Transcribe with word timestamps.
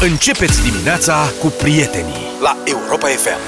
Începeți 0.00 0.70
dimineața 0.70 1.14
cu 1.40 1.46
prietenii 1.46 2.24
la 2.42 2.56
Europa 2.64 3.06
FM. 3.06 3.38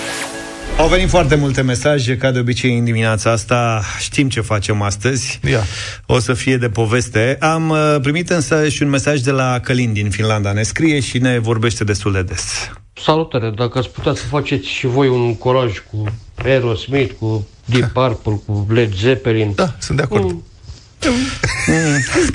Au 0.78 0.88
venit 0.88 1.08
foarte 1.08 1.34
multe 1.34 1.62
mesaje, 1.62 2.16
ca 2.16 2.30
de 2.30 2.38
obicei 2.38 2.78
în 2.78 2.84
dimineața 2.84 3.30
asta. 3.30 3.82
Știm 3.98 4.28
ce 4.28 4.40
facem 4.40 4.82
astăzi. 4.82 5.40
Ia. 5.50 5.62
O 6.06 6.18
să 6.18 6.34
fie 6.34 6.56
de 6.56 6.68
poveste. 6.68 7.36
Am 7.40 7.68
uh, 7.68 7.96
primit 8.02 8.30
însă 8.30 8.68
și 8.68 8.82
un 8.82 8.88
mesaj 8.88 9.20
de 9.20 9.30
la 9.30 9.60
Călin 9.60 9.92
din 9.92 10.10
Finlanda. 10.10 10.52
Ne 10.52 10.62
scrie 10.62 11.00
și 11.00 11.18
ne 11.18 11.38
vorbește 11.38 11.84
destul 11.84 12.12
de 12.12 12.22
des. 12.22 12.70
Salutare, 12.92 13.50
dacă 13.50 13.78
ați 13.78 13.90
putea 13.90 14.14
să 14.14 14.24
faceți 14.24 14.68
și 14.68 14.86
voi 14.86 15.08
un 15.08 15.36
colaj 15.36 15.78
cu 15.90 16.04
Aerosmith, 16.44 17.12
cu 17.18 17.46
Deep 17.64 17.90
Purple, 17.92 18.40
cu 18.46 18.66
Led 18.70 18.94
Zeppelin. 18.94 19.52
Da, 19.54 19.74
sunt 19.78 19.96
de 19.96 20.02
acord. 20.02 20.24
Mm, 20.24 20.44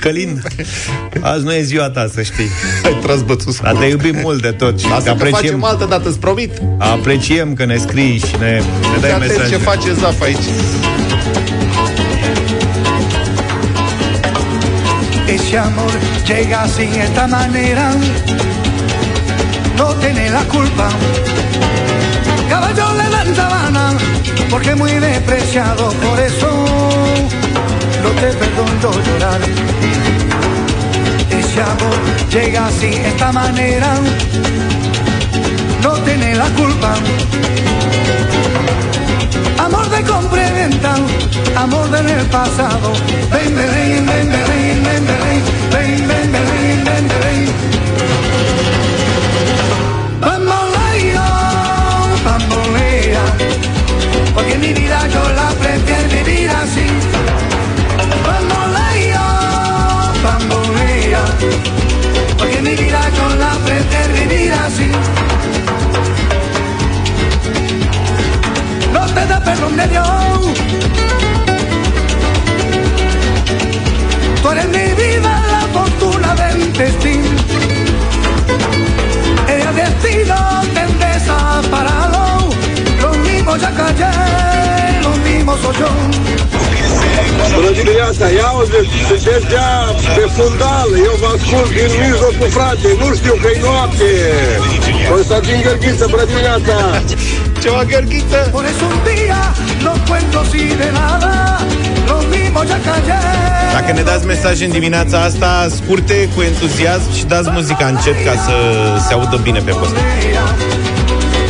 Călin, 0.00 0.42
azi 1.20 1.44
nu 1.44 1.52
e 1.54 1.62
ziua 1.62 1.90
ta, 1.90 2.10
să 2.14 2.22
știi. 2.22 2.48
Ai 2.84 2.98
tras 3.02 3.20
bățus 3.22 3.60
Dar 3.60 3.74
te 3.76 3.84
iubim 3.84 4.16
mult 4.22 4.42
de 4.42 4.50
tot 4.50 4.78
și 4.78 4.84
te 4.86 4.90
Lasă 4.92 5.02
că 5.02 5.10
facem 5.10 5.34
apreciem, 5.34 5.64
altă 5.64 5.84
dată, 5.84 6.08
îți 6.08 6.18
promit. 6.18 6.50
apreciem 6.78 7.54
că 7.54 7.64
ne 7.64 7.76
scrii 7.76 8.18
și 8.18 8.34
ne, 8.38 8.50
ne 8.92 8.98
dai 9.00 9.12
Uite 9.12 9.26
mesaje. 9.26 9.50
ce 9.50 9.56
face 9.56 9.92
Zaf 9.92 10.20
aici. 10.20 10.44
Ese 15.34 15.56
amor 15.56 15.92
llega 16.28 16.58
así 16.66 16.84
de 16.94 17.00
esta 17.08 17.26
manera, 17.36 17.86
no 19.78 19.86
tiene 20.00 20.24
la 20.36 20.42
culpa. 20.54 20.88
Caballo 22.50 22.86
le 23.00 23.06
dan 23.14 23.28
sabana, 23.38 23.84
porque 24.50 24.70
es 24.74 24.78
muy 24.82 24.92
despreciado, 25.08 25.82
por 26.04 26.18
eso 26.30 26.48
no 28.04 28.10
te 28.20 28.28
perdono 28.40 28.90
llorar. 29.06 29.40
Ese 31.30 31.60
amor 31.62 31.98
llega 32.30 32.66
así 32.66 32.90
esta 33.12 33.32
manera, 33.32 33.94
no 35.82 35.92
tiene 36.04 36.34
la 36.34 36.48
culpa. 36.60 36.94
Amor 39.58 39.88
de 39.88 40.02
compra 40.02 40.48
y 40.48 40.52
venta, 40.52 40.94
amor 41.56 41.90
del 41.90 42.26
pasado. 42.26 42.92
Ven, 43.32 43.56
ven, 43.56 43.70
ven, 43.74 44.06
ven, 44.06 44.28
ven, 44.30 44.84
ven, 44.84 45.06
ven, 45.72 46.08
ven, 46.08 46.32
ven, 46.32 46.32
ven, 46.32 46.84
ven, 46.84 47.08
ven. 47.22 47.40
Bamboleo, 50.20 51.28
bambolea, 52.26 53.24
porque 54.34 54.58
mi 54.58 54.72
vida 54.74 55.08
yo 55.08 55.33
no 69.60 69.68
te 69.68 69.74
da 69.74 69.74
perdón 69.74 69.76
de 69.76 69.86
Dios. 69.88 70.04
Tú 74.42 74.50
eres 74.50 74.68
mi 74.68 75.02
vida, 75.02 75.42
la 75.50 75.60
fortuna 75.72 76.34
del 76.34 76.72
destino. 76.72 77.30
El 79.48 79.74
destino 79.74 80.36
te 80.74 80.84
desaparado. 81.04 82.50
Lo 83.00 83.10
mismo 83.18 83.56
ya 83.56 83.70
callé, 83.70 85.02
lo 85.02 85.10
mismo 85.28 85.56
soy 85.58 85.74
yo. 85.78 85.88
Bună 87.54 87.70
dimineața, 87.70 88.28
ia 88.28 88.50
uite, 88.58 88.80
sunteți 89.08 89.24
deja 89.24 89.68
pe 90.16 90.24
fundal, 90.36 90.88
eu 91.08 91.14
vă 91.20 91.30
ascult 91.36 91.70
din 91.76 91.90
mijlocul 92.00 92.50
frate, 92.56 92.88
nu 93.00 93.14
știu 93.14 93.34
că 93.42 93.48
e 93.54 93.60
noapte. 93.62 94.10
Constantin 95.10 95.60
Gărghiță, 95.62 96.06
bună 96.10 96.24
dimineața! 96.24 96.76
Ceva 97.64 97.84
gărghiță. 97.84 98.48
Por 98.52 98.64
eso 98.72 98.86
Dacă 103.72 103.92
ne 103.92 104.02
dați 104.02 104.26
mesaje 104.26 104.64
în 104.64 104.70
dimineața 104.70 105.18
asta 105.18 105.66
scurte, 105.70 106.28
cu 106.34 106.42
entuziasm 106.42 107.12
și 107.12 107.24
dați 107.24 107.48
muzica 107.50 107.86
încet 107.86 108.24
ca 108.24 108.32
să 108.46 108.54
se 109.08 109.12
audă 109.12 109.40
bine 109.42 109.58
pe 109.58 109.70
post. 109.70 109.94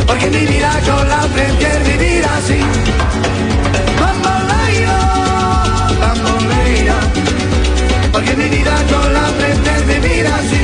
Porque 0.05 0.27
mi 0.35 0.45
vida 0.51 0.73
yo 0.87 0.97
la 1.13 1.21
prefiero 1.33 1.83
vivir 1.89 2.23
así. 2.37 2.59
Bamboleo, 3.99 4.99
bamboleo. 6.01 6.97
Porque 8.13 8.33
mi 8.39 8.47
vida 8.53 8.75
yo 8.91 9.01
la 9.17 9.25
prefiero 9.37 9.83
vivir 9.91 10.25
así. 10.37 10.61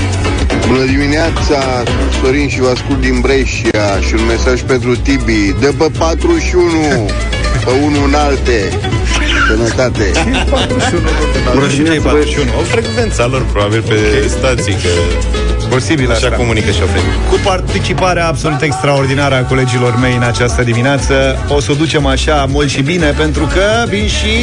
Bună 0.67 0.85
dimineața, 0.85 1.83
Sorin 2.21 2.49
și 2.49 2.59
vă 2.59 2.69
ascult 2.69 3.01
din 3.01 3.19
Brescia 3.19 3.99
și 4.07 4.13
un 4.13 4.25
mesaj 4.25 4.61
pentru 4.61 4.95
Tibi. 4.95 5.53
De 5.59 5.73
pe 5.77 5.87
41, 5.97 6.71
pe 7.65 7.71
unul 7.85 8.03
în 8.07 8.13
alte. 8.13 8.79
Sănătate. 9.47 10.11
Bună 11.53 11.67
dimineața, 11.67 12.01
41. 12.09 12.49
O 12.59 12.63
frecvența 12.63 13.25
lor, 13.25 13.45
probabil, 13.51 13.81
pe 13.81 14.27
stații, 14.29 14.73
că 14.73 14.89
Posibil 15.69 16.11
așa 16.11 16.25
asta. 16.25 16.35
comunică 16.37 16.71
șoferii. 16.71 17.09
Cu 17.29 17.39
participarea 17.43 18.27
absolut 18.27 18.61
extraordinară 18.61 19.35
a 19.35 19.41
colegilor 19.43 19.97
mei 19.99 20.15
în 20.15 20.23
această 20.23 20.61
dimineață, 20.63 21.37
o 21.47 21.59
să 21.59 21.71
o 21.71 21.73
ducem 21.73 22.05
așa 22.05 22.45
mult 22.49 22.69
și 22.69 22.81
bine, 22.81 23.05
pentru 23.17 23.45
că 23.53 23.85
vin 23.87 24.07
și 24.07 24.33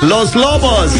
Los 0.00 0.32
Lobos! 0.32 0.92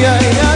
Y 0.00 0.04
arriba. 0.04 0.48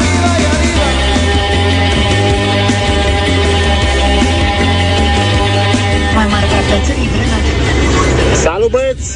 Mai 6.15 6.27
mare 6.31 6.47
frățării 6.69 7.09
grenade. 7.15 7.51
Salut 8.35 8.71
băieți! 8.71 9.11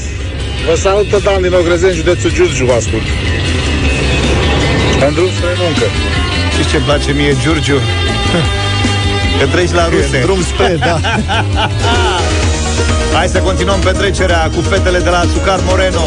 Vă 0.67 0.75
salută 0.77 1.19
Dan 1.25 1.43
din 1.43 1.53
Ogrezeni, 1.53 1.95
județul 1.95 2.31
Giurgiu, 2.33 2.65
vă 2.65 2.73
ascult. 2.73 3.07
În 5.07 5.15
drum 5.15 5.31
spre 5.37 5.55
muncă. 5.63 5.87
Știți 6.53 6.69
ce 6.69 6.79
place 6.79 7.13
mie, 7.13 7.37
Giurgiu? 7.43 7.79
Că 9.45 9.51
treci 9.51 9.73
la 9.73 9.89
ruse. 9.89 10.21
Drum 10.23 10.43
spre, 10.43 10.77
da. 10.79 11.01
Hai 13.17 13.29
să 13.29 13.39
continuăm 13.39 13.81
petrecerea 13.81 14.51
cu 14.55 14.61
fetele 14.61 14.99
de 14.99 15.09
la 15.09 15.23
Sucar 15.33 15.61
Moreno. 15.67 16.03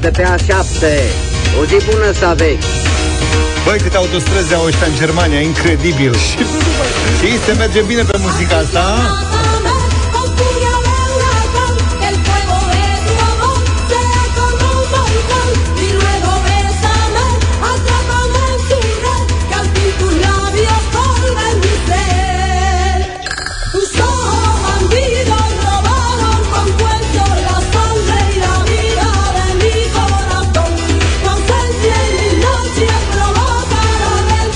De 0.00 0.10
pe 0.10 0.22
A7. 0.22 0.82
O 1.60 1.64
zi 1.64 1.84
bună 1.90 2.12
să 2.12 2.24
aveți! 2.24 2.66
Băi, 3.64 3.78
câte 3.78 3.96
autostrăzi 3.96 4.54
au 4.54 4.64
ăștia 4.64 4.86
în 4.86 4.96
Germania, 4.96 5.40
incredibil. 5.40 6.14
Și, 6.14 6.36
și 7.18 7.38
se 7.44 7.52
merge 7.52 7.80
bine 7.80 8.02
pe 8.02 8.18
muzica 8.18 8.56
asta. 8.56 8.84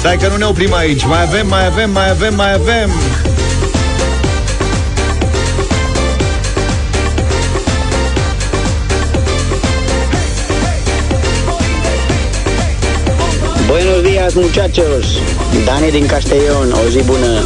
Stai 0.03 0.17
că 0.17 0.29
nu 0.29 0.37
ne 0.37 0.45
oprim 0.45 0.73
aici. 0.73 1.05
Mai 1.05 1.23
avem, 1.23 1.47
mai 1.49 1.67
avem, 1.67 1.91
mai 1.91 2.11
avem, 2.11 2.35
mai 2.35 2.53
avem. 2.53 2.91
Buenos 13.67 14.03
días, 14.03 14.35
muchachos. 14.35 15.07
Dani 15.65 15.91
din 15.91 16.07
Castellón, 16.07 16.73
o 16.73 16.89
zi 16.89 17.03
bună. 17.03 17.45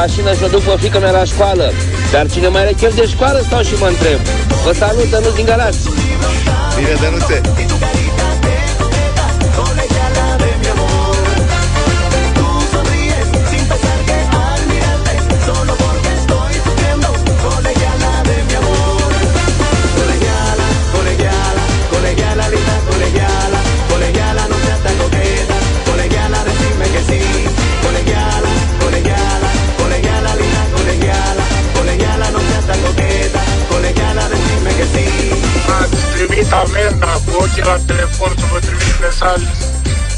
Mașină 0.00 0.32
și 0.34 0.42
o 0.44 0.48
duc 0.54 0.62
pe 0.62 0.74
fică 0.82 0.98
mea 0.98 1.10
la 1.10 1.24
școală. 1.24 1.66
Dar 2.12 2.24
cine 2.32 2.48
mai 2.48 2.60
are 2.62 2.72
chef 2.80 2.94
de 2.94 3.06
școală 3.06 3.38
stau 3.46 3.62
și 3.62 3.74
mă 3.82 3.86
întreb. 3.86 4.20
Vă 4.64 4.72
salut, 4.72 5.10
nu 5.24 5.30
din 5.36 5.44
Galați. 5.44 5.78
Bine, 6.76 6.94
Dănuțe. 7.00 7.40
Ați 36.18 36.26
trimit 36.26 36.52
amenda 36.52 37.06
cu 37.06 37.30
ochii 37.42 37.62
la 37.62 37.76
telefon 37.86 38.32
să 38.38 38.44
vă 38.52 38.58
trimit 38.58 38.94
mesaj. 39.00 39.40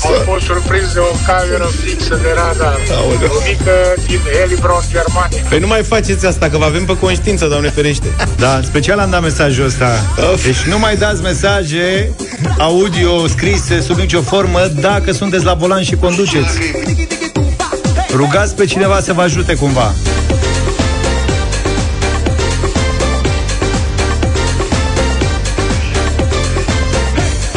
Au 0.04 0.12
fost 0.24 0.44
surprins 0.44 0.92
de 0.92 0.98
o 0.98 1.12
cameră 1.26 1.68
fixă 1.84 2.18
de 2.22 2.28
radar. 2.34 2.78
Aoleu. 2.96 3.30
O 3.36 3.40
mică 3.48 3.74
din 4.06 4.20
Helibron, 4.32 4.82
Germania. 4.90 5.42
Păi 5.48 5.58
nu 5.58 5.66
mai 5.66 5.82
faceți 5.82 6.26
asta, 6.26 6.48
că 6.48 6.56
vă 6.58 6.64
avem 6.64 6.84
pe 6.84 6.98
conștiință, 6.98 7.46
doamne 7.46 7.70
ferește. 7.70 8.06
Da, 8.44 8.56
în 8.56 8.62
special 8.62 8.98
am 8.98 9.10
dat 9.10 9.22
mesajul 9.22 9.64
ăsta. 9.64 9.90
Deci 10.44 10.62
nu 10.62 10.78
mai 10.78 10.96
dați 10.96 11.22
mesaje 11.22 12.10
audio 12.58 13.26
scrise 13.26 13.80
sub 13.80 13.96
nicio 13.96 14.20
formă 14.22 14.60
dacă 14.80 15.12
sunteți 15.12 15.44
la 15.44 15.54
volan 15.54 15.82
și 15.82 15.94
conduceți. 15.94 16.58
Rugați 18.12 18.54
pe 18.54 18.64
cineva 18.64 19.00
să 19.00 19.12
vă 19.12 19.22
ajute 19.22 19.54
cumva. 19.54 19.94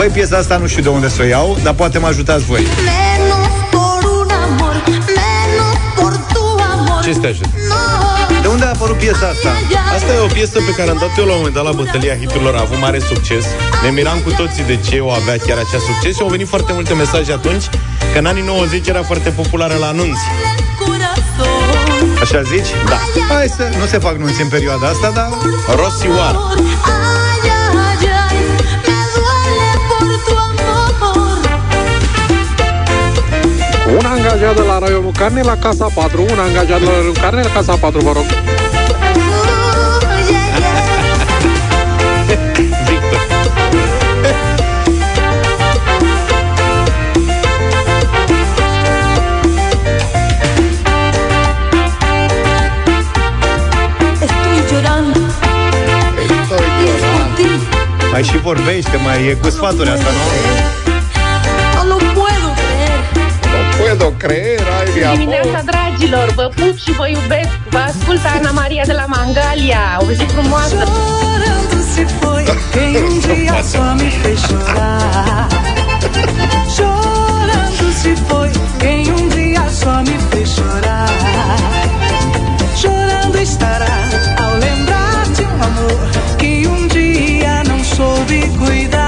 Băi, 0.03 0.11
piesa 0.11 0.37
asta 0.37 0.57
nu 0.57 0.67
știu 0.67 0.81
de 0.81 0.89
unde 0.89 1.09
să 1.09 1.21
o 1.21 1.25
iau, 1.25 1.57
dar 1.63 1.73
poate 1.73 1.97
mă 1.97 2.07
ajutați 2.07 2.43
voi. 2.45 2.61
Menos 2.61 3.53
por 3.71 4.11
un 4.19 4.29
amor, 4.43 4.83
menos 5.19 5.77
por 5.95 6.13
tu 6.33 6.43
amor. 6.71 7.03
Ce 7.03 7.09
este 7.09 7.27
așa? 7.27 7.41
De 8.41 8.47
unde 8.47 8.65
a 8.65 8.69
apărut 8.69 8.97
piesa 8.97 9.27
asta? 9.33 9.51
Asta 9.95 10.13
e 10.13 10.19
o 10.19 10.25
piesă 10.25 10.57
pe 10.59 10.73
care 10.77 10.89
am 10.89 10.97
dat 10.99 11.09
eu 11.17 11.25
la 11.25 11.31
un 11.31 11.37
moment 11.37 11.55
dat 11.55 11.63
la 11.63 11.71
bătălia 11.71 12.15
hiturilor, 12.17 12.55
a 12.55 12.59
avut 12.61 12.79
mare 12.79 12.99
succes. 12.99 13.45
Ne 13.83 13.89
miram 13.89 14.19
cu 14.23 14.31
toții 14.31 14.63
de 14.63 14.79
ce 14.87 14.99
o 14.99 15.09
avea 15.09 15.37
chiar 15.45 15.57
acea 15.57 15.81
succes 15.89 16.15
și 16.15 16.21
au 16.21 16.27
venit 16.27 16.47
foarte 16.47 16.71
multe 16.73 16.93
mesaje 16.93 17.31
atunci 17.31 17.65
că 18.13 18.19
în 18.19 18.25
anii 18.25 18.43
90 18.43 18.87
era 18.87 19.03
foarte 19.03 19.29
populară 19.29 19.75
la 19.79 19.87
anunți. 19.87 20.23
Așa 22.21 22.41
zici? 22.41 22.69
Da. 22.89 22.99
Hai 23.33 23.47
să... 23.57 23.63
Nu 23.79 23.85
se 23.85 23.97
fac 23.97 24.15
nunți 24.17 24.41
în 24.41 24.47
perioada 24.47 24.87
asta, 24.87 25.11
dar... 25.15 25.29
Rossi 25.75 26.07
angajat 34.43 34.61
de 34.61 34.71
la 34.71 34.79
raionul 34.79 35.11
Carne 35.11 35.41
la 35.41 35.57
Casa 35.57 35.87
4, 35.93 36.21
un 36.21 36.39
angajat 36.39 36.79
de 36.79 36.85
la 36.85 36.91
raionul 36.91 37.13
Carne 37.13 37.41
la 37.41 37.49
Casa 37.49 37.75
4, 37.75 37.99
vă 37.99 38.11
rog. 38.11 38.25
Estoy 54.21 54.63
llorando. 54.69 55.19
Mai 58.11 58.23
și 58.23 58.37
vorbește, 58.37 58.97
mai 59.03 59.27
e 59.27 59.33
cu 59.41 59.49
sfaturi 59.49 59.89
asta, 59.89 60.09
nu? 60.09 60.82
Creer, 64.23 64.65
ai 64.79 64.87
de 64.93 65.03
amor. 65.03 65.17
Dimineața, 65.17 65.59
dragilor, 65.71 66.27
vă 66.39 66.47
pup 66.57 66.75
și 66.83 66.91
vă 66.99 67.05
iubesc 67.15 67.53
Vă 67.75 67.81
ascult 67.89 68.21
Ana 68.35 68.51
Maria 68.61 68.83
de 68.91 68.95
la 69.01 69.05
Mangalia 69.15 69.83
O 70.05 70.05
zi 70.17 70.25
frumoasă 70.35 70.75
Chorando 70.75 71.79
se 71.93 72.03
foi 72.19 72.43
quem 72.73 72.93
um 73.09 73.15
dia 73.27 73.57
só 73.73 73.85
me 73.99 74.09
fez 74.21 74.39
chorar. 74.47 75.47
Chorando 76.75 77.87
se 78.01 78.11
foi 78.27 78.51
quem 78.81 79.03
um 79.17 79.25
dia 79.35 79.65
só 79.81 79.95
me 80.07 80.15
fez 80.29 80.49
chorar. 80.55 81.09
Chorando 82.81 83.37
estará 83.49 83.95
ao 84.43 84.53
lembrar 84.65 85.23
de 85.35 85.43
um 85.53 85.59
amor 85.69 85.99
que 86.39 86.51
um 86.75 86.81
dia 86.95 87.53
não 87.69 87.79
soube 87.95 88.39
cuidar. 88.59 89.02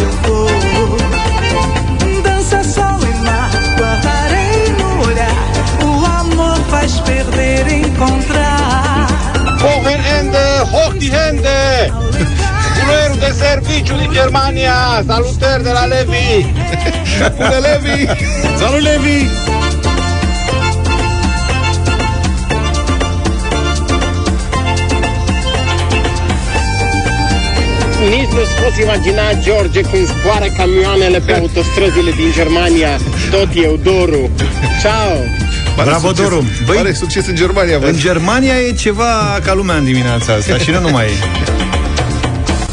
onde 0.00 0.04
eu 0.04 0.12
vou. 0.22 0.50
De 13.20 13.32
serviciu 13.32 13.96
din 13.96 14.10
Germania! 14.12 15.02
Salutări 15.06 15.62
de 15.62 15.70
la 15.70 15.84
Levi! 15.84 16.46
Bună, 17.36 17.58
Levi! 17.58 18.06
Salut, 18.58 18.80
Levi! 18.80 19.28
Nici 28.08 28.30
nu-ți 28.36 28.54
poți 28.62 28.80
imagina, 28.82 29.22
George, 29.42 29.80
cum 29.80 30.04
zboară 30.04 30.46
camioanele 30.56 31.18
pe 31.18 31.32
autostrăzile 31.40 32.10
din 32.10 32.30
Germania. 32.32 32.98
Tot 33.30 33.48
eu, 33.54 33.78
Doru. 33.82 34.30
Ciao! 34.82 35.12
Bravo, 35.76 36.06
succes, 36.06 36.28
Doru. 36.28 36.44
Băi, 36.66 36.76
Pare 36.76 36.92
succes 36.92 37.26
în 37.26 37.34
Germania, 37.34 37.78
văd. 37.78 37.88
În 37.88 37.98
Germania 37.98 38.58
e 38.68 38.72
ceva 38.72 39.38
ca 39.44 39.54
lumea 39.54 39.76
în 39.76 39.84
dimineața 39.84 40.32
asta 40.32 40.58
și 40.58 40.70
nu 40.70 40.80
numai. 40.80 41.06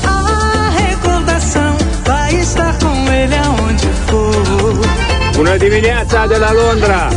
A 0.04 0.18
recordação 0.88 1.76
vai 2.04 2.40
estar 2.42 2.78
com 2.82 3.08
ele 3.24 3.40
aonde 3.46 3.88
for. 4.06 4.36
Bună 5.36 5.58
dimineața 5.58 6.26
de 6.28 6.36
la 6.36 6.52
Londra! 6.54 7.10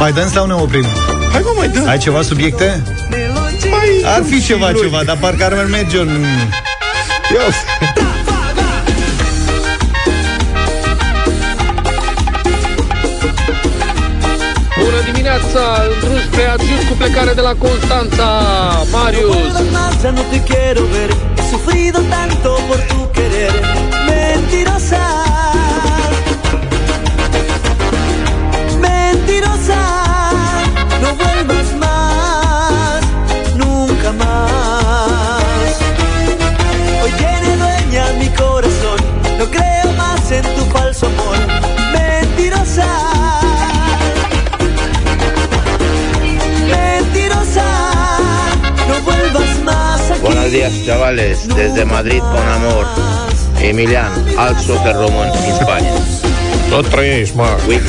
Mai 0.00 0.12
dăm 0.12 0.28
sau 0.28 0.46
ne 0.46 0.52
oprim? 0.52 0.84
Hai 1.32 1.40
mă, 1.44 1.52
mai 1.56 1.68
dă! 1.68 1.84
Ai 1.88 1.98
ceva 1.98 2.22
subiecte? 2.22 2.82
Melodia 3.10 4.14
Ar 4.14 4.22
fi 4.22 4.42
ceva, 4.42 4.72
ceva, 4.72 5.02
dar 5.04 5.16
parcă 5.16 5.44
ar 5.44 5.66
merge 5.70 5.98
în... 5.98 6.08
Ia 7.34 7.40
Bună 14.78 15.00
dimineața, 15.04 15.82
în 15.90 15.98
drum 16.00 16.18
spre 16.18 16.44
Agiut 16.44 16.88
cu 16.88 16.94
plecare 16.98 17.32
de 17.32 17.40
la 17.40 17.54
Constanța, 17.58 18.26
Marius. 18.92 19.34
puedo 19.34 19.70
más, 19.72 20.02
ya 20.02 20.12
no 20.12 20.22
Buenos 50.22 50.50
días, 50.52 50.72
chavales. 50.84 51.48
Desde 51.48 51.84
Madrid 51.84 52.20
con 52.20 52.48
amor. 52.48 52.86
Emilian, 53.58 54.12
alt 54.36 54.58
șofer 54.60 54.94
român 54.94 55.30
din 55.30 55.54
Spania. 55.54 55.92
Tot 56.70 56.88
trăiești, 56.88 57.36
mă. 57.36 57.48
Uite. 57.68 57.88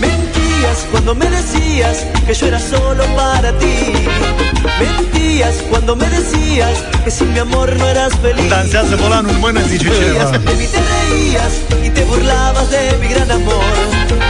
Mentías 0.00 0.78
cuando 0.90 1.14
me 1.14 1.26
decías 1.38 1.96
que 2.26 2.32
yo 2.34 2.46
era 2.46 2.58
solo 2.58 3.04
para 3.16 3.50
ti. 3.60 3.76
Mentías 4.80 5.56
cuando 5.70 5.92
me 6.00 6.08
decías 6.18 6.76
que 7.04 7.10
sin 7.10 7.28
mi 7.34 7.40
amor 7.46 7.68
no 7.80 7.84
eras 7.94 8.12
feliz. 8.22 8.48
Dansează 8.48 8.94
volanul 9.04 9.30
în 9.34 9.38
mână, 9.44 9.60
zice 9.70 9.88
cineva. 9.96 10.30
De 10.30 10.54
mí 10.60 10.66
te 10.74 10.80
reías 10.92 11.54
y 11.86 11.88
te 11.96 12.02
burlabas 12.08 12.68
de 12.74 12.82
mi 13.00 13.08
gran 13.12 13.30
amor. 13.40 13.74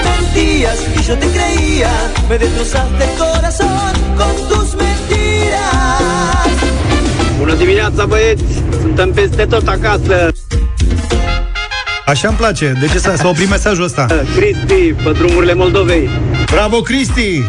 Mentías 0.06 0.78
y 0.98 1.00
yo 1.08 1.14
te 1.22 1.28
creía, 1.36 1.92
me 2.28 2.36
destrozaste 2.42 3.02
el 3.08 3.12
corazón 3.22 3.92
con 4.18 4.34
tus 4.48 4.68
mentiras. 4.82 6.52
Bună 7.38 7.54
dimineața, 7.54 8.04
băieți! 8.06 8.44
Suntem 8.80 9.12
peste 9.12 9.44
tot 9.44 9.68
acasă. 9.68 10.32
Așa 12.06 12.28
îmi 12.28 12.36
place. 12.36 12.76
De 12.80 12.86
ce 12.86 12.98
s-a, 12.98 13.16
s-a 13.16 13.28
oprit 13.28 13.48
mesajul 13.48 13.84
ăsta? 13.84 14.06
Cristi, 14.36 14.92
pe 15.04 15.12
drumurile 15.12 15.54
Moldovei. 15.54 16.08
Bravo, 16.50 16.80
Cristi! 16.80 17.42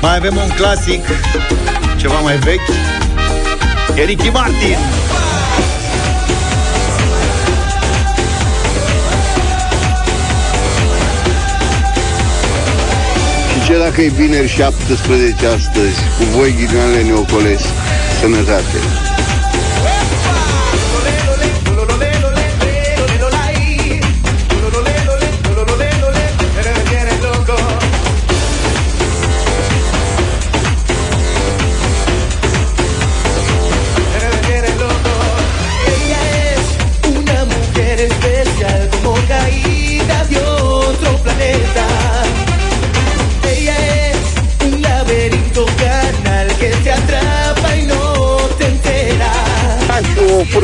Mai 0.00 0.16
avem 0.16 0.36
un 0.36 0.48
clasic, 0.56 1.04
ceva 1.96 2.20
mai 2.20 2.36
vechi. 2.36 2.68
E 3.96 4.04
Ricky 4.04 4.28
Martin. 4.28 4.76
Și 13.52 13.66
ce 13.66 13.78
dacă 13.78 14.00
e 14.00 14.08
vineri 14.08 14.48
17 14.48 15.46
astăzi, 15.46 15.98
cu 16.18 16.24
voi 16.36 16.54
ghinioanele 16.54 17.02
ne 17.02 17.12
ocolesc. 17.12 17.64
Sănătate! 18.20 19.19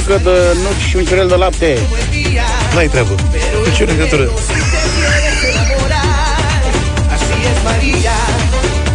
Cu 0.06 0.12
o 0.12 0.18
furcă 0.18 0.30
de 0.30 0.58
nuci 0.62 0.88
și 0.88 0.96
un 0.96 1.04
ciorel 1.04 1.28
de 1.28 1.34
lapte. 1.34 1.78
N-ai 2.74 2.88
treabă. 2.88 3.14
Ce 3.76 3.84
legătură? 3.84 4.24
quieres 4.24 5.40
enamorar. 5.50 6.62
Así 7.14 7.38
es 7.50 7.58
María, 7.70 8.18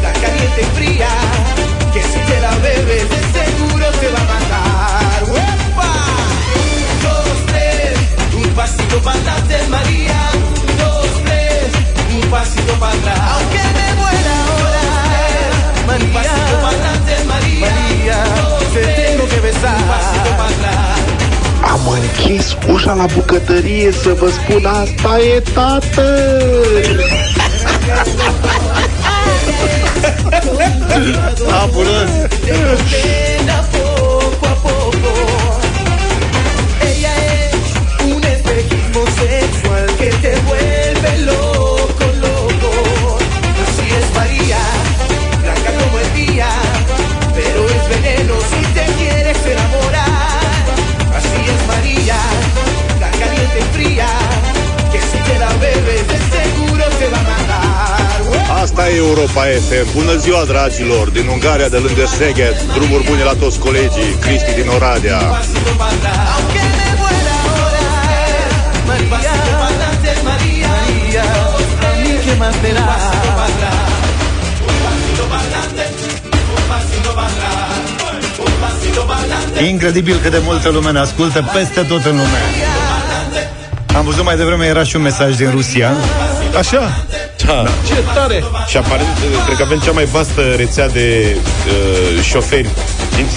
la 0.05 0.11
caliente 0.21 0.61
y 0.67 0.69
fría, 0.75 1.13
que 1.93 2.01
si 2.11 2.19
te 2.27 2.37
la 2.45 2.53
bebes 2.63 3.05
de 3.13 3.21
seguro 3.35 3.87
te 4.01 4.07
va 4.13 4.21
a 4.25 4.27
matar. 4.31 5.19
¡Uepa! 5.33 5.91
Un, 6.59 6.93
dos, 7.05 7.37
tres, 7.49 7.95
un 8.41 8.49
pasito 8.59 8.97
para 9.05 9.19
adelante 9.19 9.55
María. 9.75 10.19
Un, 10.61 10.69
dos, 10.81 11.09
tres, 11.25 11.69
un 12.15 12.23
pasito 12.33 12.73
para 12.81 12.99
atrás. 12.99 13.21
Aunque 13.33 13.61
me 13.77 13.87
muera 13.99 14.33
ahora, 14.45 14.85
María. 15.89 16.07
Un 16.07 16.13
pasito 16.17 16.53
para 16.63 16.75
adelante 16.77 17.13
María. 17.33 17.69
María, 17.75 18.17
te 18.73 18.81
tengo 18.99 19.23
que 19.31 19.39
besar. 19.47 20.20
Am 21.71 21.79
închis 21.87 22.57
ușa 22.73 22.93
la 22.93 23.05
bucătărie 23.13 23.91
să 23.91 24.15
vă 24.19 24.29
spun 24.29 24.65
asta 24.65 25.19
e 25.35 25.39
tată! 25.53 26.39
Fabulos! 31.47 32.09
te 32.45 33.80
Europa 59.07 59.41
FM. 59.67 59.87
Bună 59.99 60.15
ziua, 60.23 60.43
dragilor! 60.51 61.05
Din 61.09 61.27
Ungaria, 61.35 61.69
de 61.75 61.79
lângă 61.85 62.05
Szeged, 62.15 62.55
drumuri 62.75 63.03
bune 63.09 63.23
la 63.23 63.35
toți 63.43 63.59
colegii. 63.59 64.11
Cristi 64.25 64.53
din 64.59 64.67
Oradea. 64.75 65.21
Aunque 66.35 66.63
me 66.77 66.89
muera 67.01 67.35
ahora, 67.49 67.85
María, 68.89 69.35
María, 70.29 70.73
María, 70.79 71.25
a 71.87 71.89
mí 72.01 72.11
que 72.25 72.33
más 72.41 72.55
me 72.63 72.71
da. 72.77 72.87
Incredibil 79.69 80.19
cât 80.21 80.31
de 80.31 80.41
multă 80.43 80.69
lume 80.69 80.91
ne 80.91 80.99
ascultă 80.99 81.49
peste 81.53 81.81
tot 81.81 82.05
în 82.05 82.11
lume. 82.11 82.41
Am 83.95 84.05
văzut 84.05 84.23
mai 84.23 84.37
devreme, 84.37 84.65
era 84.65 84.83
și 84.83 84.95
un 84.95 85.01
mesaj 85.01 85.35
din 85.35 85.49
Rusia. 85.51 85.91
Așa? 86.57 87.05
Da. 87.45 87.63
Ce 87.87 88.03
tare! 88.13 88.43
Și 88.67 88.77
aparent, 88.77 89.09
cred 89.45 89.57
că 89.57 89.63
avem 89.63 89.79
cea 89.79 89.91
mai 89.91 90.05
vastă 90.05 90.41
rețea 90.41 90.87
de 90.87 91.07
uh, 91.35 92.23
șoferi 92.23 92.69
din, 93.15 93.27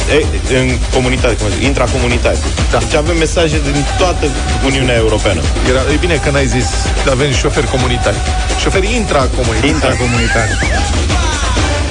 e, 0.54 0.58
în 0.58 0.68
comunitate, 0.92 1.34
cum 1.36 1.48
zic, 1.48 1.62
intracomunitari. 1.62 2.38
Da. 2.70 2.78
Deci 2.78 2.94
avem 2.94 3.16
mesaje 3.16 3.56
din 3.72 3.84
toată 3.98 4.26
Uniunea 4.64 4.96
Europeană. 4.96 5.40
Era, 5.68 5.80
e 5.92 5.96
bine 6.00 6.16
că 6.24 6.30
n-ai 6.30 6.46
zis, 6.46 6.66
avem 7.10 7.32
șoferi 7.32 7.68
comunitari. 7.74 8.16
Șoferi 8.60 8.94
intracomunitari. 8.94 9.68
Intracomunitari. 9.68 10.52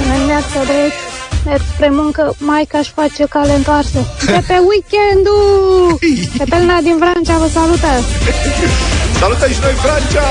Bună 0.01 0.13
dimineața, 0.15 0.59
băieți. 0.69 1.01
Merg 1.45 1.61
spre 1.73 1.89
muncă, 1.89 2.35
maica 2.37 2.77
își 2.77 2.91
face 2.95 3.23
cale 3.29 3.53
întoarsă. 3.53 3.99
De 4.25 4.41
pe 4.47 4.57
weekendul! 4.69 5.99
Petelina 6.37 6.77
din 6.87 6.97
Vrancea 7.01 7.37
vă 7.37 7.47
salută! 7.53 7.91
Salută 9.19 9.47
și 9.47 9.59
noi, 9.61 9.75
Francia! 9.83 10.27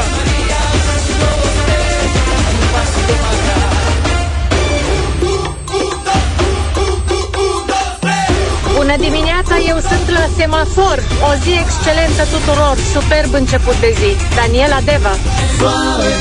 Bună 8.92 9.04
dimineața, 9.10 9.56
eu 9.68 9.78
sunt 9.90 10.06
la 10.18 10.24
semafor. 10.36 10.98
O 11.28 11.32
zi 11.42 11.52
excelentă 11.64 12.22
tuturor. 12.34 12.76
Superb 12.94 13.34
început 13.34 13.76
de 13.80 13.90
zi. 14.00 14.10
Daniela 14.34 14.80
Deva. 14.88 15.14
Suave, 15.58 16.12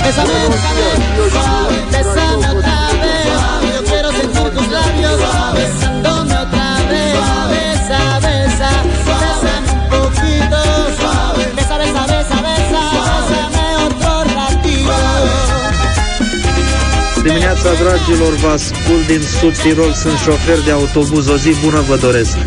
Dimineața, 17.62 17.84
dragilor, 17.84 18.34
vă 18.36 18.48
ascult 18.48 19.08
din 19.08 19.22
Sud 19.40 19.58
Tirol, 19.58 19.94
sunt 19.94 20.18
șofer 20.18 20.60
de 20.60 20.72
autobuz, 20.72 21.28
o 21.28 21.36
zi 21.36 21.56
bună 21.64 21.82
vă 21.82 21.96
doresc. 21.96 22.38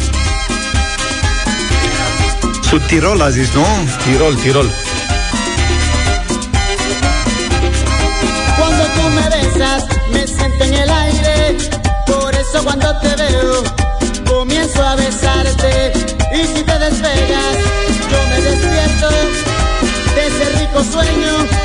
Sud 2.62 2.87
Tirol 2.87 3.21
a 3.21 3.28
zis, 3.30 3.50
nu? 3.54 3.66
Tirol, 4.02 4.35
Tirol. 4.35 4.68
Cuando 8.59 8.85
tú 8.94 9.04
me 9.16 9.26
besas, 9.35 9.83
me 10.12 10.23
siento 10.37 10.64
en 10.68 10.75
el 10.83 10.90
aire. 11.04 11.56
Por 12.11 12.30
eso 12.42 12.59
cuando 12.66 12.88
te 13.02 13.12
veo, 13.23 13.56
comienzo 14.33 14.80
a 14.90 14.94
besarte. 14.94 15.73
Y 16.38 16.42
si 16.52 16.61
te 16.68 16.76
despegas, 16.87 17.56
yo 18.11 18.21
me 18.30 18.38
despierto 18.49 19.09
de 20.14 20.23
ese 20.28 20.44
rico 20.59 20.78
sueño 20.92 21.63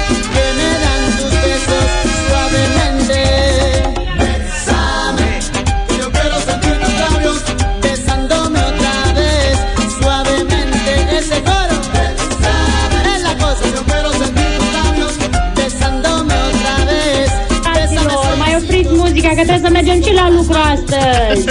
să 19.70 19.76
mergem 19.80 20.00
și 20.06 20.14
la 20.22 20.28
lucru 20.38 20.58
astăzi. 20.74 21.42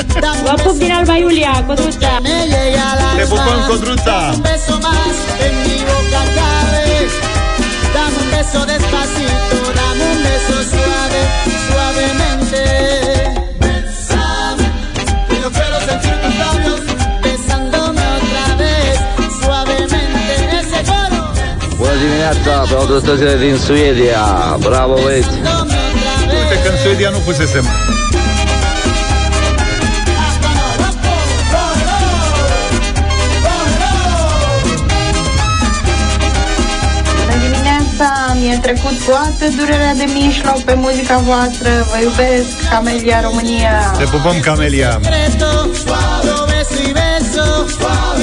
Vă 0.47 0.55
pup 0.65 0.77
din 0.83 0.93
Alba 0.99 1.17
Iulia, 1.25 1.53
Codruța. 1.67 2.13
Te 3.19 3.25
pupăm, 3.33 3.61
Codruța! 3.69 4.19
Un 4.35 4.41
beso 4.47 4.75
más 4.85 5.17
en 5.47 5.55
mi 5.65 5.77
boca 5.89 6.23
cabe. 6.37 6.83
Dame 7.95 8.17
un 8.23 8.29
beso 8.35 8.61
despacito, 8.71 9.59
dame 9.79 10.05
un 10.15 10.19
beso 10.27 10.57
suave, 10.73 11.21
suavemente. 11.67 12.63
Bésame, 13.63 14.67
que 15.29 15.37
yo 15.43 15.49
quiero 15.57 15.79
sentir 15.89 16.15
tus 16.23 16.35
labios 16.43 16.83
besándome 17.25 18.05
otra 18.19 18.47
vez, 18.61 18.97
suavemente. 19.41 20.35
Ese 20.61 20.81
coro, 20.91 21.21
Bună 21.81 21.97
dimineața, 22.05 22.53
pe 22.69 22.75
autostrăzile 22.83 23.35
din 23.45 23.57
Suedia. 23.67 24.23
Bravo, 24.67 24.95
băieți! 25.05 25.35
Uite 26.41 26.57
că 26.63 26.69
în 26.73 26.79
Suedia 26.83 27.11
nu 27.17 27.21
pusesem. 27.27 27.67
Trecut 38.69 38.99
toată 39.07 39.45
durerea 39.59 39.95
de 39.95 40.07
mijloc 40.19 40.59
pe 40.69 40.75
muzica 40.75 41.17
voastră. 41.29 41.71
Vă 41.91 41.99
iubesc, 42.07 42.51
Camelia 42.71 43.21
România. 43.29 43.75
Te 43.99 44.05
pupăm, 44.13 44.39
Camelia! 44.49 44.93
secreto, 45.03 45.51
lo 46.29 46.39
beso 46.53 46.77
y 46.89 46.93
beso, 47.01 47.45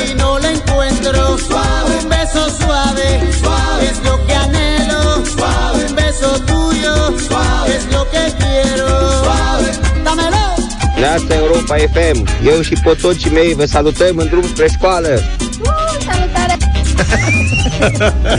y 0.05 0.07
no 0.21 0.29
lo 0.43 0.47
encuentro. 0.55 1.19
Un 1.95 2.03
beso 2.13 2.41
suave, 2.59 3.07
es 3.89 3.97
lo 4.07 4.15
que 4.25 4.35
anhelo. 4.45 5.01
Un 5.83 5.91
beso 6.01 6.29
tuyo, 6.49 6.95
es 7.75 7.83
lo 7.95 8.01
que 8.11 8.23
quiero. 8.41 8.89
Dámelo. 10.05 10.45
Neața 11.01 11.33
Europa 11.43 11.75
FM, 11.93 12.17
eu 12.51 12.61
și 12.61 12.75
potocii 12.83 13.31
mei 13.31 13.53
vă 13.53 13.65
salutăm 13.65 14.17
în 14.17 14.27
drum 14.27 14.45
spre 14.53 14.67
școală. 14.75 15.11
Salutare! 16.95 18.33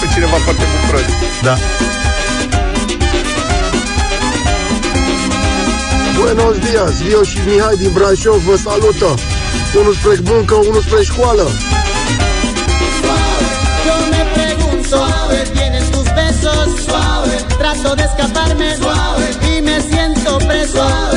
Pe 0.00 0.06
cineva 0.12 0.36
foarte 0.44 0.64
bucuros. 0.72 1.06
Da. 1.42 1.56
Buenos 6.18 6.56
dias, 6.58 6.94
eu 7.10 7.22
și 7.22 7.38
Mihai 7.46 7.76
din 7.76 7.92
Brașov 7.92 8.40
vă 8.48 8.56
salută. 8.56 9.14
Unul 9.80 9.94
spre 9.94 10.14
muncă, 10.24 10.54
unul 10.54 10.82
spre 10.86 11.02
școală. 11.02 11.46
Yo 13.86 13.96
me 14.12 14.22
pregunto, 14.36 15.00
¿tienes 15.56 15.86
tus 15.94 16.08
besos? 16.18 16.68
Suave. 16.86 17.36
Trato 17.60 17.90
de 17.94 18.04
escaparme 18.08 18.68
suave. 18.80 19.26
y 19.50 19.62
me 19.62 19.80
siento 19.80 20.38
preso. 20.38 20.82
Besa, 20.82 20.86
besa, 20.86 21.12
besa. 21.12 21.13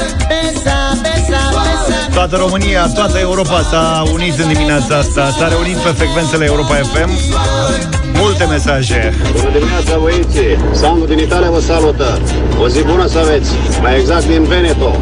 Toată 2.17 2.35
România, 2.35 2.87
toată 2.87 3.17
Europa 3.17 3.61
s-a 3.61 4.03
unit 4.13 4.37
în 4.39 4.47
dimineața 4.53 4.97
asta 4.97 5.29
S-a 5.29 5.47
reunit 5.47 5.77
pe 5.77 5.89
frecvențele 5.89 6.45
Europa 6.45 6.73
FM 6.73 7.09
Multe 8.13 8.45
mesaje 8.45 9.13
Bună 9.31 9.49
dimineața, 9.57 9.97
băieții! 9.97 10.57
Sandu 10.71 11.05
din 11.05 11.17
Italia 11.17 11.49
vă 11.49 11.59
salută! 11.59 12.21
O 12.61 12.67
zi 12.67 12.83
bună 12.83 13.07
să 13.07 13.17
aveți! 13.17 13.51
Mai 13.81 13.99
exact 13.99 14.25
din 14.25 14.43
Veneto! 14.43 14.95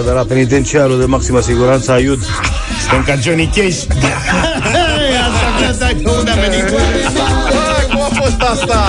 Da, 0.00 0.06
de 0.06 0.12
la 0.12 0.24
penitenciarul 0.24 0.98
de 0.98 1.04
maximă 1.04 1.40
siguranță, 1.40 1.92
Aiud. 1.92 2.22
Suntem 2.80 3.02
ca 3.14 3.20
Johnny 3.22 3.50
Cash. 3.54 3.78
Asta 5.70 5.88
de 6.02 6.08
unde 6.08 6.30
a 6.30 6.34
venit 6.34 6.70
Hai, 6.70 7.86
cum 7.90 8.00
a 8.00 8.08
fost 8.22 8.40
asta? 8.40 8.84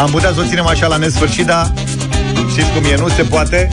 Am 0.00 0.10
putea 0.10 0.32
să 0.34 0.40
o 0.40 0.48
ținem 0.48 0.66
așa 0.66 0.86
la 0.86 0.96
nesfârșit, 0.96 1.46
dar 1.46 1.72
știți 2.50 2.70
cum 2.70 2.84
e, 2.84 2.96
nu 2.96 3.08
se 3.08 3.22
poate. 3.22 3.68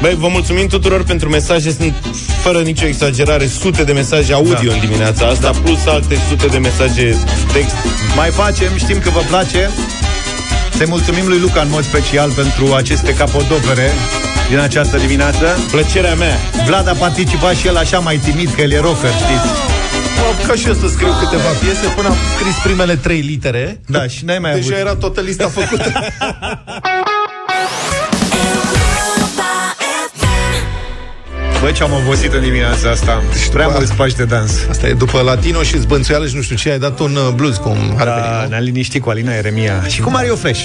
Băi, 0.00 0.14
vă 0.18 0.28
mulțumim 0.28 0.66
tuturor 0.66 1.04
pentru 1.04 1.28
mesaje. 1.28 1.70
Sunt, 1.72 1.94
fără 2.42 2.58
nicio 2.58 2.86
exagerare, 2.86 3.46
sute 3.46 3.84
de 3.84 3.92
mesaje 3.92 4.32
audio 4.32 4.68
Da. 4.68 4.74
în 4.74 4.80
dimineața 4.80 5.26
asta, 5.26 5.50
plus 5.62 5.86
alte 5.86 6.18
sute 6.28 6.46
de 6.46 6.58
mesaje 6.58 7.16
text. 7.52 7.74
Mai 8.16 8.28
facem, 8.30 8.68
știm 8.76 8.98
că 8.98 9.10
vă 9.10 9.20
place. 9.28 9.70
Să 10.76 10.84
mulțumim 10.88 11.26
lui 11.28 11.38
Luca 11.38 11.60
în 11.60 11.68
mod 11.70 11.84
special 11.84 12.30
pentru 12.30 12.74
aceste 12.74 13.14
capodopere 13.14 13.90
din 14.48 14.58
această 14.58 14.96
dimineață. 14.96 15.58
Plăcerea 15.70 16.14
mea. 16.14 16.38
Vlad 16.66 16.88
a 16.88 16.92
participat 16.92 17.54
și 17.54 17.66
el 17.66 17.76
așa 17.76 17.98
mai 17.98 18.16
timid, 18.16 18.52
că 18.54 18.60
el 18.60 18.72
e 18.72 18.78
rocker, 18.80 19.10
știți? 19.10 19.69
Am 20.20 20.26
apucat 20.34 20.56
și 20.56 20.66
eu 20.66 20.74
să 20.74 20.88
scriu 20.88 21.12
câteva 21.22 21.48
piese 21.60 21.86
până 21.96 22.08
am 22.08 22.16
scris 22.38 22.54
primele 22.62 22.96
trei 22.96 23.20
litere. 23.20 23.80
Da, 23.86 24.06
și 24.06 24.24
n-ai 24.24 24.38
mai 24.38 24.52
Deja 24.54 24.66
avut. 24.66 24.78
era 24.86 24.94
toată 24.94 25.20
lista 25.20 25.48
făcută. 25.48 25.92
Bă, 31.60 31.70
ce 31.70 31.82
am 31.82 31.90
obosit 32.04 32.32
în 32.32 32.40
dimineața 32.42 32.90
asta. 32.90 33.22
Prea 33.52 33.64
după- 33.64 33.76
mulți 33.78 33.92
pași 33.94 34.16
de 34.16 34.24
dans. 34.24 34.52
Asta 34.70 34.86
e 34.88 34.92
după 34.92 35.20
latino 35.20 35.62
și 35.62 35.78
zbânțuială 35.78 36.26
și 36.26 36.34
nu 36.36 36.42
știu 36.42 36.56
ce, 36.56 36.70
ai 36.70 36.78
dat 36.78 36.98
un 36.98 37.16
uh, 37.16 37.32
blues 37.34 37.56
cum 37.56 37.76
ar 37.96 38.04
veni, 38.08 38.26
Da, 38.26 38.40
nu? 38.42 38.48
ne-a 38.48 38.58
liniștit 38.58 39.02
cu 39.02 39.10
Alina 39.10 39.32
Eremia. 39.34 39.82
Și 39.88 40.00
cu 40.00 40.10
Mario 40.10 40.34
Fresh. 40.36 40.64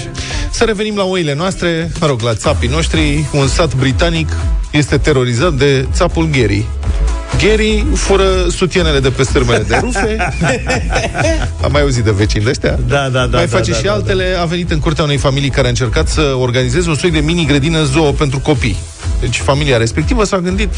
Să 0.50 0.64
revenim 0.64 0.96
la 0.98 1.04
oile 1.04 1.34
noastre, 1.34 1.92
mă 2.00 2.08
rog, 2.08 2.22
la 2.22 2.34
țapii 2.36 2.70
noștri. 2.70 3.26
Un 3.34 3.48
sat 3.48 3.74
britanic 3.76 4.30
este 4.72 4.98
terorizat 4.98 5.54
de 5.54 5.88
țapul 5.94 6.30
Gary. 6.40 6.66
Gary 7.42 7.86
fură 7.94 8.48
sutienele 8.50 9.00
de 9.00 9.10
pe 9.10 9.24
stârmele 9.24 9.64
de 9.68 9.80
rufe. 9.82 10.18
Am 11.64 11.72
mai 11.72 11.82
auzit 11.82 12.04
de 12.04 12.12
vecini 12.12 12.44
de 12.44 12.50
ăștia? 12.50 12.80
Da, 12.88 13.10
da, 13.10 13.26
da. 13.26 13.38
mai 13.38 13.48
da, 13.48 13.58
face 13.58 13.72
da, 13.72 13.78
și 13.78 13.84
da, 13.84 13.92
altele. 13.92 14.36
A 14.40 14.46
venit 14.46 14.72
în 14.72 14.80
curtea 14.80 15.04
unei 15.04 15.18
familii 15.18 15.50
care 15.50 15.66
a 15.66 15.70
încercat 15.70 16.08
să 16.08 16.36
organizeze 16.40 16.90
un 16.90 16.96
soi 16.96 17.12
de 17.12 17.20
mini-grădină 17.20 17.84
zoo 17.84 18.12
pentru 18.12 18.40
copii. 18.40 18.78
Deci 19.20 19.38
familia 19.38 19.78
respectivă 19.78 20.24
s-a 20.24 20.40
gândit 20.40 20.70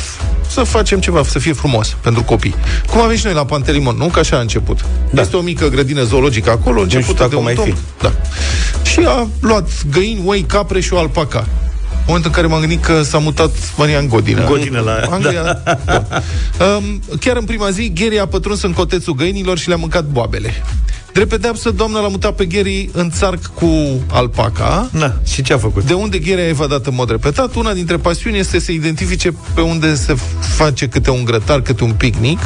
să 0.49 0.61
facem 0.61 0.99
ceva, 0.99 1.23
să 1.23 1.39
fie 1.39 1.53
frumos 1.53 1.95
pentru 2.01 2.23
copii. 2.23 2.55
Cum 2.89 3.01
avem 3.01 3.15
și 3.15 3.25
noi 3.25 3.33
la 3.33 3.45
Pantelimon, 3.45 3.95
nu? 3.97 4.05
Că 4.05 4.19
așa 4.19 4.37
a 4.37 4.39
început. 4.39 4.85
Da. 5.09 5.21
Este 5.21 5.35
o 5.35 5.41
mică 5.41 5.67
grădină 5.67 6.03
zoologică 6.03 6.49
acolo, 6.51 6.81
începută 6.81 7.11
știu 7.11 7.13
de 7.17 7.23
dacă 7.23 7.35
un 7.35 7.43
mai 7.43 7.53
domn. 7.53 7.73
fi. 7.73 8.03
Da. 8.03 8.11
Și 8.83 8.99
a 9.05 9.27
luat 9.39 9.69
găini, 9.91 10.21
oi, 10.25 10.41
capre 10.41 10.79
și 10.79 10.93
o 10.93 10.97
alpaca. 10.97 11.47
În 12.07 12.13
momentul 12.13 12.31
în 12.35 12.41
care 12.41 12.47
m-am 12.53 12.59
gândit 12.67 12.83
că 12.85 13.01
s-a 13.03 13.17
mutat 13.17 13.51
Maria 13.77 13.99
în 13.99 14.07
Godină. 14.07 14.45
Godină 14.45 14.79
la- 14.79 14.99
Anglia. 15.09 15.41
Da. 15.43 15.77
Da. 15.85 16.07
Um, 16.65 17.01
chiar 17.19 17.37
în 17.37 17.43
prima 17.45 17.69
zi, 17.69 17.91
Gary 17.93 18.19
a 18.19 18.25
pătruns 18.27 18.61
în 18.61 18.73
cotețul 18.73 19.13
găinilor 19.13 19.57
și 19.57 19.67
le-a 19.67 19.77
mâncat 19.77 20.05
boabele. 20.05 20.53
Drept 21.13 21.29
pedeapsă, 21.29 21.69
doamna 21.71 21.99
l-a 21.99 22.07
mutat 22.07 22.35
pe 22.35 22.45
Gary 22.45 22.89
în 22.93 23.09
țarc 23.11 23.45
cu 23.53 23.67
alpaca. 24.11 24.89
Na, 24.91 25.13
și 25.25 25.41
ce 25.41 25.53
a 25.53 25.57
făcut? 25.57 25.83
De 25.83 25.93
unde 25.93 26.17
Gary 26.19 26.41
a 26.41 26.47
evadat 26.47 26.85
în 26.85 26.93
mod 26.95 27.09
repetat. 27.09 27.55
Una 27.55 27.73
dintre 27.73 27.97
pasiuni 27.97 28.37
este 28.37 28.59
să 28.59 28.71
identifice 28.71 29.33
pe 29.53 29.61
unde 29.61 29.95
se 29.95 30.15
face 30.55 30.87
câte 30.87 31.09
un 31.11 31.25
grătar, 31.25 31.61
câte 31.61 31.83
un 31.83 31.91
picnic. 31.91 32.39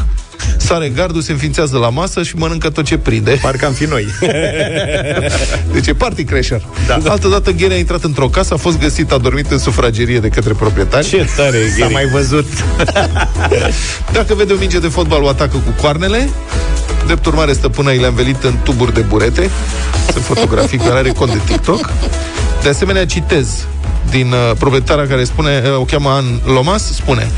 Sare 0.57 0.89
gardul, 0.89 1.21
se 1.21 1.31
înființează 1.31 1.77
la 1.77 1.89
masă 1.89 2.23
și 2.23 2.35
mănâncă 2.35 2.69
tot 2.69 2.85
ce 2.85 2.97
prinde. 2.97 3.39
Parcă 3.41 3.65
am 3.65 3.73
fi 3.73 3.83
noi. 3.85 4.07
Deci 5.73 5.87
e 5.87 5.93
party 5.93 6.23
crasher. 6.23 6.61
Da. 6.87 6.97
Altă 7.11 7.27
dată 7.27 7.51
Gary 7.51 7.73
a 7.73 7.77
intrat 7.77 8.03
într-o 8.03 8.27
casă, 8.29 8.53
a 8.53 8.57
fost 8.57 8.79
găsit, 8.79 9.11
a 9.11 9.17
dormit 9.17 9.51
în 9.51 9.57
sufragerie 9.59 10.19
de 10.19 10.27
către 10.27 10.53
proprietari. 10.53 11.07
Ce 11.07 11.27
tare 11.35 11.57
e, 11.57 11.69
S-a 11.69 11.75
Gary. 11.79 11.93
mai 11.93 12.05
văzut. 12.05 12.47
Dacă 14.17 14.33
vede 14.33 14.53
o 14.53 14.55
minge 14.59 14.79
de 14.79 14.87
fotbal, 14.87 15.23
o 15.23 15.27
atacă 15.27 15.57
cu 15.57 15.81
coarnele. 15.81 16.29
Drept 17.05 17.25
urmare, 17.25 17.53
stăpâna 17.53 17.91
i 17.91 17.97
le-a 17.97 18.07
învelit 18.07 18.43
în 18.43 18.53
tuburi 18.63 18.93
de 18.93 18.99
burete. 19.01 19.49
Sunt 20.11 20.23
fotografii 20.23 20.77
care 20.77 20.97
are 20.97 21.09
cont 21.09 21.31
de 21.31 21.39
TikTok. 21.45 21.89
De 22.63 22.69
asemenea, 22.69 23.05
citez 23.05 23.65
din 24.09 24.31
uh, 24.31 24.51
proprietara 24.59 25.07
care 25.07 25.23
spune, 25.23 25.61
uh, 25.65 25.79
o 25.79 25.83
cheamă 25.83 26.09
An 26.09 26.25
Lomas, 26.45 26.93
spune 26.93 27.31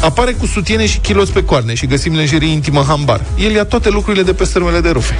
Apare 0.00 0.32
cu 0.32 0.46
sutiene 0.46 0.86
și 0.86 0.98
kilos 0.98 1.28
pe 1.28 1.44
coarne 1.44 1.74
și 1.74 1.86
găsim 1.86 2.14
lenjerie 2.14 2.52
intimă 2.52 2.84
hambar. 2.88 3.20
El 3.38 3.50
ia 3.50 3.64
toate 3.64 3.90
lucrurile 3.90 4.22
de 4.22 4.32
pe 4.32 4.44
stărmele 4.44 4.80
de 4.80 4.90
rufe. 4.90 5.18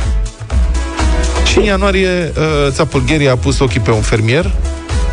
Și 1.46 1.58
în 1.58 1.64
ianuarie, 1.64 2.32
uh, 2.36 2.42
țapul 2.70 3.04
Gary 3.06 3.28
a 3.28 3.36
pus 3.36 3.58
ochii 3.58 3.80
pe 3.80 3.90
un 3.90 4.00
fermier 4.00 4.50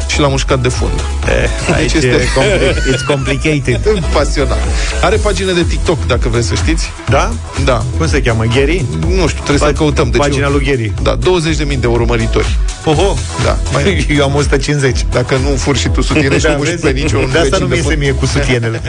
și 0.09 0.19
l-a 0.19 0.27
mușcat 0.27 0.59
de 0.59 0.67
fund. 0.69 0.91
Eh, 1.27 1.75
aici 1.75 1.91
Deci 1.91 2.03
e 2.03 2.07
este- 2.07 2.23
compli- 2.39 2.93
it's 2.93 3.05
complicated. 3.07 3.79
Pasionat. 4.13 4.57
Are 5.01 5.15
pagină 5.15 5.51
de 5.51 5.63
TikTok, 5.63 6.05
dacă 6.07 6.29
vreți 6.29 6.47
să 6.47 6.55
știți. 6.55 6.91
Da? 7.09 7.31
Da. 7.65 7.83
Cum 7.97 8.07
se 8.07 8.21
cheamă? 8.21 8.43
Gary? 8.55 8.85
Nu 9.07 9.27
știu, 9.27 9.43
trebuie 9.43 9.57
să-l 9.57 9.71
căutăm. 9.73 10.09
Deci 10.09 10.21
Pagina 10.21 10.45
eu- 10.45 10.51
lui 10.51 10.65
Gary. 10.65 10.93
Da, 11.01 11.17
20.000 11.17 11.79
de 11.79 11.87
urmăritori. 11.87 12.57
Oho, 12.85 13.15
Da. 13.43 13.57
Mai, 13.73 14.05
eu 14.17 14.23
am 14.23 14.35
150. 14.35 15.05
dacă 15.11 15.35
nu 15.35 15.55
furi 15.55 15.79
și 15.79 15.87
tu 15.89 16.01
sutiene 16.01 16.37
și 16.37 16.43
Da, 16.43 16.51
nu 16.51 16.57
muști 16.57 16.71
vezi? 16.71 16.83
pe 16.85 16.91
niciun 16.99 17.29
De 17.31 17.37
asta 17.37 17.49
vecin 17.57 17.63
nu 17.63 17.67
mi 17.67 17.75
fund. 17.81 17.85
iese 17.91 17.95
mie 17.99 18.11
cu 18.11 18.25
sutienele. 18.25 18.81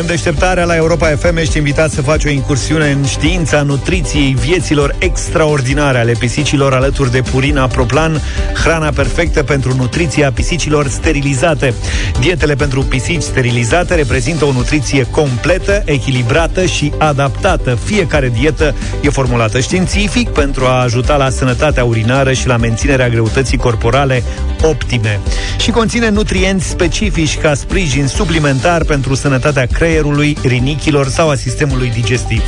În 0.00 0.06
deșteptarea 0.06 0.64
la 0.64 0.76
Europa 0.76 1.06
FM 1.06 1.36
ești 1.36 1.56
invitat 1.56 1.90
să 1.90 2.02
faci 2.02 2.24
o 2.24 2.28
incursiune 2.28 2.90
în 2.90 3.04
știința 3.04 3.62
nutriției 3.62 4.36
vieților 4.40 4.94
extraordinare 4.98 5.98
ale 5.98 6.12
pisicilor 6.18 6.72
alături 6.74 7.10
de 7.10 7.22
Purina 7.30 7.66
Proplan, 7.66 8.20
hrana 8.54 8.90
perfectă 8.90 9.42
pentru 9.42 9.74
nutriția 9.74 10.32
pisicilor 10.32 10.88
sterilizate. 10.88 11.74
Dietele 12.20 12.54
pentru 12.54 12.82
pisici 12.82 13.22
sterilizate 13.22 13.94
reprezintă 13.94 14.44
o 14.44 14.52
nutriție 14.52 15.06
completă, 15.10 15.82
echilibrată 15.84 16.64
și 16.64 16.92
adaptată. 16.98 17.78
Fiecare 17.84 18.28
dietă 18.28 18.74
e 19.00 19.08
formulată 19.08 19.60
științific 19.60 20.28
pentru 20.28 20.64
a 20.64 20.82
ajuta 20.82 21.16
la 21.16 21.30
sănătatea 21.30 21.84
urinară 21.84 22.32
și 22.32 22.46
la 22.46 22.56
menținerea 22.56 23.08
greutății 23.08 23.58
corporale 23.58 24.22
optime. 24.62 25.20
Și 25.58 25.70
conține 25.70 26.08
nutrienți 26.08 26.68
specifici 26.68 27.38
ca 27.38 27.54
sprijin 27.54 28.06
suplimentar 28.06 28.84
pentru 28.84 29.14
sănătatea 29.14 29.66
creierului, 29.82 30.36
rinichilor 30.42 31.08
sau 31.08 31.28
a 31.28 31.34
sistemului 31.34 31.90
digestiv. 31.90 32.42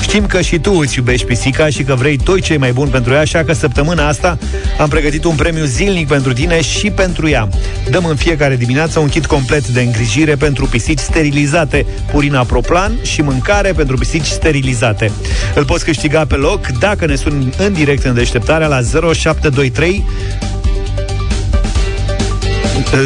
Știm 0.00 0.26
că 0.26 0.40
și 0.40 0.58
tu 0.58 0.72
îți 0.72 0.98
iubești 0.98 1.26
pisica 1.26 1.68
și 1.68 1.82
că 1.82 1.94
vrei 1.94 2.16
toi 2.16 2.40
cei 2.40 2.56
mai 2.56 2.72
buni 2.72 2.90
pentru 2.90 3.12
ea, 3.12 3.20
așa 3.20 3.44
că 3.44 3.52
săptămâna 3.52 4.08
asta 4.08 4.38
am 4.78 4.88
pregătit 4.88 5.24
un 5.24 5.34
premiu 5.34 5.64
zilnic 5.64 6.08
pentru 6.08 6.32
tine 6.32 6.60
și 6.60 6.90
pentru 6.90 7.28
ea. 7.28 7.48
Dăm 7.90 8.04
în 8.04 8.16
fiecare 8.16 8.56
dimineață 8.56 8.98
un 8.98 9.08
kit 9.08 9.26
complet 9.26 9.68
de 9.68 9.80
îngrijire 9.80 10.34
pentru 10.34 10.66
pisici 10.66 10.98
sterilizate, 10.98 11.86
Purina 12.12 12.44
Proplan 12.44 12.98
și 13.02 13.22
mâncare 13.22 13.72
pentru 13.72 13.96
pisici 13.96 14.26
sterilizate. 14.26 15.10
Îl 15.54 15.64
poți 15.64 15.84
câștiga 15.84 16.24
pe 16.24 16.34
loc 16.34 16.66
dacă 16.66 17.06
ne 17.06 17.14
suni 17.14 17.52
în 17.58 17.72
direct 17.72 18.04
în 18.04 18.14
deșteptarea 18.14 18.66
la 18.66 18.80
0723 19.12 20.04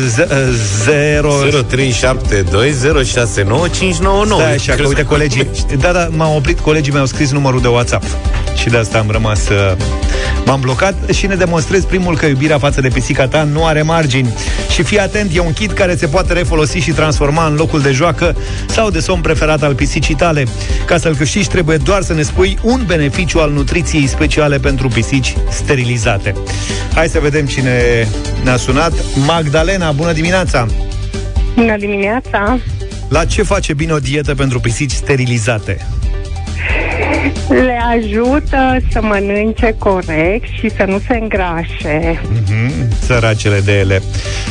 Z- 0.06 0.26
zero... 0.84 1.32
0372069599. 1.48 1.52
Da, 4.38 4.46
așa 4.46 4.74
că 4.74 4.86
uite 4.86 5.04
colegii. 5.04 5.50
Da, 5.78 5.92
da, 5.92 6.08
m-au 6.16 6.36
oprit, 6.36 6.60
colegii 6.60 6.92
mi-au 6.92 7.06
scris 7.06 7.30
numărul 7.30 7.60
de 7.60 7.68
WhatsApp 7.68 8.04
Și 8.60 8.68
de 8.68 8.76
asta 8.76 8.98
am 8.98 9.10
rămas 9.10 9.48
uh, 9.48 9.76
M-am 10.44 10.60
blocat 10.60 10.94
și 11.12 11.26
ne 11.26 11.34
demonstrez 11.34 11.84
primul 11.84 12.16
că 12.16 12.26
iubirea 12.26 12.58
față 12.58 12.80
de 12.80 12.88
pisica 12.88 13.28
ta 13.28 13.42
nu 13.42 13.64
are 13.64 13.82
margini 13.82 14.34
Și 14.70 14.82
fii 14.82 14.98
atent, 14.98 15.34
e 15.34 15.40
un 15.40 15.52
kit 15.52 15.72
care 15.72 15.96
se 15.96 16.06
poate 16.06 16.32
refolosi 16.32 16.78
și 16.78 16.90
transforma 16.90 17.46
în 17.46 17.54
locul 17.54 17.80
de 17.80 17.90
joacă 17.90 18.36
Sau 18.66 18.90
de 18.90 19.00
somn 19.00 19.20
preferat 19.20 19.62
al 19.62 19.74
pisicii 19.74 20.14
tale 20.14 20.44
Ca 20.86 20.98
să-l 20.98 21.16
câștigi 21.16 21.48
trebuie 21.48 21.76
doar 21.76 22.02
să 22.02 22.14
ne 22.14 22.22
spui 22.22 22.58
un 22.62 22.82
beneficiu 22.86 23.38
al 23.38 23.50
nutriției 23.50 24.06
speciale 24.06 24.58
pentru 24.58 24.88
pisici 24.88 25.36
sterilizate 25.50 26.34
Hai 26.94 27.08
să 27.08 27.18
vedem 27.18 27.46
cine 27.46 28.08
ne-a 28.44 28.56
sunat 28.56 28.92
Magdalena, 29.26 29.92
bună 29.92 30.12
dimineața! 30.12 30.66
Bună 31.54 31.76
dimineața! 31.76 32.58
La 33.08 33.24
ce 33.24 33.42
face 33.42 33.74
bine 33.74 33.92
o 33.92 33.98
dietă 33.98 34.34
pentru 34.34 34.60
pisici 34.60 34.90
sterilizate? 34.90 35.86
Le 37.66 37.78
ajută 37.96 38.76
să 38.90 39.00
mănânce 39.02 39.74
corect 39.78 40.48
și 40.52 40.70
să 40.70 40.84
nu 40.86 40.98
se 40.98 41.18
îngrașe. 41.20 42.20
Mm-hmm, 42.20 42.98
săracele 43.00 43.60
de 43.60 43.78
ele. 43.78 44.02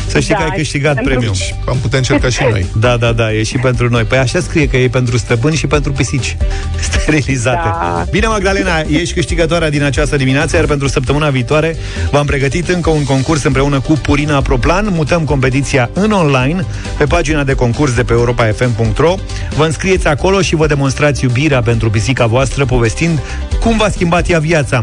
Să 0.10 0.20
știi 0.20 0.34
Da, 0.34 0.40
că 0.40 0.50
ai 0.50 0.58
câștigat 0.58 0.94
pentru- 0.94 1.14
premiul. 1.14 1.36
Am 1.68 1.78
putea 1.82 1.98
încerca 1.98 2.30
și 2.30 2.40
noi. 2.50 2.66
Da, 2.86 2.98
da, 2.98 3.12
da, 3.12 3.34
e 3.34 3.44
și 3.44 3.58
pentru 3.58 3.90
noi. 3.90 4.04
Păi 4.04 4.18
așa 4.18 4.40
scrie 4.40 4.68
că 4.68 4.78
e 4.78 4.88
pentru 4.88 5.18
stăpâni 5.18 5.56
și 5.56 5.68
pentru 5.68 5.92
pisici 5.92 6.38
sterilizate. 6.90 7.68
Da. 7.68 8.06
Bine, 8.12 8.28
Magdalena, 8.28 8.80
ești 8.80 9.14
câștigătoarea 9.14 9.70
din 9.70 9.84
această 9.84 10.16
dimineață, 10.16 10.56
iar 10.56 10.66
pentru 10.66 10.88
săptămâna 10.88 11.30
viitoare 11.30 11.76
v-am 12.12 12.26
pregătit 12.26 12.70
încă 12.70 12.90
un 12.90 13.04
concurs 13.04 13.44
împreună 13.44 13.80
cu 13.80 13.94
Purina 13.94 14.42
Proplan. 14.42 14.88
Mutăm 14.92 15.24
competiția 15.24 15.90
în 15.94 16.12
online 16.12 16.66
pe 16.98 17.06
pagina 17.06 17.44
de 17.44 17.54
concurs 17.54 17.94
de 17.94 18.04
pe 18.04 18.14
europa.fm.ro. 18.14 19.16
Vă 19.56 19.66
înscrieți 19.66 20.08
acolo 20.08 20.42
și 20.42 20.56
vă 20.56 20.68
demonstrați 20.68 21.24
iubirea 21.24 21.62
pentru 21.62 21.90
pisica 21.90 22.26
voastră, 22.26 22.66
povestind 22.66 23.20
cum 23.60 23.78
v-a 23.78 23.90
schimbat 23.90 24.30
ea 24.30 24.40
viața. 24.40 24.82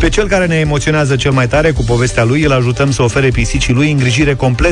Pe 0.00 0.08
cel 0.08 0.28
care 0.28 0.46
ne 0.46 0.54
emoționează 0.56 1.16
cel 1.16 1.30
mai 1.30 1.48
tare 1.48 1.70
cu 1.70 1.82
povestea 1.82 2.24
lui, 2.24 2.42
îl 2.42 2.52
ajutăm 2.52 2.90
să 2.90 3.02
ofere 3.02 3.28
pisicii 3.28 3.72
lui 3.74 3.90
îngrijire 3.90 4.34
completă 4.34 4.66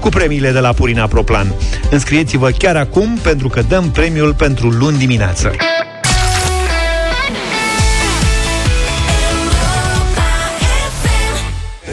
cu 0.00 0.08
premiile 0.08 0.50
de 0.52 0.58
la 0.58 0.72
Purina 0.72 1.06
Proplan. 1.06 1.54
Înscrieți-vă 1.90 2.50
chiar 2.50 2.76
acum 2.76 3.18
pentru 3.22 3.48
că 3.48 3.62
dăm 3.68 3.90
premiul 3.90 4.34
pentru 4.34 4.68
luni 4.68 4.98
dimineață. 4.98 5.50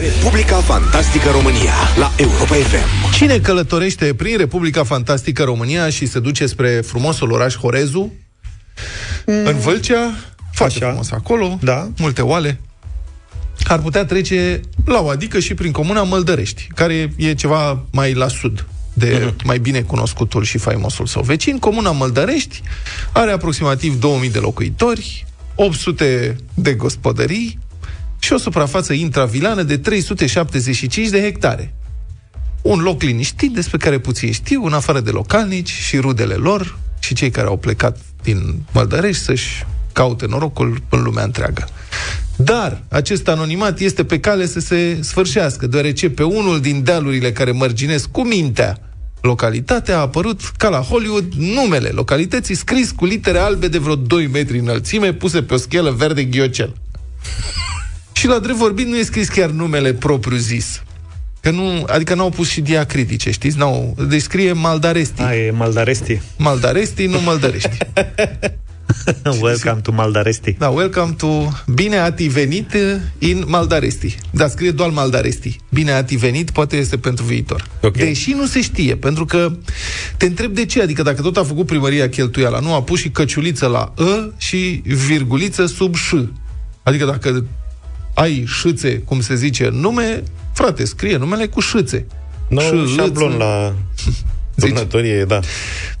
Republica 0.00 0.56
Fantastică 0.56 1.28
România 1.30 1.72
la 1.98 2.12
Europa 2.16 2.54
FM. 2.54 3.12
Cine 3.12 3.38
călătorește 3.38 4.14
prin 4.14 4.36
Republica 4.36 4.84
Fantastică 4.84 5.42
România 5.42 5.90
și 5.90 6.06
se 6.06 6.18
duce 6.20 6.46
spre 6.46 6.68
frumosul 6.68 7.32
oraș 7.32 7.56
Horezu, 7.56 8.12
în 9.24 9.58
Vâlcea, 9.58 10.14
foarte 10.52 10.76
Așa. 10.76 10.86
frumos 10.86 11.10
acolo, 11.10 11.58
Da. 11.62 11.88
multe 11.98 12.22
oale, 12.22 12.60
ar 13.66 13.80
putea 13.80 14.04
trece 14.04 14.60
la 14.84 15.00
o 15.00 15.08
adică 15.08 15.38
și 15.38 15.54
prin 15.54 15.72
comuna 15.72 16.02
Măldărești, 16.02 16.68
care 16.74 17.12
e 17.16 17.34
ceva 17.34 17.84
mai 17.90 18.14
la 18.14 18.28
sud 18.28 18.66
de 18.92 19.34
mai 19.44 19.58
bine 19.58 19.80
cunoscutul 19.80 20.44
și 20.44 20.58
faimosul 20.58 21.06
său 21.06 21.22
vecin. 21.22 21.58
Comuna 21.58 21.90
Măldărești 21.90 22.62
are 23.12 23.32
aproximativ 23.32 24.00
2000 24.00 24.30
de 24.30 24.38
locuitori, 24.38 25.26
800 25.54 26.36
de 26.54 26.74
gospodării 26.74 27.58
și 28.18 28.32
o 28.32 28.38
suprafață 28.38 28.92
intravilană 28.92 29.62
de 29.62 29.76
375 29.76 31.08
de 31.08 31.20
hectare. 31.20 31.74
Un 32.62 32.80
loc 32.80 33.02
liniștit 33.02 33.52
despre 33.52 33.78
care 33.78 33.98
puțin 33.98 34.32
știu, 34.32 34.64
în 34.64 34.72
afară 34.72 35.00
de 35.00 35.10
localnici 35.10 35.70
și 35.70 35.96
rudele 35.98 36.34
lor 36.34 36.78
și 36.98 37.14
cei 37.14 37.30
care 37.30 37.46
au 37.46 37.56
plecat 37.56 37.98
din 38.22 38.62
Măldărești 38.72 39.22
să-și 39.22 39.64
caute 39.92 40.26
norocul 40.26 40.82
în 40.88 41.02
lumea 41.02 41.24
întreagă. 41.24 41.68
Dar 42.44 42.82
acest 42.88 43.28
anonimat 43.28 43.80
este 43.80 44.04
pe 44.04 44.20
cale 44.20 44.46
să 44.46 44.60
se 44.60 44.98
sfârșească, 45.00 45.66
deoarece 45.66 46.10
pe 46.10 46.22
unul 46.22 46.60
din 46.60 46.82
dealurile 46.82 47.32
care 47.32 47.50
mărginesc 47.50 48.10
cu 48.10 48.22
mintea 48.26 48.78
localitatea 49.20 49.96
a 49.96 50.00
apărut, 50.00 50.40
ca 50.56 50.68
la 50.68 50.78
Hollywood, 50.78 51.32
numele 51.32 51.88
localității 51.88 52.54
scris 52.54 52.90
cu 52.90 53.04
litere 53.04 53.38
albe 53.38 53.68
de 53.68 53.78
vreo 53.78 53.94
2 53.94 54.26
metri 54.26 54.58
înălțime, 54.58 55.12
puse 55.12 55.42
pe 55.42 55.54
o 55.54 55.56
schelă 55.56 55.90
verde 55.90 56.24
ghiocel. 56.24 56.72
Și 58.12 58.26
la 58.26 58.38
drept 58.38 58.58
vorbind 58.58 58.88
nu 58.88 58.96
e 58.96 59.02
scris 59.02 59.28
chiar 59.28 59.50
numele 59.50 59.92
propriu 59.92 60.36
zis. 60.36 60.82
Că 61.40 61.50
nu, 61.50 61.84
adică 61.86 62.14
n-au 62.14 62.30
pus 62.30 62.48
și 62.48 62.60
diacritice, 62.60 63.30
știți? 63.30 63.58
N-au, 63.58 63.96
deci 64.08 64.20
scrie 64.20 64.52
Maldaresti. 64.52 65.22
A, 65.22 65.34
e 65.34 65.50
Maldaresti. 65.50 66.20
Maldaresti, 66.36 67.06
nu 67.06 67.20
Măldărești. 67.20 67.78
welcome 69.42 69.80
to 69.80 69.92
Maldaresti. 69.92 70.56
Da, 70.58 70.68
welcome 70.68 71.12
to... 71.12 71.48
Bine 71.74 71.96
ați 71.96 72.26
venit 72.26 72.76
in 73.18 73.44
Maldaresti. 73.46 74.16
Da, 74.30 74.48
scrie 74.48 74.70
doar 74.70 74.90
Maldaresti. 74.90 75.56
Bine 75.70 75.92
ați 75.92 76.16
venit, 76.16 76.50
poate 76.50 76.76
este 76.76 76.96
pentru 76.98 77.24
viitor. 77.24 77.66
Ok. 77.82 77.96
Deși 77.96 78.32
nu 78.32 78.46
se 78.46 78.60
știe, 78.60 78.96
pentru 78.96 79.24
că 79.24 79.52
te 80.16 80.26
întreb 80.26 80.54
de 80.54 80.64
ce, 80.66 80.82
adică 80.82 81.02
dacă 81.02 81.22
tot 81.22 81.36
a 81.36 81.44
făcut 81.44 81.66
primăria 81.66 82.08
cheltuiala, 82.08 82.58
nu 82.58 82.74
a 82.74 82.82
pus 82.82 82.98
și 82.98 83.10
căciuliță 83.10 83.66
la 83.66 83.92
ă 83.98 84.32
și 84.36 84.82
virguliță 84.84 85.66
sub 85.66 85.94
ș. 85.94 86.12
Adică 86.82 87.04
dacă 87.04 87.44
ai 88.14 88.44
șâțe, 88.46 88.98
cum 88.98 89.20
se 89.20 89.34
zice 89.34 89.66
în 89.66 89.74
nume, 89.74 90.22
frate, 90.52 90.84
scrie 90.84 91.16
numele 91.16 91.46
cu 91.46 91.60
șâțe. 91.60 92.06
Nu, 92.48 92.60
Ș, 92.60 92.94
șablon 92.96 93.28
îți- 93.30 93.38
la 93.38 93.74
turnătorie, 94.66 95.24
da. 95.24 95.40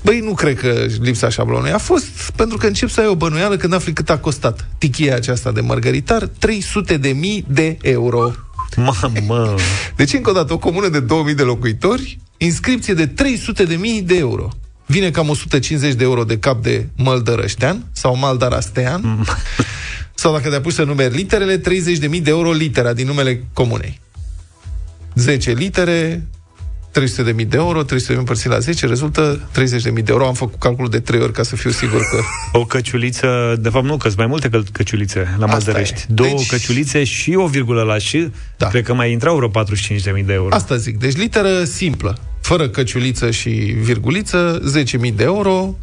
Băi, 0.02 0.20
nu 0.20 0.34
cred 0.34 0.58
că 0.58 0.86
lipsa 1.00 1.28
șablonului. 1.28 1.72
A 1.72 1.78
fost 1.78 2.30
pentru 2.36 2.56
că 2.56 2.66
încep 2.66 2.88
să 2.88 3.00
ai 3.00 3.06
o 3.06 3.14
bănuială 3.14 3.56
când 3.56 3.74
afli 3.74 3.92
cât 3.92 4.10
a 4.10 4.18
costat 4.18 4.68
tichia 4.78 5.14
aceasta 5.14 5.52
de 5.52 5.60
margaritar, 5.60 6.26
300 6.38 6.96
de 6.96 7.08
mii 7.08 7.44
de 7.48 7.76
euro. 7.82 8.32
Mamă! 8.76 9.54
Deci, 9.96 10.12
încă 10.12 10.30
o 10.30 10.32
dată, 10.32 10.52
o 10.52 10.58
comună 10.58 10.88
de 10.88 11.00
2000 11.00 11.34
de 11.34 11.42
locuitori, 11.42 12.18
inscripție 12.36 12.94
de 12.94 13.06
300 13.06 13.64
de 13.64 13.74
mii 13.74 14.02
de 14.02 14.16
euro. 14.16 14.48
Vine 14.86 15.10
cam 15.10 15.28
150 15.28 15.94
de 15.94 16.04
euro 16.04 16.24
de 16.24 16.38
cap 16.38 16.62
de 16.62 16.86
măldărăștean 16.96 17.84
sau 17.92 18.16
maldarastean. 18.16 19.26
sau 20.14 20.32
dacă 20.32 20.48
te-apuci 20.48 20.72
să 20.72 20.82
numeri 20.82 21.14
literele, 21.14 21.58
30 21.58 21.98
de 21.98 22.06
mii 22.06 22.20
de 22.20 22.30
euro 22.30 22.52
litera 22.52 22.92
din 22.92 23.06
numele 23.06 23.44
comunei. 23.52 24.00
10 25.14 25.52
litere, 25.52 26.26
300 26.90 27.22
de 27.22 27.32
mii 27.32 27.44
de 27.44 27.56
euro, 27.56 27.82
300 27.82 28.12
de 28.12 28.18
mii 28.18 28.18
împărțit 28.18 28.50
la 28.50 28.58
10, 28.58 28.86
rezultă 28.86 29.48
30 29.52 29.82
de 29.82 29.90
mii 29.90 30.02
de 30.02 30.12
euro. 30.12 30.26
Am 30.26 30.34
făcut 30.34 30.58
calculul 30.60 30.90
de 30.90 31.00
3 31.00 31.20
ori 31.20 31.32
ca 31.32 31.42
să 31.42 31.56
fiu 31.56 31.70
sigur 31.70 32.00
că... 32.10 32.20
O 32.58 32.64
căciuliță, 32.64 33.56
de 33.60 33.68
fapt 33.68 33.84
nu, 33.84 33.96
că 33.96 34.06
sunt 34.06 34.18
mai 34.18 34.26
multe 34.26 34.48
căl- 34.48 34.66
căciulițe 34.72 35.18
la 35.38 35.44
Asta 35.44 35.46
Măldărești. 35.46 35.94
e. 36.00 36.04
Două 36.08 36.28
Deci- 36.36 36.46
căciulițe 36.46 37.04
și 37.04 37.34
o 37.34 37.46
virgulă 37.46 37.82
la 37.82 37.98
și, 37.98 38.28
da. 38.56 38.66
cred 38.68 38.84
că 38.84 38.94
mai 38.94 39.12
intrau 39.12 39.36
vreo 39.36 39.48
45.000 39.48 40.24
de 40.24 40.32
euro. 40.32 40.54
Asta 40.54 40.76
zic. 40.76 40.98
Deci 40.98 41.16
literă 41.16 41.64
simplă, 41.64 42.18
fără 42.40 42.68
căciuliță 42.68 43.30
și 43.30 43.48
virguliță, 43.80 44.62
10.000 45.08 45.14
de 45.14 45.22
euro. 45.22 45.76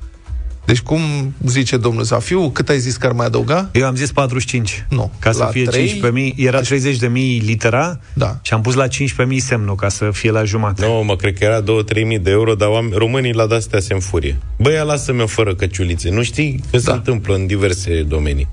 Deci 0.67 0.79
cum 0.79 1.01
zice 1.45 1.77
domnul 1.77 2.03
Zafiu, 2.03 2.49
cât 2.49 2.69
ai 2.69 2.79
zis 2.79 2.95
că 2.95 3.05
ar 3.05 3.11
mai 3.11 3.25
adăuga? 3.25 3.69
Eu 3.73 3.85
am 3.85 3.95
zis 3.95 4.11
45. 4.11 4.85
Nu. 4.89 5.11
Ca 5.19 5.31
să 5.31 5.37
La 5.39 5.45
fie 5.45 5.63
trei- 5.65 6.01
15.000, 6.33 6.33
era 6.35 6.61
30.000 6.61 7.41
litera 7.45 7.99
Da. 8.13 8.39
și 8.41 8.53
am 8.53 8.61
pus 8.61 8.73
la 8.73 8.87
15.000 8.87 9.37
semnul 9.39 9.75
ca 9.75 9.89
să 9.89 10.09
fie 10.13 10.31
la 10.31 10.43
jumătate. 10.43 10.85
Nu, 10.87 11.03
mă, 11.03 11.15
cred 11.15 11.37
că 11.37 11.43
era 11.43 11.61
2-3 11.61 12.03
mii 12.03 12.19
de 12.19 12.29
euro, 12.31 12.53
dar 12.55 12.67
oameni, 12.69 12.93
românii 12.97 13.33
la 13.33 13.47
de-astea 13.47 13.79
se 13.79 13.93
înfurie. 13.93 14.37
Băi, 14.59 14.73
ia 14.73 14.83
lasă-mă 14.83 15.25
fără 15.25 15.55
căciulițe. 15.55 16.09
Nu 16.09 16.23
știi 16.23 16.61
că 16.71 16.77
da. 16.77 16.83
se 16.83 16.91
întâmplă 16.91 17.35
în 17.35 17.45
diverse 17.45 18.01
domenii. 18.07 18.47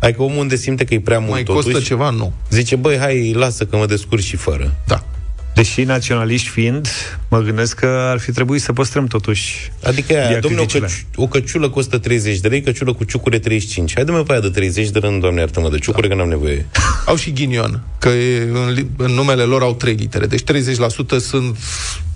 Adică 0.00 0.22
omul 0.22 0.38
unde 0.38 0.56
simte 0.56 0.84
că 0.84 0.94
e 0.94 1.00
prea 1.00 1.18
mult 1.18 1.30
Mai 1.30 1.42
totuși, 1.42 1.64
costă 1.64 1.80
ceva? 1.80 2.10
Nu. 2.10 2.32
zice, 2.50 2.76
băi, 2.76 2.96
hai, 2.98 3.32
lasă 3.36 3.64
că 3.64 3.76
mă 3.76 3.86
descurc 3.86 4.22
și 4.22 4.36
fără. 4.36 4.74
Da. 4.86 5.04
Deși 5.54 5.82
naționaliști 5.82 6.48
fiind, 6.48 6.88
mă 7.28 7.38
gândesc 7.40 7.74
că 7.76 7.86
ar 8.10 8.18
fi 8.18 8.32
trebuit 8.32 8.60
să 8.62 8.72
păstrăm 8.72 9.06
totuși 9.06 9.72
Adică 9.82 10.12
aia, 10.12 10.38
domnule, 10.38 10.62
o, 10.62 10.66
diacriticile. 10.66 10.86
căci- 10.86 11.14
o 11.16 11.26
căciulă 11.26 11.68
costă 11.68 11.98
30 11.98 12.38
de 12.40 12.48
lei, 12.48 12.60
căciulă 12.62 12.92
cu 12.92 13.04
ciucure 13.04 13.38
35. 13.38 13.92
Hai 13.94 14.04
dă-mă 14.04 14.22
pe 14.22 14.32
aia 14.32 14.40
de 14.40 14.48
30 14.50 14.88
de 14.90 14.98
rând, 14.98 15.20
doamne, 15.20 15.40
iartă-mă 15.40 15.70
de 15.70 15.78
ciucure, 15.78 16.08
da. 16.08 16.14
că 16.14 16.20
n-am 16.20 16.28
nevoie. 16.30 16.66
Au 17.06 17.16
și 17.16 17.32
ghinion, 17.32 17.82
că 17.98 18.08
e, 18.08 18.42
în, 18.52 18.72
li- 18.72 18.90
în 18.96 19.12
numele 19.12 19.42
lor 19.42 19.62
au 19.62 19.74
trei 19.74 19.94
litere. 19.94 20.26
Deci 20.26 20.42
30% 20.42 21.18
sunt 21.20 21.56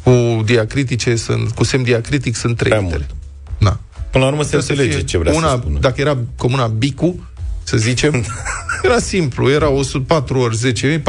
cu 0.03 0.43
diacritice, 0.45 1.17
sunt 1.17 1.51
cu 1.51 1.65
semn 1.65 1.83
diacritic, 1.83 2.37
sunt 2.37 2.57
trei 2.57 2.71
Prea 2.71 2.83
litere. 2.83 3.07
mult. 3.09 3.21
Na. 3.59 3.81
Până 4.11 4.25
la 4.25 4.31
urmă 4.31 4.43
se 4.43 4.49
Trebuie 4.49 4.67
să 4.69 4.73
înțelege 4.73 4.97
fie 4.99 5.07
ce 5.07 5.19
vrea 5.19 5.33
una, 5.35 5.49
să 5.51 5.59
spună. 5.61 5.79
Dacă 5.79 6.01
era 6.01 6.19
comuna 6.37 6.67
Bicu, 6.67 7.29
să 7.69 7.77
zicem, 7.77 8.25
era 8.83 8.99
simplu, 8.99 9.51
era 9.51 9.69
104 9.71 10.39
ori 10.39 10.57
10.000, 10.73 11.03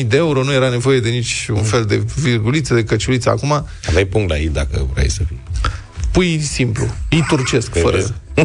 40.000 0.00 0.06
de 0.06 0.16
euro, 0.16 0.42
nu 0.42 0.52
era 0.52 0.68
nevoie 0.68 1.00
de 1.00 1.08
nici 1.08 1.46
un 1.52 1.62
fel 1.62 1.84
de 1.84 2.02
virguliță, 2.20 2.74
de 2.74 2.84
căciuliță. 2.84 3.30
Acum 3.30 3.66
Aveai 3.88 4.04
punct 4.04 4.28
la 4.30 4.38
ei 4.38 4.48
dacă 4.48 4.86
vrei 4.94 5.10
să 5.10 5.20
fii. 5.26 5.40
pui 6.12 6.40
simplu, 6.40 6.86
îi 7.10 7.24
turcesc, 7.28 7.78
fără... 7.78 7.98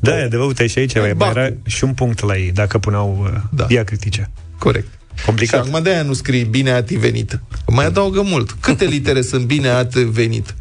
Da, 0.00 0.18
e 0.18 0.22
adevărat, 0.22 0.46
uite 0.46 0.66
și 0.66 0.78
aici 0.78 0.94
mai 0.94 1.14
Bacu. 1.14 1.38
era 1.38 1.48
și 1.66 1.84
un 1.84 1.92
punct 1.94 2.20
la 2.22 2.36
ei, 2.36 2.52
dacă 2.52 2.78
puneau 2.78 3.20
uh, 3.34 3.40
Da. 3.50 3.64
diacritice. 3.64 4.30
Corect. 4.58 4.88
Complicat. 5.26 5.64
Și 5.64 5.68
acum 5.70 5.82
de-aia 5.82 6.02
nu 6.02 6.12
scrii 6.12 6.44
bine 6.44 6.70
ați 6.70 6.94
venit. 6.94 7.40
Mai 7.66 7.84
adaugă 7.86 8.22
mult. 8.22 8.50
Câte 8.60 8.84
litere 8.84 9.22
sunt 9.22 9.44
bine 9.44 9.68
ați 9.68 10.00
venit? 10.02 10.54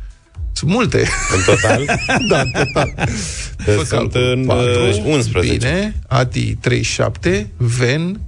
Sunt 0.60 0.72
multe. 0.72 1.08
În 1.36 1.42
total? 1.46 1.86
da, 2.30 2.40
în 2.40 2.52
total. 2.52 2.94
Fă 3.58 3.72
Sunt 3.72 3.88
calcul. 3.88 4.22
în 4.22 4.46
Patru, 4.46 4.82
uh, 4.82 5.04
11. 5.06 5.58
Bine, 5.58 5.96
ati 6.08 6.56
37, 6.56 7.50
ven, 7.58 8.20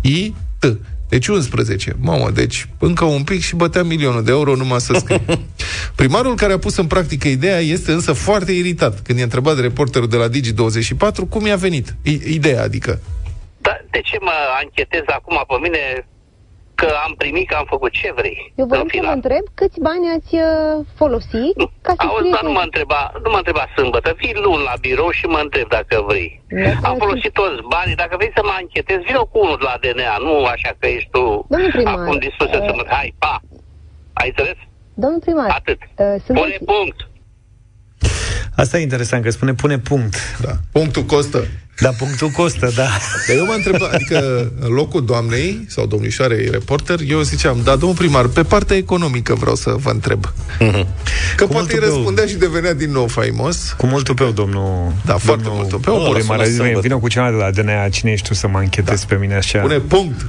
i, 0.00 0.34
t. 0.58 0.64
Deci 1.08 1.26
11. 1.26 1.96
Mamă, 2.00 2.30
deci 2.30 2.68
încă 2.78 3.04
un 3.04 3.22
pic 3.22 3.42
și 3.42 3.56
bătea 3.56 3.82
milionul 3.82 4.24
de 4.24 4.30
euro 4.30 4.54
numai 4.56 4.80
să 4.80 4.92
scrie. 4.98 5.22
Primarul 5.94 6.34
care 6.34 6.52
a 6.52 6.58
pus 6.58 6.76
în 6.76 6.86
practică 6.86 7.28
ideea 7.28 7.58
este 7.58 7.92
însă 7.92 8.12
foarte 8.12 8.52
iritat 8.52 9.00
când 9.00 9.18
e 9.18 9.22
întrebat 9.22 9.54
de 9.54 9.60
reporterul 9.60 10.08
de 10.08 10.16
la 10.16 10.28
Digi24 10.28 11.28
cum 11.28 11.46
i-a 11.46 11.56
venit. 11.56 11.94
I- 12.02 12.34
ideea, 12.34 12.62
adică. 12.62 13.00
Da, 13.60 13.76
de 13.90 14.00
ce 14.04 14.16
mă 14.20 14.32
anchetez 14.62 15.02
acum 15.06 15.44
pe 15.48 15.54
mine 15.62 16.06
că 16.80 16.88
am 17.06 17.12
primit, 17.22 17.46
că 17.48 17.54
am 17.60 17.66
făcut 17.74 17.92
ce 18.00 18.08
vrei? 18.18 18.38
Eu 18.60 18.66
voiam 18.70 18.82
În 18.86 18.90
să 18.92 18.96
vă 18.96 19.00
final. 19.00 19.14
întreb 19.20 19.44
câți 19.60 19.78
bani 19.88 20.06
ați 20.16 20.32
uh, 20.48 20.76
folosit 21.00 21.54
ca 21.86 21.92
să 21.98 22.02
Auzi, 22.06 22.30
dar 22.36 22.42
nu 22.48 22.52
mă 22.58 22.64
întreba, 22.68 23.00
nu 23.24 23.28
mă 23.34 23.38
întreba 23.42 23.64
sâmbătă, 23.76 24.08
fii 24.20 24.34
luni 24.44 24.62
la 24.70 24.74
birou 24.86 25.10
și 25.18 25.24
mă 25.34 25.40
întreb 25.46 25.68
dacă 25.76 25.94
vrei. 26.08 26.30
Am 26.88 26.94
folosit 27.04 27.32
toți 27.40 27.56
banii, 27.74 28.00
dacă 28.02 28.14
vrei 28.18 28.32
să 28.38 28.42
mă 28.48 28.54
anchetez, 28.62 28.98
vină 29.08 29.22
cu 29.30 29.36
unul 29.44 29.58
de 29.60 29.66
la 29.70 29.76
DNA, 29.82 30.16
nu 30.26 30.34
așa 30.54 30.70
că 30.78 30.86
ești 30.96 31.10
tu 31.14 31.24
Domnul 31.52 31.70
primar, 31.76 31.98
acum 31.98 32.16
dispusă 32.26 32.56
să 32.66 32.70
uh, 32.72 32.76
mă... 32.78 32.84
Hai, 32.96 33.08
pa! 33.22 33.34
Ai 34.20 34.28
înțeles? 34.32 34.58
Domnul 35.02 35.20
primar, 35.26 35.48
Atât. 35.58 35.80
uh, 35.82 36.14
sunt 36.24 36.36
Pune 36.40 36.56
punct! 36.72 36.98
Asta 38.56 38.78
e 38.78 38.82
interesant, 38.82 39.22
că 39.24 39.30
spune 39.30 39.54
pune 39.54 39.78
punct. 39.78 40.14
Da. 40.44 40.52
Punctul 40.72 41.02
costă. 41.02 41.38
Da, 41.80 41.88
punctul 41.88 42.28
costă, 42.28 42.72
da. 42.74 42.88
Dar 43.28 43.36
eu 43.36 43.44
mă 43.46 43.52
întreb, 43.56 43.82
adică 43.92 44.50
în 44.60 44.72
locul 44.72 45.04
doamnei 45.04 45.64
sau 45.68 45.86
domnișoarei 45.86 46.48
reporter, 46.50 46.98
eu 47.08 47.20
ziceam, 47.20 47.60
da, 47.64 47.76
domnul 47.76 47.96
primar, 47.98 48.26
pe 48.26 48.42
partea 48.42 48.76
economică 48.76 49.34
vreau 49.34 49.54
să 49.54 49.74
vă 49.78 49.90
întreb. 49.90 50.32
Că 51.36 51.44
Cu 51.44 51.52
poate 51.52 51.52
îi 51.52 51.52
mult 51.52 51.68
tupeu. 51.68 51.88
răspundea 51.94 52.26
și 52.26 52.34
devenea 52.34 52.74
din 52.74 52.90
nou 52.90 53.06
faimos. 53.06 53.74
Cu 53.76 53.86
mult 53.86 54.04
tupeu, 54.04 54.30
domnul... 54.30 54.92
Da, 55.04 55.16
foarte 55.16 55.46
mult 55.48 55.68
tupeu. 55.68 55.92
Domnul 55.94 56.10
O, 56.10 56.14
primar, 56.18 56.38
lasă-mă 56.38 56.64
zi, 56.66 56.72
să 56.74 56.80
vină 56.80 56.96
cu 56.96 57.08
ceva 57.08 57.30
de 57.30 57.36
la 57.36 57.50
DNA, 57.50 57.88
cine 57.88 58.10
ești 58.10 58.28
tu 58.28 58.34
să 58.34 58.48
mă 58.48 58.58
anchetezi 58.58 59.06
pe 59.06 59.14
mine 59.20 59.34
așa? 59.34 59.58
Pune 59.58 59.78
punct. 59.78 60.26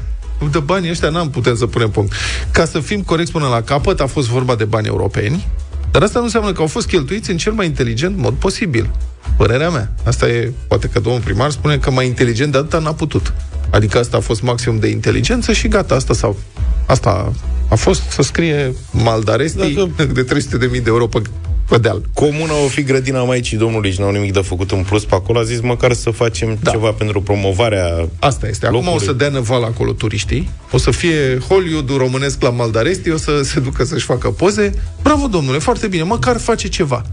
De 0.52 0.60
banii 0.60 0.90
ăștia 0.90 1.10
n-am 1.10 1.30
putem 1.30 1.56
să 1.56 1.66
punem 1.66 1.90
punct. 1.90 2.14
Ca 2.52 2.66
să 2.66 2.80
fim 2.80 3.02
corecți 3.02 3.32
până 3.32 3.48
la 3.48 3.62
capăt, 3.62 4.00
a 4.00 4.06
fost 4.06 4.28
vorba 4.28 4.56
de 4.56 4.66
bani 4.66 4.88
europeni, 4.88 5.48
dar 5.96 6.04
asta 6.04 6.20
nu 6.20 6.26
înseamnă 6.26 6.52
că 6.52 6.62
au 6.62 6.68
fost 6.68 6.88
cheltuiți 6.88 7.32
în 7.32 7.38
cel 7.38 7.54
mai 7.54 7.66
inteligent 7.66 8.18
mod 8.18 8.34
posibil. 8.34 8.90
Părerea 9.38 9.70
mea. 9.70 9.94
Asta 10.04 10.28
e, 10.28 10.52
poate 10.68 10.88
că 10.88 11.00
domnul 11.00 11.22
primar 11.22 11.52
spune 11.52 11.78
că 11.78 11.92
mai 11.92 12.06
inteligent 12.06 12.52
de 12.52 12.58
atâta 12.58 12.80
n-a 12.80 12.94
putut. 12.94 13.34
Adică 13.70 13.98
asta 13.98 14.18
a 14.18 14.20
fost 14.20 14.42
maximum 14.42 14.80
de 14.80 14.88
inteligență 14.88 15.52
și 15.52 15.68
gata, 15.68 15.96
asta 15.96 16.14
sau 16.14 16.38
asta 16.86 17.34
a 17.70 17.76
fost 17.76 18.02
să 18.10 18.22
scrie 18.22 18.74
Maldaresti 18.92 19.58
Dacă... 19.58 19.90
de 20.14 20.26
300.000 20.34 20.70
de 20.72 20.82
euro 20.86 21.08
pe 21.08 21.22
pe 21.70 21.78
deal. 21.78 22.02
Comuna 22.14 22.54
o 22.66 22.68
fi 22.68 22.84
grădina 22.84 23.24
Maicii 23.24 23.58
Domnului 23.58 23.92
și 23.92 24.00
n-au 24.00 24.12
nimic 24.12 24.34
de 24.34 24.40
făcut 24.40 24.72
în 24.72 24.84
plus 24.84 25.06
pe 25.06 25.16
acolo. 25.16 25.40
A 25.40 25.44
zis 25.44 25.60
măcar 25.60 25.94
să 25.94 26.10
facem 26.10 26.58
da. 26.62 26.72
ceva 26.72 26.92
pentru 26.92 27.22
promovarea 27.22 28.08
Asta 28.20 28.48
este. 28.48 28.66
Acum 28.66 28.78
locului. 28.78 29.02
o 29.02 29.06
să 29.06 29.14
dea 29.14 29.30
năval 29.30 29.64
acolo 29.64 29.92
turiștii, 29.92 30.50
o 30.72 30.78
să 30.78 30.92
fie 30.92 31.40
Hollywood 31.48 31.90
românesc 31.98 32.42
la 32.42 32.50
Maldaresti, 32.50 33.12
o 33.12 33.18
să 33.18 33.42
se 33.44 33.60
ducă 33.60 33.84
să-și 33.84 34.06
facă 34.06 34.30
poze. 34.30 34.74
Bravo, 35.02 35.28
domnule, 35.28 35.58
foarte 35.58 35.88
bine, 35.88 36.04
măcar 36.04 36.38
face 36.38 36.68
ceva. 36.68 37.06